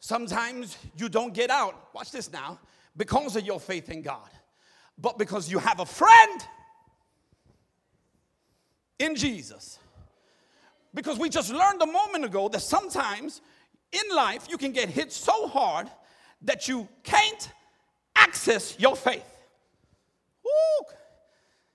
Sometimes 0.00 0.78
you 0.96 1.08
don't 1.08 1.34
get 1.34 1.50
out, 1.50 1.94
watch 1.94 2.10
this 2.10 2.32
now, 2.32 2.58
because 2.96 3.36
of 3.36 3.44
your 3.44 3.60
faith 3.60 3.90
in 3.90 4.02
God. 4.02 4.28
but 4.98 5.18
because 5.18 5.50
you 5.50 5.58
have 5.58 5.80
a 5.80 5.86
friend 5.86 6.46
in 8.98 9.14
Jesus. 9.16 9.78
Because 10.94 11.18
we 11.18 11.28
just 11.28 11.50
learned 11.50 11.80
a 11.82 11.86
moment 11.86 12.24
ago 12.24 12.48
that 12.48 12.60
sometimes 12.60 13.40
in 13.90 14.14
life 14.14 14.46
you 14.48 14.58
can 14.58 14.72
get 14.72 14.88
hit 14.88 15.12
so 15.12 15.48
hard 15.48 15.90
that 16.42 16.68
you 16.68 16.88
can't 17.02 17.50
access 18.14 18.78
your 18.78 18.96
faith. 18.96 19.24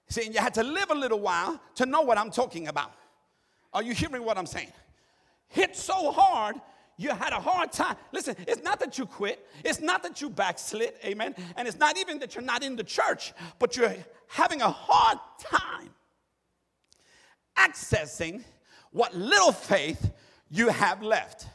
See, 0.10 0.26
and 0.26 0.34
you 0.34 0.40
had 0.40 0.54
to 0.56 0.64
live 0.64 0.90
a 0.90 0.96
little 0.96 1.20
while 1.20 1.60
to 1.76 1.86
know 1.86 2.02
what 2.02 2.18
I'm 2.18 2.32
talking 2.32 2.68
about. 2.68 2.92
Are 3.74 3.84
you 3.84 3.94
hearing 3.94 4.24
what 4.24 4.38
I'm 4.38 4.46
saying? 4.46 4.72
Hit 5.50 5.76
so 5.76 6.12
hard, 6.12 6.56
you 6.98 7.10
had 7.10 7.34
a 7.34 7.40
hard 7.40 7.72
time. 7.72 7.96
Listen, 8.12 8.36
it's 8.48 8.64
not 8.64 8.80
that 8.80 8.98
you 8.98 9.06
quit, 9.06 9.46
it's 9.64 9.82
not 9.82 10.04
that 10.04 10.22
you 10.22 10.30
backslid, 10.30 10.94
amen. 11.04 11.36
And 11.56 11.68
it's 11.68 11.78
not 11.78 11.98
even 11.98 12.20
that 12.20 12.36
you're 12.36 12.44
not 12.44 12.64
in 12.64 12.76
the 12.76 12.84
church, 12.84 13.34
but 13.60 13.76
you're 13.76 13.96
having 14.28 14.62
a 14.62 14.70
hard 14.70 15.20
time 15.40 15.90
accessing 17.58 18.44
what 18.92 19.14
little 19.16 19.52
faith 19.52 20.12
you 20.50 20.70
have 20.70 21.04
left. 21.04 21.48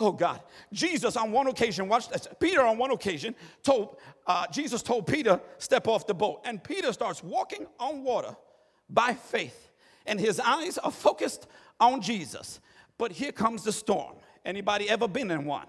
Oh 0.00 0.12
God. 0.12 0.40
Jesus 0.72 1.16
on 1.16 1.30
one 1.30 1.46
occasion, 1.46 1.86
watch 1.86 2.08
this. 2.08 2.26
Peter 2.40 2.62
on 2.62 2.78
one 2.78 2.90
occasion 2.90 3.34
told, 3.62 3.98
uh, 4.26 4.46
Jesus 4.50 4.82
told 4.82 5.06
Peter, 5.06 5.40
step 5.58 5.86
off 5.86 6.06
the 6.06 6.14
boat. 6.14 6.40
And 6.44 6.62
Peter 6.64 6.92
starts 6.92 7.22
walking 7.22 7.66
on 7.78 8.02
water 8.02 8.34
by 8.88 9.12
faith. 9.12 9.70
And 10.06 10.18
his 10.18 10.40
eyes 10.40 10.78
are 10.78 10.90
focused 10.90 11.46
on 11.78 12.00
Jesus. 12.00 12.60
But 12.96 13.12
here 13.12 13.32
comes 13.32 13.62
the 13.62 13.72
storm. 13.72 14.14
Anybody 14.44 14.88
ever 14.88 15.06
been 15.06 15.30
in 15.30 15.44
one? 15.44 15.66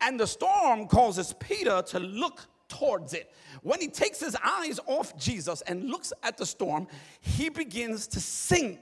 And 0.00 0.20
the 0.20 0.26
storm 0.26 0.86
causes 0.86 1.34
Peter 1.38 1.82
to 1.88 1.98
look 1.98 2.46
towards 2.68 3.14
it. 3.14 3.32
When 3.62 3.80
he 3.80 3.88
takes 3.88 4.20
his 4.20 4.36
eyes 4.42 4.80
off 4.86 5.16
Jesus 5.18 5.62
and 5.62 5.84
looks 5.84 6.12
at 6.22 6.36
the 6.36 6.46
storm, 6.46 6.88
he 7.20 7.48
begins 7.48 8.06
to 8.08 8.20
sink. 8.20 8.80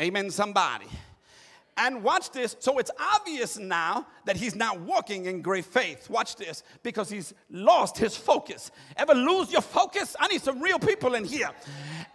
Amen, 0.00 0.30
somebody. 0.30 0.86
And 1.78 2.02
watch 2.02 2.30
this. 2.30 2.56
So 2.58 2.78
it's 2.78 2.90
obvious 2.98 3.58
now 3.58 4.06
that 4.24 4.36
he's 4.36 4.54
not 4.54 4.80
walking 4.80 5.26
in 5.26 5.42
great 5.42 5.66
faith. 5.66 6.08
Watch 6.08 6.36
this, 6.36 6.62
because 6.82 7.10
he's 7.10 7.34
lost 7.50 7.98
his 7.98 8.16
focus. 8.16 8.70
Ever 8.96 9.14
lose 9.14 9.52
your 9.52 9.60
focus? 9.60 10.16
I 10.18 10.28
need 10.28 10.40
some 10.40 10.60
real 10.60 10.78
people 10.78 11.14
in 11.14 11.24
here. 11.24 11.50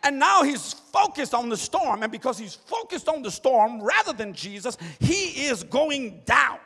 And 0.03 0.17
now 0.17 0.41
he's 0.41 0.73
focused 0.73 1.35
on 1.35 1.49
the 1.49 1.57
storm. 1.57 2.01
And 2.01 2.11
because 2.11 2.39
he's 2.39 2.55
focused 2.55 3.07
on 3.07 3.21
the 3.21 3.29
storm 3.29 3.81
rather 3.81 4.13
than 4.13 4.33
Jesus, 4.33 4.77
he 4.99 5.45
is 5.45 5.63
going 5.63 6.21
down. 6.25 6.57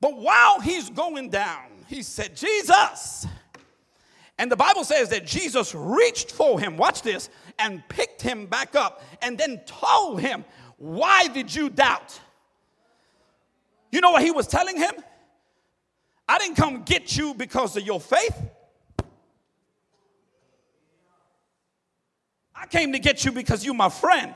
But 0.00 0.16
while 0.16 0.60
he's 0.60 0.90
going 0.90 1.30
down, 1.30 1.66
he 1.86 2.02
said, 2.02 2.34
Jesus. 2.34 3.24
And 4.36 4.50
the 4.50 4.56
Bible 4.56 4.82
says 4.82 5.10
that 5.10 5.24
Jesus 5.24 5.74
reached 5.76 6.32
for 6.32 6.58
him, 6.58 6.76
watch 6.76 7.02
this, 7.02 7.30
and 7.60 7.86
picked 7.88 8.20
him 8.20 8.46
back 8.46 8.74
up 8.74 9.04
and 9.20 9.38
then 9.38 9.60
told 9.66 10.20
him, 10.20 10.44
why 10.82 11.28
did 11.28 11.54
you 11.54 11.70
doubt? 11.70 12.18
You 13.92 14.00
know 14.00 14.10
what 14.10 14.24
he 14.24 14.32
was 14.32 14.48
telling 14.48 14.76
him? 14.76 14.90
I 16.26 16.38
didn't 16.38 16.56
come 16.56 16.82
get 16.82 17.16
you 17.16 17.34
because 17.34 17.76
of 17.76 17.86
your 17.86 18.00
faith. 18.00 18.36
I 22.52 22.66
came 22.66 22.90
to 22.94 22.98
get 22.98 23.24
you 23.24 23.30
because 23.30 23.64
you're 23.64 23.74
my 23.74 23.90
friend. 23.90 24.34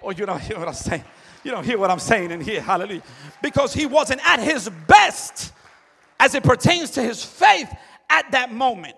Or 0.00 0.12
oh, 0.12 0.14
you 0.16 0.24
don't 0.24 0.40
hear 0.40 0.58
what 0.58 0.66
I'm 0.66 0.72
saying. 0.72 1.04
You 1.44 1.50
don't 1.50 1.64
hear 1.64 1.76
what 1.76 1.90
I'm 1.90 1.98
saying 1.98 2.30
in 2.30 2.40
here. 2.40 2.62
Hallelujah. 2.62 3.02
Because 3.42 3.74
he 3.74 3.84
wasn't 3.84 4.26
at 4.26 4.40
his 4.40 4.70
best 4.88 5.52
as 6.18 6.34
it 6.34 6.42
pertains 6.42 6.92
to 6.92 7.02
his 7.02 7.22
faith 7.22 7.70
at 8.08 8.30
that 8.30 8.50
moment. 8.50 8.96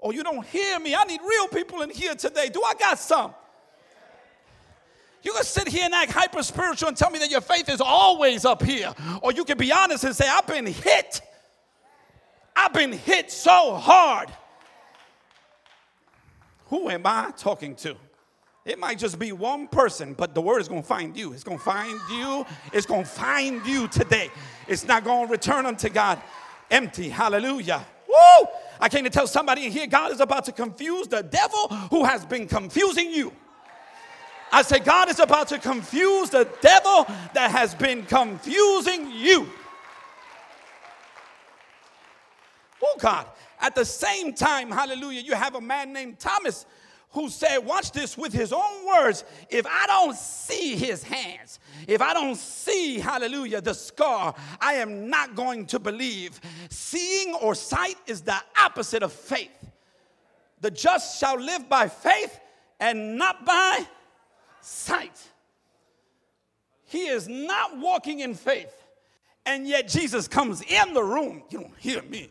Oh, 0.00 0.12
you 0.12 0.22
don't 0.22 0.46
hear 0.46 0.80
me. 0.80 0.94
I 0.94 1.04
need 1.04 1.20
real 1.20 1.48
people 1.48 1.82
in 1.82 1.90
here 1.90 2.14
today. 2.14 2.48
Do 2.48 2.62
I 2.62 2.72
got 2.72 2.98
some? 2.98 3.34
You 5.22 5.32
can 5.32 5.44
sit 5.44 5.68
here 5.68 5.84
and 5.84 5.94
act 5.94 6.12
hyper 6.12 6.42
spiritual 6.42 6.88
and 6.88 6.96
tell 6.96 7.10
me 7.10 7.18
that 7.18 7.30
your 7.30 7.40
faith 7.40 7.68
is 7.68 7.80
always 7.80 8.44
up 8.44 8.62
here. 8.62 8.92
Or 9.22 9.32
you 9.32 9.44
can 9.44 9.58
be 9.58 9.72
honest 9.72 10.04
and 10.04 10.14
say, 10.14 10.28
I've 10.28 10.46
been 10.46 10.66
hit. 10.66 11.20
I've 12.54 12.72
been 12.72 12.92
hit 12.92 13.30
so 13.30 13.74
hard. 13.74 14.30
Who 16.66 16.88
am 16.90 17.02
I 17.04 17.32
talking 17.36 17.74
to? 17.76 17.96
It 18.64 18.78
might 18.78 18.98
just 18.98 19.18
be 19.18 19.32
one 19.32 19.66
person, 19.66 20.12
but 20.12 20.34
the 20.34 20.42
word 20.42 20.60
is 20.60 20.68
going 20.68 20.82
to 20.82 20.86
find 20.86 21.16
you. 21.16 21.32
It's 21.32 21.42
going 21.42 21.56
to 21.56 21.64
find 21.64 21.98
you. 22.10 22.44
It's 22.72 22.84
going 22.84 23.04
to 23.04 23.08
find 23.08 23.64
you 23.66 23.88
today. 23.88 24.30
It's 24.66 24.86
not 24.86 25.04
going 25.04 25.26
to 25.26 25.32
return 25.32 25.64
unto 25.64 25.88
God 25.88 26.20
empty. 26.70 27.08
Hallelujah. 27.08 27.84
Woo! 28.06 28.46
I 28.80 28.88
came 28.88 29.04
to 29.04 29.10
tell 29.10 29.26
somebody 29.26 29.64
in 29.66 29.72
here 29.72 29.86
God 29.86 30.12
is 30.12 30.20
about 30.20 30.44
to 30.44 30.52
confuse 30.52 31.08
the 31.08 31.22
devil 31.22 31.68
who 31.90 32.04
has 32.04 32.26
been 32.26 32.46
confusing 32.46 33.10
you. 33.10 33.32
I 34.52 34.62
say, 34.62 34.78
God 34.78 35.10
is 35.10 35.20
about 35.20 35.48
to 35.48 35.58
confuse 35.58 36.30
the 36.30 36.48
devil 36.60 37.04
that 37.34 37.50
has 37.50 37.74
been 37.74 38.04
confusing 38.04 39.10
you. 39.10 39.48
Oh, 42.82 42.96
God. 42.98 43.26
At 43.60 43.74
the 43.74 43.84
same 43.84 44.34
time, 44.34 44.70
hallelujah, 44.70 45.20
you 45.20 45.34
have 45.34 45.54
a 45.54 45.60
man 45.60 45.92
named 45.92 46.18
Thomas 46.18 46.64
who 47.10 47.28
said, 47.28 47.58
Watch 47.58 47.92
this 47.92 48.16
with 48.16 48.32
his 48.32 48.52
own 48.52 48.86
words. 48.86 49.24
If 49.50 49.66
I 49.66 49.86
don't 49.86 50.16
see 50.16 50.76
his 50.76 51.02
hands, 51.02 51.58
if 51.86 52.00
I 52.00 52.12
don't 52.12 52.36
see, 52.36 52.98
hallelujah, 52.98 53.60
the 53.60 53.74
scar, 53.74 54.34
I 54.60 54.74
am 54.74 55.08
not 55.08 55.34
going 55.34 55.66
to 55.66 55.78
believe. 55.78 56.40
Seeing 56.70 57.34
or 57.34 57.54
sight 57.54 57.96
is 58.06 58.20
the 58.20 58.36
opposite 58.62 59.02
of 59.02 59.12
faith. 59.12 59.50
The 60.60 60.70
just 60.70 61.18
shall 61.18 61.38
live 61.38 61.68
by 61.68 61.88
faith 61.88 62.38
and 62.80 63.16
not 63.16 63.44
by 63.44 63.86
sight. 64.68 65.20
He 66.84 67.08
is 67.08 67.28
not 67.28 67.78
walking 67.78 68.20
in 68.20 68.34
faith. 68.34 68.74
And 69.44 69.66
yet 69.66 69.88
Jesus 69.88 70.28
comes 70.28 70.62
in 70.62 70.92
the 70.92 71.02
room, 71.02 71.42
you 71.48 71.60
don't 71.60 71.78
hear 71.78 72.02
me, 72.02 72.30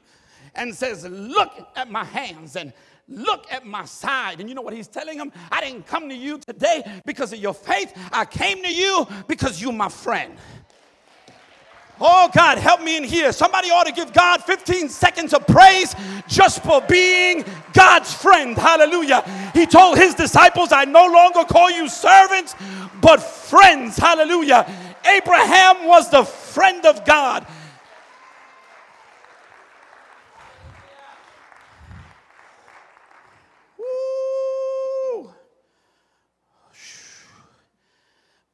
and 0.53 0.73
says, 0.73 1.03
Look 1.03 1.51
at 1.75 1.89
my 1.89 2.03
hands 2.03 2.55
and 2.55 2.73
look 3.07 3.51
at 3.51 3.65
my 3.65 3.85
side. 3.85 4.39
And 4.39 4.49
you 4.49 4.55
know 4.55 4.61
what 4.61 4.73
he's 4.73 4.87
telling 4.87 5.17
him? 5.17 5.31
I 5.51 5.61
didn't 5.61 5.87
come 5.87 6.09
to 6.09 6.15
you 6.15 6.37
today 6.39 6.83
because 7.05 7.33
of 7.33 7.39
your 7.39 7.53
faith. 7.53 7.93
I 8.11 8.25
came 8.25 8.61
to 8.63 8.71
you 8.71 9.07
because 9.27 9.61
you're 9.61 9.73
my 9.73 9.89
friend. 9.89 10.37
Oh, 11.99 12.29
God, 12.33 12.57
help 12.59 12.81
me 12.81 12.97
in 12.97 13.03
here. 13.03 13.31
Somebody 13.31 13.69
ought 13.69 13.85
to 13.87 13.91
give 13.91 14.13
God 14.13 14.43
15 14.43 14.89
seconds 14.89 15.33
of 15.33 15.47
praise 15.47 15.95
just 16.27 16.63
for 16.63 16.81
being 16.81 17.43
God's 17.73 18.13
friend. 18.13 18.55
Hallelujah. 18.55 19.23
He 19.53 19.65
told 19.65 19.97
his 19.97 20.13
disciples, 20.13 20.71
I 20.71 20.85
no 20.85 21.07
longer 21.07 21.43
call 21.43 21.71
you 21.71 21.89
servants, 21.89 22.55
but 23.01 23.17
friends. 23.17 23.97
Hallelujah. 23.97 24.71
Abraham 25.05 25.87
was 25.87 26.09
the 26.11 26.23
friend 26.23 26.85
of 26.85 27.03
God. 27.03 27.47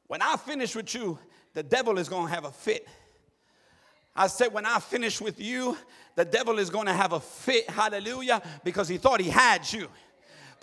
When 0.06 0.22
I 0.22 0.36
finish 0.36 0.76
with 0.76 0.94
you, 0.94 1.18
the 1.54 1.62
devil 1.62 1.98
is 1.98 2.08
going 2.08 2.28
to 2.28 2.32
have 2.32 2.44
a 2.44 2.52
fit. 2.52 2.86
I 4.16 4.28
said, 4.28 4.52
when 4.52 4.64
I 4.64 4.78
finish 4.78 5.20
with 5.20 5.40
you, 5.40 5.76
the 6.14 6.24
devil 6.24 6.58
is 6.58 6.70
going 6.70 6.86
to 6.86 6.92
have 6.92 7.12
a 7.12 7.20
fit, 7.20 7.68
hallelujah, 7.68 8.40
because 8.62 8.88
he 8.88 8.98
thought 8.98 9.20
he 9.20 9.30
had 9.30 9.70
you 9.72 9.88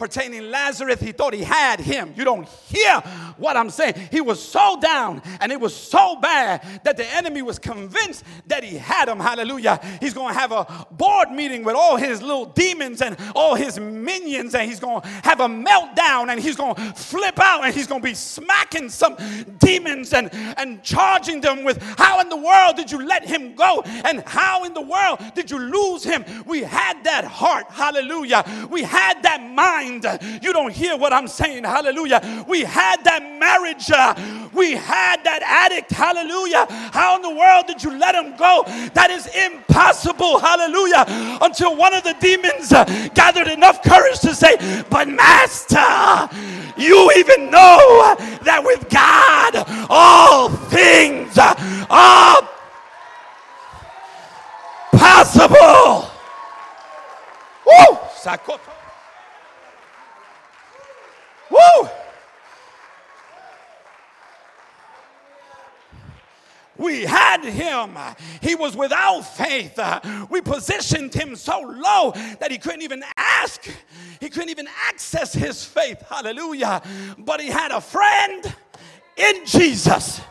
pertaining 0.01 0.49
Lazarus, 0.49 0.99
he 0.99 1.11
thought 1.11 1.31
he 1.31 1.43
had 1.43 1.79
him. 1.79 2.11
You 2.17 2.23
don't 2.23 2.47
hear 2.47 3.01
what 3.37 3.55
I'm 3.55 3.69
saying. 3.69 3.93
He 4.09 4.19
was 4.19 4.41
so 4.41 4.79
down 4.81 5.21
and 5.39 5.51
it 5.51 5.61
was 5.61 5.75
so 5.75 6.15
bad 6.19 6.65
that 6.83 6.97
the 6.97 7.05
enemy 7.15 7.43
was 7.43 7.59
convinced 7.59 8.23
that 8.47 8.63
he 8.63 8.77
had 8.77 9.07
him. 9.07 9.19
Hallelujah. 9.19 9.79
He's 9.99 10.15
going 10.15 10.33
to 10.33 10.39
have 10.39 10.51
a 10.51 10.87
board 10.89 11.29
meeting 11.29 11.63
with 11.63 11.75
all 11.75 11.97
his 11.97 12.19
little 12.19 12.47
demons 12.47 13.03
and 13.03 13.15
all 13.35 13.53
his 13.53 13.79
minions, 13.79 14.55
and 14.55 14.67
he's 14.67 14.79
going 14.79 15.01
to 15.01 15.07
have 15.07 15.39
a 15.39 15.47
meltdown 15.47 16.31
and 16.31 16.39
he's 16.39 16.55
going 16.55 16.73
to 16.73 16.93
flip 16.93 17.39
out 17.39 17.63
and 17.63 17.71
he's 17.71 17.85
going 17.85 18.01
to 18.01 18.07
be 18.07 18.15
smacking 18.15 18.89
some 18.89 19.15
demons 19.59 20.13
and, 20.13 20.33
and 20.57 20.81
charging 20.81 21.41
them 21.41 21.63
with 21.63 21.79
how 21.99 22.19
in 22.21 22.29
the 22.29 22.37
world 22.37 22.75
did 22.75 22.91
you 22.91 23.05
let 23.05 23.23
him 23.23 23.53
go 23.53 23.83
and 24.03 24.21
how 24.21 24.63
in 24.63 24.73
the 24.73 24.81
world 24.81 25.19
did 25.35 25.51
you 25.51 25.59
lose 25.59 26.03
him? 26.03 26.25
We 26.47 26.61
had 26.63 27.03
that 27.03 27.23
heart. 27.23 27.67
Hallelujah. 27.69 28.43
We 28.71 28.81
had 28.81 29.21
that 29.21 29.47
mind 29.47 29.90
mind. 29.99 30.39
You 30.41 30.53
don't 30.53 30.71
hear 30.71 30.97
what 30.97 31.13
I'm 31.13 31.27
saying. 31.27 31.63
Hallelujah. 31.63 32.45
We 32.47 32.61
had 32.61 33.03
that 33.03 33.21
marriage. 33.39 33.91
Uh, 33.91 34.13
we 34.53 34.73
had 34.73 35.23
that 35.23 35.41
addict. 35.43 35.91
Hallelujah. 35.91 36.65
How 36.91 37.15
in 37.15 37.21
the 37.21 37.29
world 37.29 37.67
did 37.67 37.83
you 37.83 37.97
let 37.97 38.15
him 38.15 38.35
go? 38.37 38.63
That 38.93 39.09
is 39.09 39.27
impossible. 39.27 40.39
Hallelujah. 40.39 41.05
Until 41.41 41.75
one 41.75 41.93
of 41.93 42.03
the 42.03 42.15
demons 42.19 42.71
uh, 42.71 42.85
gathered 43.13 43.47
enough 43.47 43.83
courage 43.83 44.19
to 44.19 44.33
say, 44.33 44.55
But 44.89 45.07
Master, 45.07 46.29
you 46.77 47.11
even 47.17 47.49
know 47.49 48.15
that 48.43 48.61
with 48.63 48.89
God 48.89 49.65
all 49.89 50.49
things 50.49 51.37
are 51.37 52.41
possible. 54.91 56.09
Woo! 57.65 57.97
Woo! 61.51 61.89
We 66.77 67.01
had 67.03 67.43
him. 67.43 67.97
He 68.41 68.55
was 68.55 68.75
without 68.75 69.21
faith. 69.21 69.79
We 70.31 70.41
positioned 70.41 71.13
him 71.13 71.35
so 71.35 71.59
low 71.59 72.11
that 72.39 72.49
he 72.49 72.57
couldn't 72.57 72.81
even 72.81 73.03
ask. 73.15 73.69
He 74.19 74.29
couldn't 74.29 74.49
even 74.49 74.67
access 74.87 75.31
his 75.33 75.63
faith. 75.63 76.01
Hallelujah. 76.09 76.81
But 77.19 77.39
he 77.39 77.47
had 77.47 77.71
a 77.71 77.81
friend 77.81 78.55
in 79.15 79.45
Jesus. 79.45 80.21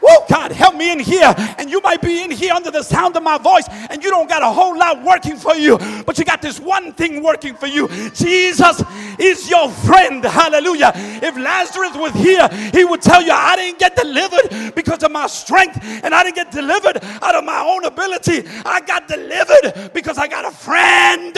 Woo, 0.00 0.08
God, 0.28 0.52
help 0.52 0.76
me 0.76 0.92
in 0.92 1.00
here. 1.00 1.34
And 1.58 1.68
you 1.70 1.80
might 1.80 2.00
be 2.00 2.22
in 2.22 2.30
here 2.30 2.52
under 2.52 2.70
the 2.70 2.82
sound 2.82 3.16
of 3.16 3.22
my 3.22 3.38
voice, 3.38 3.66
and 3.90 4.02
you 4.02 4.10
don't 4.10 4.28
got 4.28 4.42
a 4.42 4.48
whole 4.48 4.78
lot 4.78 5.02
working 5.02 5.36
for 5.36 5.56
you, 5.56 5.78
but 6.06 6.18
you 6.18 6.24
got 6.24 6.40
this 6.40 6.60
one 6.60 6.92
thing 6.92 7.22
working 7.22 7.54
for 7.54 7.66
you. 7.66 7.88
Jesus 8.10 8.82
is 9.18 9.50
your 9.50 9.68
friend. 9.68 10.24
Hallelujah. 10.24 10.92
If 10.94 11.36
Lazarus 11.36 11.96
was 11.96 12.12
here, 12.12 12.48
he 12.72 12.84
would 12.84 13.02
tell 13.02 13.22
you, 13.22 13.32
I 13.32 13.56
didn't 13.56 13.78
get 13.78 13.96
delivered 13.96 14.74
because 14.74 15.02
of 15.02 15.10
my 15.10 15.26
strength, 15.26 15.78
and 15.82 16.14
I 16.14 16.22
didn't 16.22 16.36
get 16.36 16.50
delivered 16.52 16.98
out 17.22 17.34
of 17.34 17.44
my 17.44 17.60
own 17.60 17.84
ability. 17.84 18.44
I 18.64 18.80
got 18.80 19.08
delivered 19.08 19.92
because 19.92 20.18
I 20.18 20.28
got 20.28 20.44
a 20.44 20.50
friend 20.50 21.36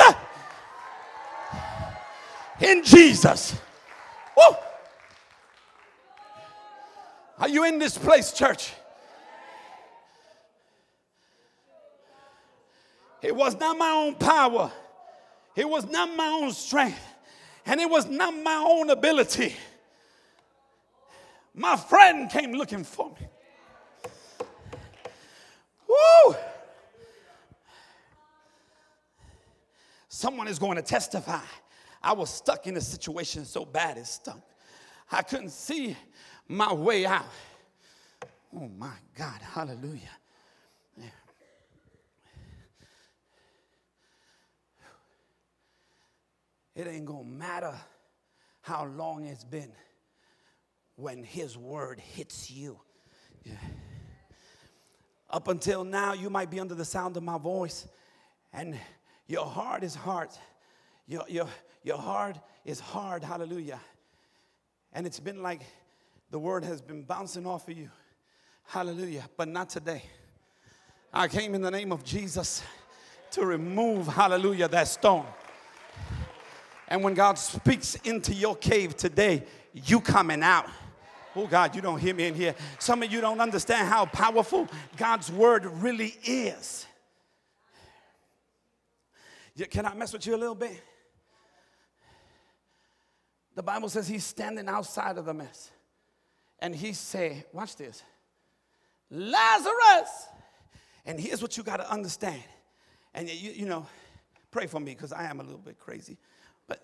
in 2.61 2.85
Jesus. 2.85 3.59
Woo. 4.37 4.57
Are 7.41 7.49
you 7.49 7.65
in 7.65 7.79
this 7.79 7.97
place, 7.97 8.33
church? 8.33 8.71
It 13.23 13.35
was 13.35 13.59
not 13.59 13.79
my 13.79 13.91
own 13.91 14.15
power, 14.15 14.71
it 15.57 15.69
was 15.69 15.87
not 15.87 16.15
my 16.17 16.27
own 16.27 16.53
strength, 16.53 17.03
and 17.65 17.81
it 17.81 17.89
was 17.89 18.07
not 18.07 18.35
my 18.35 18.65
own 18.67 18.91
ability. 18.91 19.55
My 21.55 21.77
friend 21.77 22.31
came 22.31 22.53
looking 22.53 22.85
for 22.85 23.11
me. 23.11 23.27
Woo! 25.89 26.37
Someone 30.09 30.47
is 30.47 30.59
going 30.59 30.77
to 30.77 30.83
testify. 30.83 31.41
I 32.03 32.13
was 32.13 32.31
stuck 32.31 32.67
in 32.67 32.77
a 32.77 32.81
situation 32.81 33.45
so 33.45 33.65
bad 33.65 33.99
it 33.99 34.07
stunk. 34.07 34.43
I 35.11 35.23
couldn't 35.23 35.51
see 35.51 35.97
my 36.51 36.73
way 36.73 37.07
out. 37.07 37.27
Oh 38.55 38.69
my 38.77 38.97
God, 39.17 39.41
hallelujah. 39.41 40.11
It 46.75 46.87
ain't 46.87 47.05
gonna 47.05 47.25
matter 47.25 47.75
how 48.63 48.87
long 48.87 49.27
it's 49.27 49.45
been 49.45 49.71
when 50.97 51.23
His 51.23 51.57
word 51.57 52.01
hits 52.01 52.51
you. 52.51 52.81
Yeah. 53.45 53.53
Up 55.29 55.47
until 55.49 55.85
now, 55.85 56.15
you 56.15 56.31
might 56.31 56.51
be 56.51 56.59
under 56.59 56.75
the 56.75 56.85
sound 56.85 57.17
of 57.17 57.23
my 57.23 57.39
voice, 57.39 57.87
and 58.53 58.79
your 59.27 59.47
heart 59.47 59.85
is 59.85 59.95
hard. 59.95 60.31
Your, 61.07 61.25
your, 61.29 61.49
your 61.85 61.99
heart 61.99 62.39
is 62.65 62.81
hard, 62.81 63.23
hallelujah. 63.23 63.81
And 64.93 65.07
it's 65.07 65.21
been 65.21 65.43
like 65.43 65.61
the 66.31 66.39
word 66.39 66.65
has 66.65 66.81
been 66.81 67.03
bouncing 67.03 67.47
off 67.47 67.69
of 67.69 67.77
you. 67.77 67.91
Hallelujah. 68.65 69.29
But 69.37 69.49
not 69.49 69.69
today. 69.69 70.05
I 71.13 71.27
came 71.27 71.55
in 71.55 71.63
the 71.63 71.71
name 71.71 71.91
of 71.91 72.05
Jesus 72.05 72.63
to 73.33 73.45
remove, 73.45 74.07
hallelujah, 74.07 74.69
that 74.69 74.87
stone. 74.87 75.27
And 76.87 77.03
when 77.03 77.15
God 77.15 77.39
speaks 77.39 77.97
into 77.97 78.33
your 78.33 78.57
cave 78.57 78.97
today, 78.97 79.45
you 79.73 80.01
coming 80.01 80.43
out. 80.43 80.67
Oh 81.35 81.47
God, 81.47 81.75
you 81.75 81.83
don't 81.83 81.99
hear 81.99 82.15
me 82.15 82.27
in 82.27 82.35
here. 82.35 82.55
Some 82.79 83.03
of 83.03 83.13
you 83.13 83.21
don't 83.21 83.41
understand 83.41 83.89
how 83.89 84.05
powerful 84.07 84.69
God's 84.97 85.31
word 85.31 85.65
really 85.65 86.15
is. 86.25 86.87
Can 89.69 89.87
I 89.87 89.95
mess 89.95 90.13
with 90.13 90.27
you 90.27 90.35
a 90.35 90.39
little 90.39 90.55
bit? 90.55 90.81
The 93.55 93.63
Bible 93.63 93.89
says 93.89 94.09
he's 94.09 94.25
standing 94.25 94.69
outside 94.69 95.19
of 95.19 95.25
the 95.25 95.35
mess 95.35 95.71
and 96.61 96.75
he 96.75 96.93
say, 96.93 97.45
watch 97.53 97.77
this, 97.77 98.03
Lazarus. 99.11 100.29
And 101.07 101.19
here's 101.19 101.43
what 101.43 101.57
you 101.57 101.63
got 101.63 101.79
to 101.79 101.91
understand. 101.91 102.43
And 103.15 103.29
you, 103.29 103.51
you 103.51 103.67
know, 103.67 103.87
pray 104.51 104.67
for 104.67 104.79
me 104.79 104.93
because 104.93 105.13
I 105.13 105.25
am 105.25 105.41
a 105.41 105.43
little 105.43 105.59
bit 105.59 105.79
crazy. 105.79 106.19
But 106.69 106.81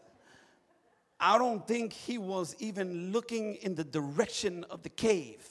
I 1.20 1.38
don't 1.38 1.66
think 1.66 1.92
he 1.92 2.18
was 2.18 2.56
even 2.58 3.12
looking 3.12 3.56
in 3.56 3.74
the 3.74 3.84
direction 3.84 4.64
of 4.70 4.82
the 4.82 4.88
cave 4.88 5.46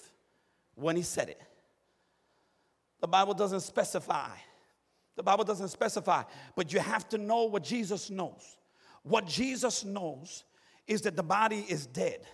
when 0.76 0.95
he 0.95 1.03
said 1.03 1.30
it. 1.30 1.41
The 3.01 3.07
Bible 3.07 3.34
doesn't 3.34 3.61
specify. 3.61 4.32
The 5.15 5.23
Bible 5.23 5.43
doesn't 5.43 5.69
specify. 5.69 6.23
But 6.55 6.73
you 6.73 6.80
have 6.80 7.07
to 7.09 7.17
know 7.17 7.43
what 7.43 7.63
Jesus 7.63 8.09
knows. 8.09 8.57
What 9.03 9.28
Jesus 9.28 9.86
knows 9.86 10.43
is 10.88 11.01
that 11.01 11.15
the 11.15 11.23
body 11.23 11.65
is 11.69 11.86
dead. 11.86 12.26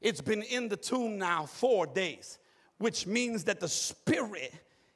It's 0.00 0.20
been 0.20 0.42
in 0.42 0.68
the 0.68 0.76
tomb 0.76 1.18
now 1.18 1.46
four 1.46 1.86
days, 1.86 2.38
which 2.78 3.06
means 3.06 3.44
that 3.44 3.60
the 3.60 3.68
spirit 3.68 4.52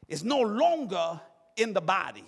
is 0.09 0.23
no 0.23 0.41
longer 0.41 1.21
in 1.57 1.73
the 1.73 1.81
body. 1.81 2.25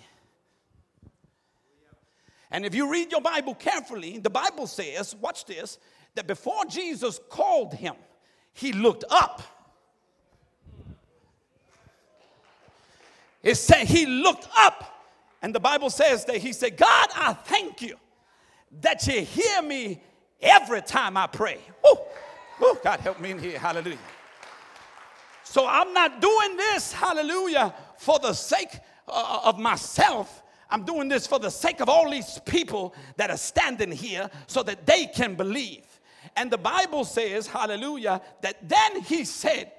And 2.51 2.65
if 2.65 2.75
you 2.75 2.91
read 2.91 3.11
your 3.11 3.21
Bible 3.21 3.55
carefully, 3.55 4.17
the 4.19 4.29
Bible 4.29 4.67
says, 4.67 5.15
watch 5.15 5.45
this, 5.45 5.77
that 6.15 6.27
before 6.27 6.65
Jesus 6.65 7.19
called 7.29 7.73
him, 7.73 7.95
he 8.53 8.71
looked 8.71 9.03
up. 9.09 9.41
It 13.43 13.55
said 13.55 13.85
he 13.85 14.05
looked 14.05 14.47
up. 14.57 14.91
And 15.41 15.53
the 15.53 15.59
Bible 15.59 15.89
says 15.89 16.25
that 16.25 16.37
he 16.37 16.53
said, 16.53 16.77
God, 16.77 17.07
I 17.15 17.33
thank 17.33 17.81
you 17.81 17.97
that 18.81 19.05
you 19.05 19.21
hear 19.21 19.61
me 19.61 20.01
every 20.41 20.81
time 20.81 21.17
I 21.17 21.27
pray. 21.27 21.59
Woo. 21.83 21.99
Oh, 22.61 22.79
God 22.83 22.99
help 22.99 23.19
me 23.19 23.31
in 23.31 23.39
here. 23.39 23.59
Hallelujah. 23.59 23.97
So 25.43 25.67
I'm 25.67 25.93
not 25.93 26.21
doing 26.21 26.57
this, 26.57 26.91
hallelujah, 26.91 27.73
for 27.97 28.19
the 28.19 28.33
sake 28.33 28.79
uh, 29.07 29.41
of 29.43 29.59
myself. 29.59 30.41
I'm 30.69 30.83
doing 30.83 31.07
this 31.07 31.27
for 31.27 31.39
the 31.39 31.49
sake 31.49 31.79
of 31.79 31.89
all 31.89 32.09
these 32.09 32.39
people 32.45 32.95
that 33.17 33.29
are 33.29 33.37
standing 33.37 33.91
here 33.91 34.29
so 34.47 34.63
that 34.63 34.85
they 34.85 35.05
can 35.05 35.35
believe. 35.35 35.85
And 36.35 36.51
the 36.51 36.57
Bible 36.57 37.05
says, 37.05 37.47
hallelujah, 37.47 38.21
that 38.41 38.67
then 38.67 39.01
he 39.01 39.23
said, 39.25 39.71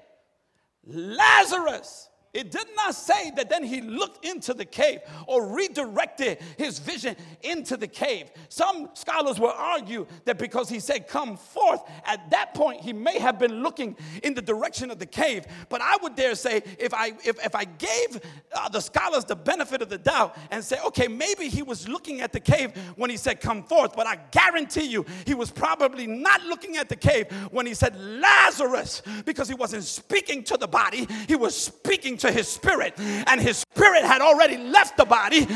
Lazarus, 0.85 2.09
it 2.37 2.51
did 2.51 2.67
not 2.75 2.93
say 2.93 3.31
that 3.31 3.49
then 3.49 3.63
he 3.63 3.81
looked 3.81 4.23
into 4.23 4.53
the 4.53 4.63
cave 4.63 4.99
or 5.25 5.47
redirected 5.47 6.37
his 6.55 6.77
vision 6.77 7.15
into 7.41 7.75
the 7.75 7.87
cave. 7.87 8.29
Some 8.49 8.89
scholars 8.93 9.39
will 9.39 9.55
argue 9.57 10.05
that 10.25 10.37
because 10.37 10.69
he 10.69 10.79
said, 10.79 11.07
Come 11.07 11.35
forth, 11.35 11.81
at 12.05 12.29
that 12.29 12.53
point 12.53 12.81
he 12.81 12.93
may 12.93 13.17
have 13.17 13.39
been 13.39 13.63
looking 13.63 13.97
in 14.21 14.35
the 14.35 14.41
direction 14.43 14.91
of 14.91 14.99
the 14.99 15.05
cave. 15.07 15.45
But 15.67 15.81
I 15.81 15.97
would 16.03 16.15
dare 16.15 16.35
say, 16.35 16.61
if 16.77 16.93
I, 16.93 17.07
if, 17.25 17.43
if 17.43 17.55
I 17.55 17.65
gave 17.65 18.21
uh, 18.53 18.69
the 18.69 18.81
scholars 18.81 19.25
the 19.25 19.35
benefit 19.35 19.81
of 19.81 19.89
the 19.89 19.97
doubt 19.97 20.37
and 20.51 20.63
say, 20.63 20.77
Okay, 20.85 21.07
maybe 21.07 21.49
he 21.49 21.63
was 21.63 21.87
looking 21.87 22.21
at 22.21 22.33
the 22.33 22.39
cave 22.39 22.71
when 22.97 23.09
he 23.09 23.17
said, 23.17 23.41
Come 23.41 23.63
forth, 23.63 23.95
but 23.95 24.05
I 24.05 24.17
guarantee 24.29 24.85
you 24.85 25.07
he 25.25 25.33
was 25.33 25.49
probably 25.49 26.05
not 26.05 26.43
looking 26.43 26.77
at 26.77 26.87
the 26.87 26.95
cave 26.95 27.31
when 27.49 27.65
he 27.65 27.73
said, 27.73 27.99
Lazarus, 27.99 29.01
because 29.25 29.49
he 29.49 29.55
wasn't 29.55 29.85
speaking 29.85 30.43
to 30.43 30.57
the 30.57 30.67
body, 30.67 31.07
he 31.27 31.35
was 31.35 31.57
speaking 31.57 32.15
to 32.17 32.26
his 32.31 32.47
spirit, 32.47 32.93
and 32.97 33.41
his 33.41 33.57
spirit 33.57 34.03
had 34.03 34.21
already 34.21 34.57
left 34.57 34.97
the 34.97 35.05
body. 35.05 35.47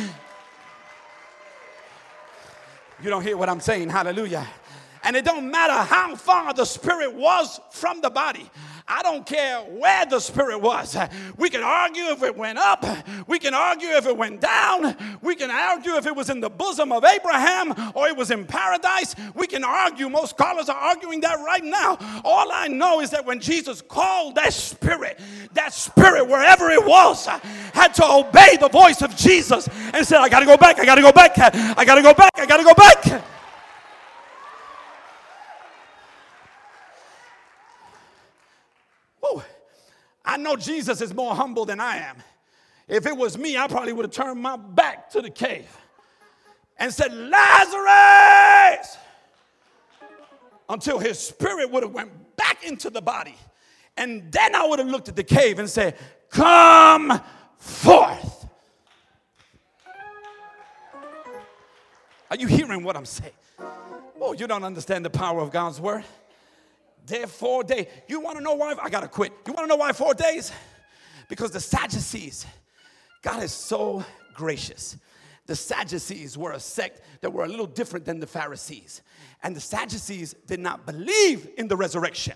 You 3.04 3.10
don't 3.10 3.24
hear 3.24 3.38
what 3.38 3.50
I'm 3.50 3.60
saying, 3.60 3.90
hallelujah. 3.90 4.48
And 5.04 5.16
it 5.16 5.26
don't 5.26 5.50
matter 5.50 5.74
how 5.74 6.16
far 6.16 6.54
the 6.54 6.66
spirit 6.66 7.14
was 7.14 7.60
from 7.72 8.02
the 8.02 8.10
body. 8.10 8.50
I 8.88 9.02
don't 9.04 9.26
care 9.26 9.60
where 9.62 10.06
the 10.06 10.20
spirit 10.20 10.60
was. 10.60 10.98
We 11.38 11.50
can 11.50 11.64
argue 11.64 12.06
if 12.06 12.24
it 12.24 12.36
went 12.36 12.58
up, 12.58 12.86
we 13.28 13.40
can 13.40 13.54
argue 13.54 13.90
if 13.90 14.06
it 14.06 14.16
went 14.16 14.42
down, 14.42 14.96
we 15.22 15.36
can 15.36 15.50
argue 15.52 15.96
if 15.96 16.06
it 16.06 16.16
was 16.16 16.30
in 16.30 16.40
the 16.40 16.50
bosom 16.50 16.92
of 16.92 17.04
Abraham 17.04 17.74
or 17.96 18.08
it 18.08 18.16
was 18.16 18.32
in 18.32 18.46
paradise. 18.46 19.16
We 19.36 19.48
can 19.48 19.64
argue. 19.64 20.10
Most 20.10 20.32
scholars 20.32 20.70
are 20.70 20.78
arguing 20.78 21.22
that 21.22 21.40
right 21.46 21.64
now. 21.64 21.98
All 22.24 22.52
I 22.52 22.68
know 22.68 23.02
is 23.02 23.10
that 23.12 23.26
when 23.26 23.40
Jesus 23.40 23.82
called 23.82 24.36
that 24.36 24.54
spirit, 24.54 25.20
that 25.54 25.74
spirit, 25.74 26.28
wherever 26.28 26.70
it 26.70 26.86
was, 26.86 27.26
had 27.26 27.94
to 27.96 28.06
obey 28.06 28.58
the 28.60 28.70
voice 28.70 29.02
of 29.02 29.16
Jesus 29.16 29.68
and 29.94 30.06
said, 30.06 30.20
I 30.20 30.30
gotta 30.30 30.46
go 30.46 30.58
back, 30.58 30.80
I 30.80 30.86
gotta 30.86 31.02
go 31.02 31.12
back, 31.12 31.38
I 31.38 31.86
gotta 31.86 32.02
go 32.02 32.14
back, 32.14 32.32
I 32.36 32.46
gotta 32.46 32.64
go 32.64 32.74
back. 32.74 33.24
I 40.32 40.38
know 40.38 40.56
Jesus 40.56 41.02
is 41.02 41.14
more 41.14 41.36
humble 41.36 41.66
than 41.66 41.82
I 41.82 41.98
am. 41.98 42.16
If 42.88 43.06
it 43.06 43.18
was 43.18 43.38
me, 43.38 43.58
I 43.58 43.68
probably 43.68 43.92
would 43.92 44.06
have 44.06 44.14
turned 44.14 44.42
my 44.42 44.56
back 44.56 45.10
to 45.10 45.22
the 45.22 45.30
cave 45.30 45.68
and 46.78 46.94
said, 46.94 47.14
Lazarus! 47.14 48.98
Until 50.70 51.00
his 51.00 51.20
spirit 51.20 51.70
would 51.70 51.84
have 51.84 51.92
went 51.92 52.38
back 52.38 52.64
into 52.64 52.90
the 52.90 53.02
body. 53.02 53.36
And 53.98 54.32
then 54.32 54.56
I 54.56 54.66
would 54.66 54.80
have 54.80 54.88
looked 54.88 55.10
at 55.10 55.18
the 55.18 55.24
cave 55.24 55.60
and 55.60 55.70
said, 55.70 55.98
Come 56.30 57.20
forth. 57.58 58.48
Are 62.30 62.38
you 62.38 62.48
hearing 62.48 62.86
what 62.86 62.96
I'm 62.96 63.04
saying? 63.04 63.34
Oh, 64.22 64.32
you 64.32 64.48
don't 64.48 64.64
understand 64.64 65.04
the 65.04 65.10
power 65.10 65.42
of 65.42 65.52
God's 65.52 65.82
word. 65.82 66.06
There 67.06 67.28
four 67.28 67.64
days. 67.64 67.88
You 68.08 68.20
want 68.20 68.38
to 68.38 68.44
know 68.44 68.54
why? 68.54 68.76
I 68.82 68.90
gotta 68.90 69.08
quit. 69.08 69.34
You 69.48 69.54
want 69.54 69.66
to 69.66 69.68
know 69.68 69.78
why 69.78 69.92
four 69.92 70.14
days? 70.14 70.52
Because 71.28 71.52
the 71.52 71.60
Sadducees, 71.60 72.46
God 73.22 73.44
is 73.44 73.52
so 73.52 74.04
gracious. 74.34 74.98
The 75.48 75.56
Sadducees 75.56 76.38
were 76.38 76.52
a 76.52 76.60
sect 76.60 77.02
that 77.22 77.32
were 77.32 77.44
a 77.44 77.48
little 77.48 77.66
different 77.66 78.06
than 78.06 78.20
the 78.20 78.28
Pharisees. 78.28 79.02
And 79.44 79.56
the 79.56 79.62
Sadducees 79.62 80.36
did 80.46 80.60
not 80.60 80.86
believe 80.86 81.50
in 81.58 81.68
the 81.68 81.76
resurrection. 81.76 82.36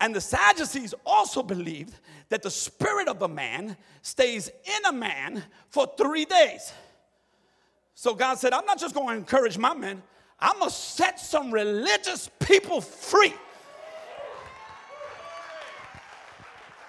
And 0.00 0.14
the 0.14 0.20
Sadducees 0.20 0.94
also 1.04 1.42
believed 1.42 1.94
that 2.30 2.42
the 2.42 2.50
spirit 2.50 3.08
of 3.08 3.20
a 3.20 3.28
man 3.28 3.76
stays 4.02 4.48
in 4.48 4.84
a 4.86 4.92
man 4.92 5.44
for 5.68 5.86
three 5.98 6.24
days. 6.24 6.72
So 7.94 8.14
God 8.14 8.38
said, 8.38 8.54
I'm 8.54 8.64
not 8.64 8.78
just 8.78 8.94
going 8.94 9.08
to 9.08 9.14
encourage 9.14 9.58
my 9.58 9.74
men, 9.74 10.02
I'm 10.42 10.58
going 10.58 10.70
to 10.70 10.74
set 10.74 11.20
some 11.20 11.52
religious 11.52 12.30
people 12.38 12.80
free. 12.80 13.34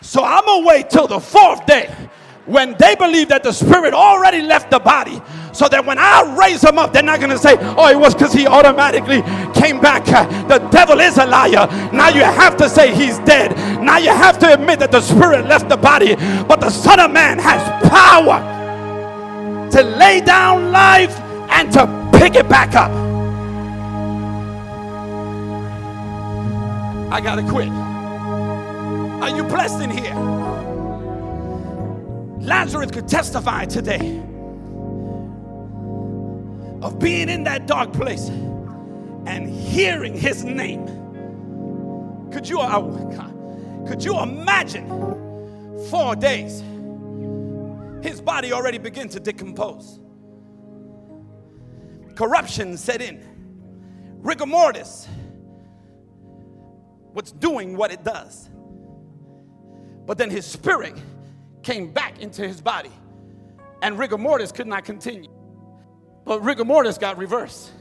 So 0.02 0.24
I'm 0.24 0.46
going 0.46 0.64
to 0.64 0.68
wait 0.68 0.90
till 0.90 1.08
the 1.08 1.20
fourth 1.20 1.66
day 1.66 1.94
when 2.46 2.76
they 2.80 2.96
believe 2.96 3.30
that 3.30 3.44
the 3.44 3.52
spirit 3.52 3.94
already 3.94 4.42
left 4.42 4.72
the 4.72 4.80
body 4.80 5.22
so 5.54 5.68
that 5.68 5.86
when 5.86 5.98
I 6.00 6.36
raise 6.40 6.62
them 6.62 6.80
up, 6.80 6.92
they're 6.92 7.04
not 7.04 7.20
going 7.20 7.30
to 7.30 7.38
say, 7.38 7.56
oh, 7.60 7.88
it 7.90 8.00
was 8.00 8.16
because 8.16 8.34
he 8.34 8.48
automatically 8.48 9.22
came 9.54 9.80
back. 9.80 10.06
The 10.06 10.58
devil 10.72 11.00
is 11.00 11.18
a 11.18 11.26
liar. 11.26 11.68
Now 11.94 12.10
you 12.10 12.24
have 12.24 12.58
to 12.58 12.70
say 12.70 12.96
he's 12.96 13.20
dead. 13.20 13.56
Now 13.82 13.98
you 13.98 14.10
have 14.10 14.40
to 14.40 14.54
admit 14.54 14.80
that 14.80 14.92
the 14.92 15.02
spirit 15.02 15.46
left 15.46 15.70
the 15.70 15.78
body, 15.78 16.16
but 16.48 16.62
the 16.62 16.70
Son 16.70 17.00
of 17.00 17.12
Man 17.12 17.38
has 17.38 17.62
power 17.90 18.40
to 19.72 19.84
lay 19.84 20.22
down 20.22 20.72
life 20.72 21.20
and 21.52 21.72
to 21.74 22.10
pick 22.18 22.36
it 22.36 22.50
back 22.50 22.76
up. 22.76 23.11
I 27.12 27.20
got 27.20 27.36
to 27.36 27.44
quit. 27.44 27.68
Are 27.68 29.36
you 29.36 29.44
blessed 29.44 29.82
in 29.82 29.90
here? 29.90 30.16
Lazarus 32.40 32.90
could 32.90 33.10
testify 33.10 33.66
today 33.66 34.18
of 36.82 37.00
being 37.00 37.28
in 37.28 37.44
that 37.44 37.68
dark 37.68 37.92
place 37.92 38.30
and 38.30 39.50
hearing 39.50 40.18
his 40.18 40.46
name. 40.46 40.86
Could 42.32 42.48
you, 42.48 42.62
oh 42.62 43.86
could 43.90 44.02
you 44.06 44.18
imagine 44.18 44.88
four 45.90 46.16
days? 46.16 46.64
His 48.02 48.22
body 48.22 48.54
already 48.54 48.78
began 48.78 49.10
to 49.10 49.20
decompose. 49.20 50.00
Corruption 52.16 52.78
set 52.78 53.02
in. 53.02 53.22
Rigor 54.22 54.46
mortis. 54.46 55.10
What's 57.14 57.32
doing 57.32 57.76
what 57.76 57.92
it 57.92 58.04
does. 58.04 58.50
But 60.06 60.18
then 60.18 60.30
his 60.30 60.46
spirit 60.46 60.96
came 61.64 61.92
back 61.92 62.20
into 62.20 62.48
his 62.48 62.62
body, 62.62 62.92
and 63.82 64.00
rigor 64.00 64.18
mortis 64.18 64.52
could 64.52 64.68
not 64.68 64.86
continue. 64.86 65.30
But 66.26 66.44
rigor 66.44 66.66
mortis 66.66 66.98
got 66.98 67.18
reversed. 67.18 67.72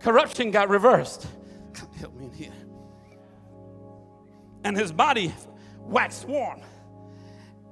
Corruption 0.00 0.50
got 0.50 0.68
reversed. 0.68 1.26
Help 1.98 2.14
me 2.16 2.26
in 2.26 2.32
here. 2.32 2.52
And 4.64 4.76
his 4.76 4.92
body 4.92 5.34
waxed 5.80 6.26
warm. 6.26 6.60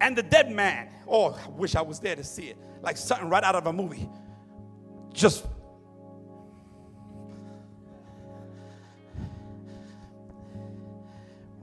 And 0.00 0.16
the 0.16 0.22
dead 0.22 0.50
man, 0.50 0.88
oh, 1.06 1.32
I 1.32 1.48
wish 1.50 1.74
I 1.74 1.82
was 1.82 2.00
there 2.00 2.16
to 2.16 2.24
see 2.24 2.44
it, 2.44 2.56
like 2.82 2.96
something 2.96 3.28
right 3.28 3.44
out 3.44 3.54
of 3.54 3.66
a 3.66 3.72
movie, 3.72 4.08
just 5.12 5.46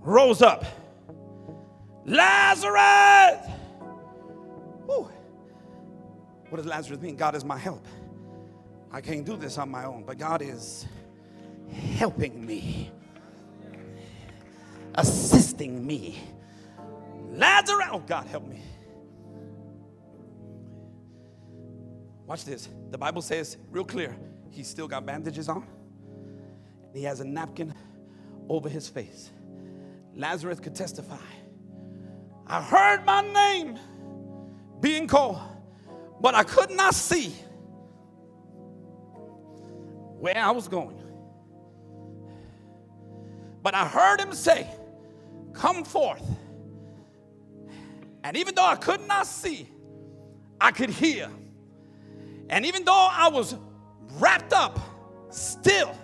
rose 0.07 0.41
up. 0.41 0.63
Lazarus! 2.05 3.45
Whew. 4.85 5.09
What 6.49 6.57
does 6.57 6.65
Lazarus 6.65 7.01
mean? 7.01 7.17
God 7.17 7.35
is 7.35 7.43
my 7.43 7.57
help. 7.57 7.85
I 8.89 9.01
can't 9.01 9.25
do 9.25 9.35
this 9.35 9.57
on 9.57 9.69
my 9.69 9.83
own, 9.83 10.03
but 10.03 10.17
God 10.17 10.41
is 10.41 10.85
helping 11.97 12.45
me, 12.45 12.89
assisting 14.95 15.85
me. 15.85 16.17
Lazarus, 17.31 17.89
oh 17.91 17.99
God, 17.99 18.27
help 18.27 18.47
me. 18.47 18.61
Watch 22.25 22.45
this. 22.45 22.69
The 22.91 22.97
Bible 22.97 23.21
says 23.21 23.57
real 23.69 23.83
clear, 23.83 24.15
he's 24.51 24.69
still 24.69 24.87
got 24.87 25.05
bandages 25.05 25.49
on. 25.49 25.67
He 26.93 27.03
has 27.03 27.19
a 27.19 27.25
napkin 27.25 27.73
over 28.47 28.69
his 28.69 28.87
face. 28.87 29.31
Lazarus 30.17 30.59
could 30.59 30.75
testify. 30.75 31.15
I 32.47 32.61
heard 32.61 33.05
my 33.05 33.21
name 33.21 33.77
being 34.81 35.07
called, 35.07 35.39
but 36.19 36.33
I 36.33 36.43
could 36.43 36.71
not 36.71 36.95
see 36.95 37.35
where 40.19 40.37
I 40.37 40.49
was 40.51 40.67
going. 40.67 40.99
But 43.61 43.75
I 43.75 43.87
heard 43.87 44.19
him 44.19 44.33
say, 44.33 44.67
Come 45.53 45.83
forth. 45.83 46.23
And 48.23 48.35
even 48.37 48.55
though 48.55 48.65
I 48.65 48.75
could 48.75 49.07
not 49.07 49.27
see, 49.27 49.67
I 50.59 50.71
could 50.71 50.89
hear. 50.89 51.29
And 52.49 52.65
even 52.65 52.85
though 52.85 53.07
I 53.11 53.29
was 53.29 53.55
wrapped 54.13 54.53
up, 54.53 54.79
still, 55.29 55.95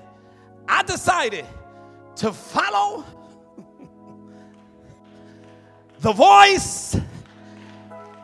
I 0.68 0.84
decided 0.84 1.45
to 2.18 2.32
follow 2.32 3.05
the 6.04 6.12
voice 6.12 6.97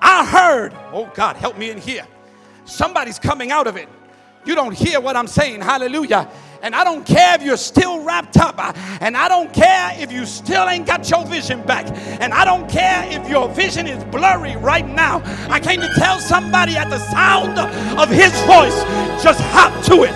I 0.01 0.25
heard. 0.25 0.73
Oh 0.93 1.09
God, 1.15 1.37
help 1.37 1.57
me 1.57 1.71
in 1.71 1.77
here. 1.77 2.05
Somebody's 2.65 3.17
coming 3.17 3.51
out 3.51 3.67
of 3.67 3.77
it. 3.77 3.89
You 4.45 4.53
don't 4.53 4.73
hear 4.73 4.99
what 4.99 5.15
I'm 5.15 5.27
saying. 5.27 5.61
Hallelujah. 5.61 6.29
And 6.61 6.75
I 6.75 6.83
don't 6.83 7.05
care 7.05 7.35
if 7.35 7.41
you're 7.41 7.57
still 7.57 8.03
wrapped 8.03 8.37
up. 8.37 8.55
Uh, 8.57 8.73
and 8.99 9.15
I 9.15 9.29
don't 9.29 9.53
care 9.53 9.93
if 9.95 10.11
you 10.11 10.25
still 10.25 10.67
ain't 10.67 10.85
got 10.85 11.09
your 11.09 11.25
vision 11.25 11.61
back. 11.63 11.87
And 12.21 12.33
I 12.33 12.43
don't 12.43 12.69
care 12.69 13.05
if 13.09 13.29
your 13.29 13.47
vision 13.47 13.87
is 13.87 14.03
blurry 14.05 14.57
right 14.57 14.87
now. 14.87 15.21
I 15.49 15.61
came 15.61 15.79
to 15.79 15.89
tell 15.95 16.19
somebody 16.19 16.75
at 16.75 16.89
the 16.89 16.99
sound 16.99 17.57
of 17.97 18.09
his 18.09 18.33
voice, 18.41 18.83
just 19.23 19.39
hop 19.39 19.71
to 19.85 20.03
it. 20.03 20.13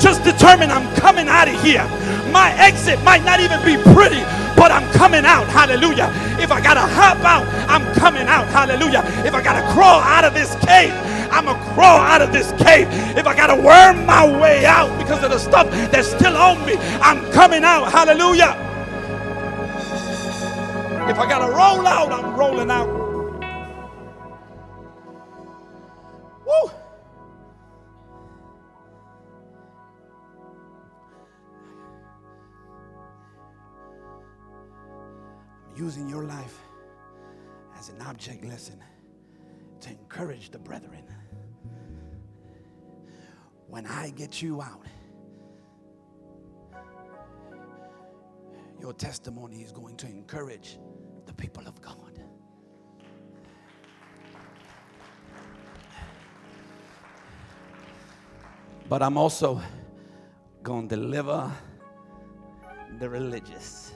Just 0.00 0.22
determine 0.22 0.70
I'm 0.70 0.94
coming 0.96 1.28
out 1.28 1.48
of 1.48 1.62
here. 1.62 1.84
My 2.30 2.52
exit 2.58 3.02
might 3.02 3.24
not 3.24 3.40
even 3.40 3.58
be 3.64 3.82
pretty, 3.94 4.20
but 4.56 4.72
I'm 4.72 4.90
coming 4.92 5.24
out. 5.24 5.46
Hallelujah. 5.48 6.10
If 6.40 6.50
I 6.50 6.60
got 6.60 6.74
to 6.74 6.80
hop 6.80 7.18
out, 7.18 7.46
I'm 7.68 7.84
coming 7.94 8.26
out. 8.26 8.48
Hallelujah. 8.48 9.02
If 9.24 9.34
I 9.34 9.42
got 9.42 9.60
to 9.60 9.72
crawl 9.72 10.00
out 10.00 10.24
of 10.24 10.34
this 10.34 10.54
cave, 10.64 10.92
I'm 11.30 11.44
going 11.44 11.58
to 11.58 11.64
crawl 11.74 11.98
out 11.98 12.22
of 12.22 12.32
this 12.32 12.52
cave. 12.62 12.88
If 13.16 13.26
I 13.26 13.36
got 13.36 13.48
to 13.48 13.56
worm 13.56 14.06
my 14.06 14.24
way 14.40 14.64
out 14.64 14.96
because 14.98 15.22
of 15.22 15.30
the 15.30 15.38
stuff 15.38 15.70
that's 15.92 16.08
still 16.08 16.36
on 16.36 16.64
me, 16.66 16.74
I'm 17.00 17.30
coming 17.32 17.64
out. 17.64 17.92
Hallelujah. 17.92 18.56
If 21.08 21.18
I 21.18 21.28
got 21.28 21.46
to 21.46 21.52
roll 21.52 21.86
out, 21.86 22.10
I'm 22.10 22.34
rolling 22.34 22.70
out. 22.70 22.88
Woo. 26.46 26.70
Using 35.76 36.08
your 36.08 36.24
life 36.24 36.58
as 37.78 37.90
an 37.90 38.00
object 38.02 38.44
lesson 38.44 38.82
to 39.80 39.90
encourage 39.90 40.50
the 40.50 40.58
brethren. 40.58 41.04
When 43.68 43.86
I 43.86 44.10
get 44.10 44.40
you 44.40 44.62
out, 44.62 44.86
your 48.80 48.92
testimony 48.94 49.62
is 49.62 49.72
going 49.72 49.96
to 49.96 50.06
encourage 50.06 50.78
the 51.26 51.32
people 51.32 51.66
of 51.66 51.80
God. 51.82 52.20
But 58.88 59.02
I'm 59.02 59.18
also 59.18 59.60
going 60.62 60.88
to 60.88 60.96
deliver 60.96 61.50
the 63.00 63.08
religious. 63.08 63.95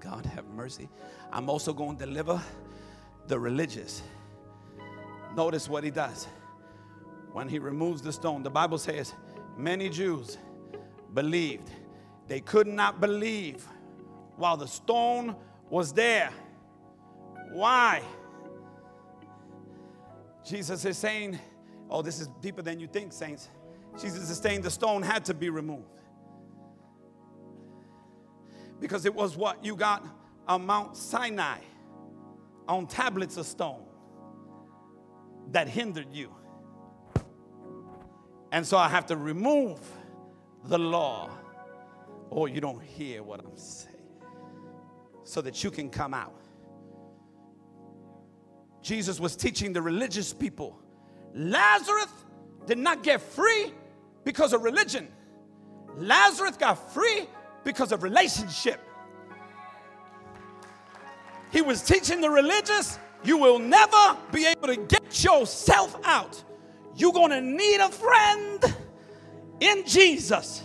God 0.00 0.26
have 0.26 0.46
mercy. 0.46 0.88
I'm 1.30 1.48
also 1.48 1.72
going 1.72 1.96
to 1.98 2.06
deliver 2.06 2.42
the 3.26 3.38
religious. 3.38 4.02
Notice 5.36 5.68
what 5.68 5.84
he 5.84 5.90
does. 5.90 6.26
When 7.32 7.48
he 7.48 7.58
removes 7.58 8.02
the 8.02 8.12
stone, 8.12 8.42
the 8.42 8.50
Bible 8.50 8.78
says 8.78 9.14
many 9.56 9.88
Jews 9.88 10.38
believed. 11.14 11.70
They 12.26 12.40
could 12.40 12.66
not 12.66 13.00
believe 13.00 13.66
while 14.36 14.56
the 14.56 14.66
stone 14.66 15.36
was 15.68 15.92
there. 15.92 16.30
Why? 17.52 18.02
Jesus 20.44 20.84
is 20.84 20.96
saying, 20.96 21.38
Oh, 21.88 22.02
this 22.02 22.20
is 22.20 22.28
deeper 22.40 22.62
than 22.62 22.78
you 22.78 22.86
think, 22.86 23.12
saints. 23.12 23.48
Jesus 24.00 24.30
is 24.30 24.38
saying 24.38 24.62
the 24.62 24.70
stone 24.70 25.02
had 25.02 25.24
to 25.24 25.34
be 25.34 25.50
removed. 25.50 25.88
Because 28.80 29.04
it 29.04 29.14
was 29.14 29.36
what 29.36 29.64
you 29.64 29.76
got 29.76 30.06
on 30.48 30.66
Mount 30.66 30.96
Sinai 30.96 31.58
on 32.66 32.86
tablets 32.86 33.36
of 33.36 33.46
stone 33.46 33.84
that 35.52 35.68
hindered 35.68 36.12
you. 36.12 36.34
And 38.52 38.66
so 38.66 38.76
I 38.76 38.88
have 38.88 39.06
to 39.06 39.16
remove 39.16 39.80
the 40.64 40.78
law. 40.78 41.30
Or 42.30 42.48
you 42.48 42.60
don't 42.60 42.82
hear 42.82 43.22
what 43.22 43.40
I'm 43.40 43.56
saying. 43.56 43.94
So 45.24 45.40
that 45.42 45.62
you 45.62 45.70
can 45.70 45.90
come 45.90 46.14
out. 46.14 46.40
Jesus 48.82 49.20
was 49.20 49.36
teaching 49.36 49.72
the 49.72 49.82
religious 49.82 50.32
people 50.32 50.80
Lazarus 51.34 52.12
did 52.66 52.78
not 52.78 53.02
get 53.02 53.20
free 53.20 53.72
because 54.24 54.52
of 54.52 54.62
religion. 54.62 55.08
Lazarus 55.96 56.56
got 56.56 56.92
free 56.92 57.28
because 57.64 57.92
of 57.92 58.02
relationship. 58.02 58.80
He 61.52 61.62
was 61.62 61.82
teaching 61.82 62.20
the 62.20 62.30
religious, 62.30 62.98
you 63.24 63.36
will 63.36 63.58
never 63.58 64.16
be 64.32 64.46
able 64.46 64.68
to 64.68 64.76
get 64.76 65.24
yourself 65.24 65.98
out. 66.04 66.42
You're 66.96 67.12
going 67.12 67.30
to 67.30 67.40
need 67.40 67.80
a 67.80 67.88
friend 67.88 68.76
in 69.60 69.84
Jesus. 69.86 70.62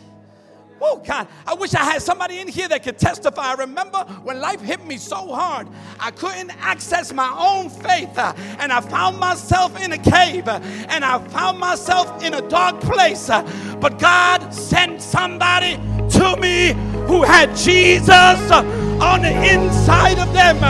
Oh, 0.82 1.02
God, 1.06 1.28
I 1.48 1.54
wish 1.54 1.74
I 1.74 1.84
had 1.84 2.02
somebody 2.02 2.40
in 2.40 2.48
here 2.48 2.68
that 2.68 2.84
could 2.84 2.98
testify. 2.98 3.52
I 3.52 3.54
remember 3.54 4.00
when 4.24 4.42
life 4.42 4.62
hit 4.62 4.86
me 4.86 4.98
so 4.98 5.34
hard, 5.34 5.68
I 6.00 6.12
couldn't 6.12 6.52
access 6.60 7.14
my 7.14 7.34
own 7.40 7.70
faith, 7.70 8.18
uh, 8.18 8.34
and 8.60 8.72
I 8.72 8.82
found 8.82 9.18
myself 9.18 9.82
in 9.82 9.94
a 9.94 9.98
cave, 9.98 10.48
uh, 10.48 10.60
and 10.90 11.06
I 11.06 11.20
found 11.30 11.60
myself 11.60 12.24
in 12.24 12.34
a 12.34 12.42
dark 12.50 12.82
place. 12.82 13.30
Uh, 13.30 13.42
but 13.80 14.00
God 14.00 14.54
sent 14.54 15.02
somebody 15.02 15.78
to 16.10 16.36
me 16.38 16.74
who 17.08 17.24
had 17.24 17.56
Jesus 17.56 18.52
on 18.52 19.22
the 19.22 19.54
inside 19.54 20.20
of 20.20 20.34
them. 20.34 20.64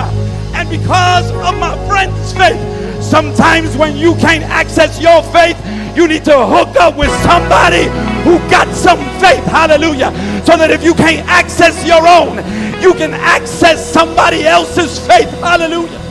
And 0.53 0.69
because 0.69 1.31
of 1.31 1.57
my 1.59 1.75
friend's 1.87 2.33
faith, 2.33 2.74
sometimes 3.05 3.77
when 3.77 3.95
you 3.95 4.15
can't 4.15 4.43
access 4.43 4.99
your 4.99 5.21
faith, 5.23 5.57
you 5.95 6.07
need 6.07 6.25
to 6.25 6.45
hook 6.45 6.75
up 6.75 6.97
with 6.97 7.11
somebody 7.21 7.85
who 8.25 8.37
got 8.49 8.67
some 8.75 8.99
faith. 9.21 9.45
Hallelujah. 9.45 10.11
So 10.43 10.57
that 10.57 10.71
if 10.71 10.83
you 10.83 10.93
can't 10.93 11.25
access 11.27 11.85
your 11.85 12.05
own, 12.07 12.37
you 12.81 12.93
can 12.93 13.13
access 13.13 13.79
somebody 13.79 14.45
else's 14.45 14.99
faith. 15.07 15.29
Hallelujah. 15.39 16.01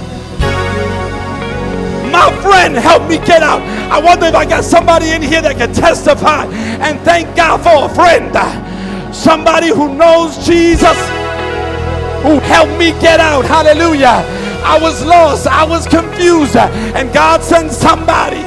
My 2.11 2.30
friend 2.42 2.76
help 2.76 3.09
me 3.09 3.18
get 3.18 3.42
out. 3.42 3.61
I 3.90 4.01
wonder 4.01 4.26
if 4.26 4.34
I 4.34 4.45
got 4.47 4.64
somebody 4.64 5.11
in 5.11 5.20
here 5.20 5.42
that 5.42 5.57
can 5.57 5.74
testify 5.74 6.47
and 6.80 7.01
thank 7.01 7.34
God 7.36 7.59
for 7.61 7.90
a 7.90 7.95
friend. 7.95 8.32
Somebody 9.14 9.68
who 9.68 9.95
knows 9.95 10.47
Jesus, 10.47 10.97
who 12.22 12.38
helped 12.40 12.78
me 12.78 12.92
get 13.03 13.20
out. 13.20 13.45
Hallelujah. 13.45 14.22
I 14.64 14.78
was 14.80 15.04
lost, 15.04 15.46
I 15.46 15.64
was 15.64 15.86
confused, 15.86 16.56
and 16.56 17.12
God 17.12 17.42
sent 17.42 17.70
somebody 17.70 18.42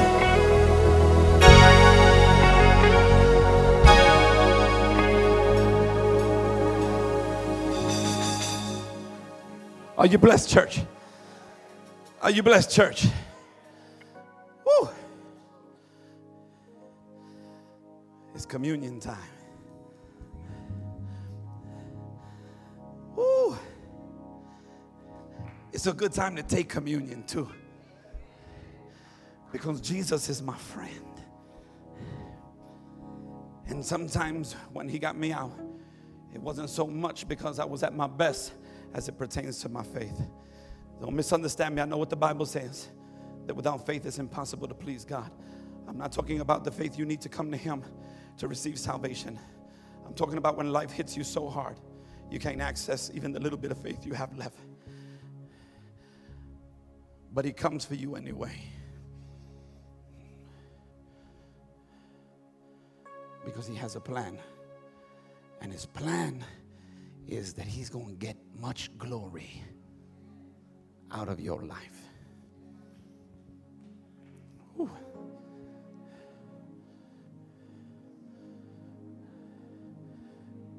Are 9.98 10.06
you 10.06 10.16
blessed, 10.16 10.48
church? 10.48 10.80
Are 12.22 12.30
you 12.30 12.44
blessed, 12.44 12.70
church? 12.70 13.06
Woo. 14.64 14.88
It's 18.32 18.46
communion 18.46 19.00
time. 19.00 19.18
Woo. 23.16 23.56
It's 25.78 25.86
a 25.86 25.92
good 25.92 26.12
time 26.12 26.34
to 26.34 26.42
take 26.42 26.68
communion 26.68 27.22
too. 27.22 27.48
Because 29.52 29.80
Jesus 29.80 30.28
is 30.28 30.42
my 30.42 30.56
friend. 30.56 31.22
And 33.68 33.84
sometimes 33.84 34.54
when 34.72 34.88
he 34.88 34.98
got 34.98 35.16
me 35.16 35.30
out, 35.30 35.52
it 36.34 36.42
wasn't 36.42 36.68
so 36.68 36.88
much 36.88 37.28
because 37.28 37.60
I 37.60 37.64
was 37.64 37.84
at 37.84 37.94
my 37.94 38.08
best 38.08 38.54
as 38.92 39.08
it 39.08 39.16
pertains 39.16 39.60
to 39.60 39.68
my 39.68 39.84
faith. 39.84 40.20
Don't 41.00 41.14
misunderstand 41.14 41.76
me. 41.76 41.82
I 41.82 41.84
know 41.84 41.98
what 41.98 42.10
the 42.10 42.16
Bible 42.16 42.44
says 42.44 42.88
that 43.46 43.54
without 43.54 43.86
faith 43.86 44.04
it's 44.04 44.18
impossible 44.18 44.66
to 44.66 44.74
please 44.74 45.04
God. 45.04 45.30
I'm 45.86 45.96
not 45.96 46.10
talking 46.10 46.40
about 46.40 46.64
the 46.64 46.72
faith 46.72 46.98
you 46.98 47.04
need 47.04 47.20
to 47.20 47.28
come 47.28 47.52
to 47.52 47.56
Him 47.56 47.84
to 48.38 48.48
receive 48.48 48.80
salvation. 48.80 49.38
I'm 50.04 50.14
talking 50.14 50.38
about 50.38 50.56
when 50.56 50.72
life 50.72 50.90
hits 50.90 51.16
you 51.16 51.22
so 51.22 51.48
hard, 51.48 51.78
you 52.32 52.40
can't 52.40 52.60
access 52.60 53.12
even 53.14 53.30
the 53.30 53.38
little 53.38 53.60
bit 53.60 53.70
of 53.70 53.78
faith 53.78 54.04
you 54.04 54.14
have 54.14 54.36
left. 54.36 54.58
But 57.32 57.44
He 57.44 57.52
comes 57.52 57.84
for 57.84 57.94
you 57.94 58.16
anyway. 58.16 58.60
Because 63.44 63.66
He 63.66 63.74
has 63.76 63.96
a 63.96 64.00
plan. 64.00 64.38
And 65.60 65.72
His 65.72 65.86
plan 65.86 66.44
is 67.26 67.52
that 67.54 67.66
He's 67.66 67.90
going 67.90 68.08
to 68.08 68.14
get 68.14 68.36
much 68.58 68.96
glory 68.98 69.62
out 71.12 71.28
of 71.28 71.40
your 71.40 71.62
life. 71.62 72.00
Whew. 74.76 74.90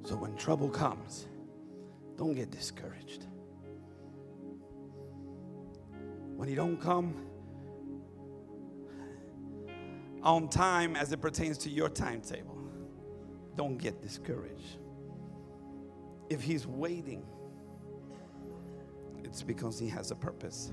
So 0.04 0.16
when 0.16 0.36
trouble 0.36 0.70
comes, 0.70 1.28
don't 2.18 2.34
get 2.34 2.50
discouraged. 2.50 3.28
When 6.40 6.48
he 6.48 6.56
don't 6.56 6.78
come 6.78 7.16
on 10.24 10.48
time 10.48 10.96
as 10.96 11.12
it 11.12 11.20
pertains 11.20 11.58
to 11.58 11.70
your 11.70 11.90
timetable, 11.90 12.58
don't 13.58 13.78
get 13.78 14.02
discouraged. 14.02 14.78
If 16.30 16.42
he's 16.42 16.66
waiting, 16.66 17.26
it's 19.22 19.44
because 19.44 19.78
he 19.78 19.90
has 19.90 20.12
a 20.12 20.16
purpose. 20.16 20.72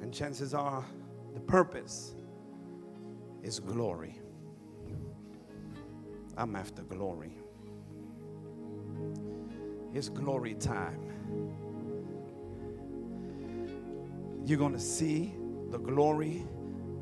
And 0.00 0.12
chances 0.12 0.54
are 0.54 0.84
the 1.34 1.40
purpose 1.40 2.16
is 3.44 3.60
glory. 3.60 4.20
I'm 6.36 6.56
after 6.56 6.82
glory. 6.82 7.38
It's 9.94 10.08
glory 10.08 10.54
time. 10.54 10.98
You're 14.44 14.58
going 14.58 14.72
to 14.72 14.80
see 14.80 15.34
the 15.70 15.78
glory 15.78 16.42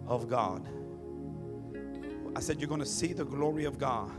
of 0.07 0.29
God. 0.29 0.67
I 2.37 2.41
said, 2.41 2.61
You're 2.61 2.69
going 2.69 2.81
to 2.81 2.87
see 2.87 3.13
the 3.13 3.25
glory 3.25 3.65
of 3.65 3.79
God. 3.79 4.11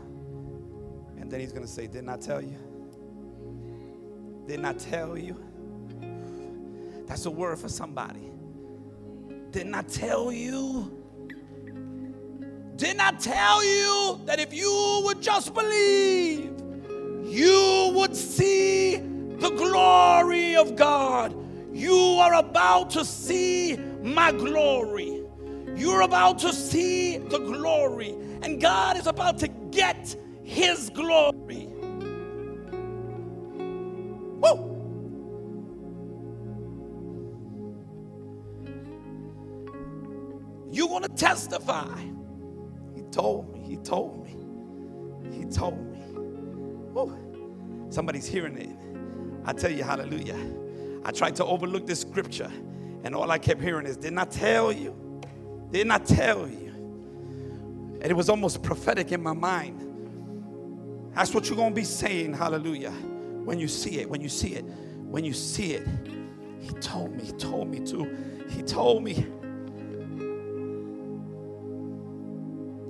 And 1.18 1.30
then 1.30 1.40
he's 1.40 1.52
going 1.52 1.64
to 1.64 1.70
say, 1.70 1.86
Didn't 1.86 2.08
I 2.08 2.16
tell 2.16 2.42
you? 2.42 2.58
Didn't 4.46 4.64
I 4.64 4.72
tell 4.72 5.16
you? 5.16 5.42
That's 7.06 7.26
a 7.26 7.30
word 7.30 7.58
for 7.58 7.68
somebody. 7.68 8.30
Didn't 9.50 9.74
I 9.74 9.82
tell 9.82 10.32
you? 10.32 10.98
Didn't 12.76 13.00
I 13.00 13.12
tell 13.12 13.64
you 13.64 14.20
that 14.24 14.40
if 14.40 14.52
you 14.52 15.02
would 15.04 15.20
just 15.20 15.54
believe, 15.54 16.50
you 17.24 17.92
would 17.94 18.16
see 18.16 18.96
the 18.96 19.50
glory 19.50 20.56
of 20.56 20.74
God? 20.74 21.41
You 21.82 21.96
are 22.20 22.34
about 22.34 22.90
to 22.90 23.04
see 23.04 23.76
my 24.04 24.30
glory. 24.30 25.24
You're 25.74 26.02
about 26.02 26.38
to 26.38 26.52
see 26.52 27.18
the 27.18 27.38
glory. 27.38 28.10
And 28.42 28.60
God 28.60 28.96
is 28.96 29.08
about 29.08 29.38
to 29.38 29.48
get 29.48 30.14
his 30.44 30.90
glory. 30.90 31.66
Woo! 34.38 34.68
You're 40.70 40.86
going 40.86 41.02
to 41.02 41.08
testify. 41.08 41.98
He 42.94 43.02
told 43.10 43.52
me. 43.52 43.58
He 43.58 43.76
told 43.78 44.24
me. 44.24 45.36
He 45.36 45.46
told 45.46 45.84
me. 45.90 45.98
Woo. 46.94 47.88
Somebody's 47.90 48.28
hearing 48.28 48.56
it. 48.56 48.70
I 49.44 49.52
tell 49.52 49.72
you, 49.72 49.82
hallelujah. 49.82 50.61
I 51.04 51.10
tried 51.12 51.36
to 51.36 51.44
overlook 51.44 51.86
this 51.86 52.00
scripture 52.00 52.50
And 53.04 53.14
all 53.14 53.30
I 53.30 53.38
kept 53.38 53.60
hearing 53.60 53.86
is, 53.86 53.96
Didn't 53.96 54.18
I 54.18 54.24
tell 54.24 54.72
you? 54.72 54.94
Didn't 55.70 55.90
I 55.90 55.98
tell 55.98 56.48
you? 56.48 56.68
And 58.00 58.04
it 58.04 58.14
was 58.14 58.28
almost 58.28 58.62
prophetic 58.62 59.12
in 59.12 59.22
my 59.22 59.32
mind. 59.32 59.88
That's 61.14 61.34
what 61.34 61.46
you're 61.48 61.56
going 61.56 61.70
to 61.70 61.74
be 61.74 61.84
saying, 61.84 62.34
hallelujah, 62.34 62.90
when 62.90 63.58
you 63.58 63.68
see 63.68 64.00
it, 64.00 64.08
when 64.08 64.20
you 64.20 64.28
see 64.28 64.54
it, 64.54 64.64
when 64.64 65.24
you 65.24 65.32
see 65.32 65.74
it. 65.74 65.86
He 66.60 66.70
told 66.74 67.14
me, 67.14 67.24
he 67.24 67.32
told 67.32 67.68
me 67.68 67.80
to. 67.86 68.44
He 68.48 68.62
told 68.62 69.02
me. 69.02 69.26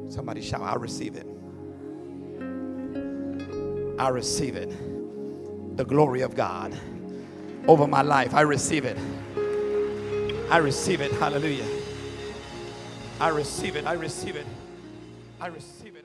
Somebody 0.08 0.42
shout, 0.42 0.60
I 0.62 0.74
receive 0.76 1.16
it. 1.16 1.26
I 3.98 4.08
receive 4.08 4.56
it. 4.56 5.76
The 5.76 5.84
glory 5.84 6.20
of 6.20 6.34
God 6.34 6.78
over 7.68 7.86
my 7.86 8.02
life. 8.02 8.34
I 8.34 8.42
receive 8.42 8.84
it. 8.84 8.98
I 10.50 10.58
receive 10.58 11.00
it. 11.00 11.12
Hallelujah. 11.12 11.66
I 13.20 13.28
receive 13.28 13.76
it. 13.76 13.86
I 13.86 13.92
receive 13.92 14.36
it. 14.36 14.46
I 15.40 15.46
receive 15.46 15.96
it. 15.96 16.01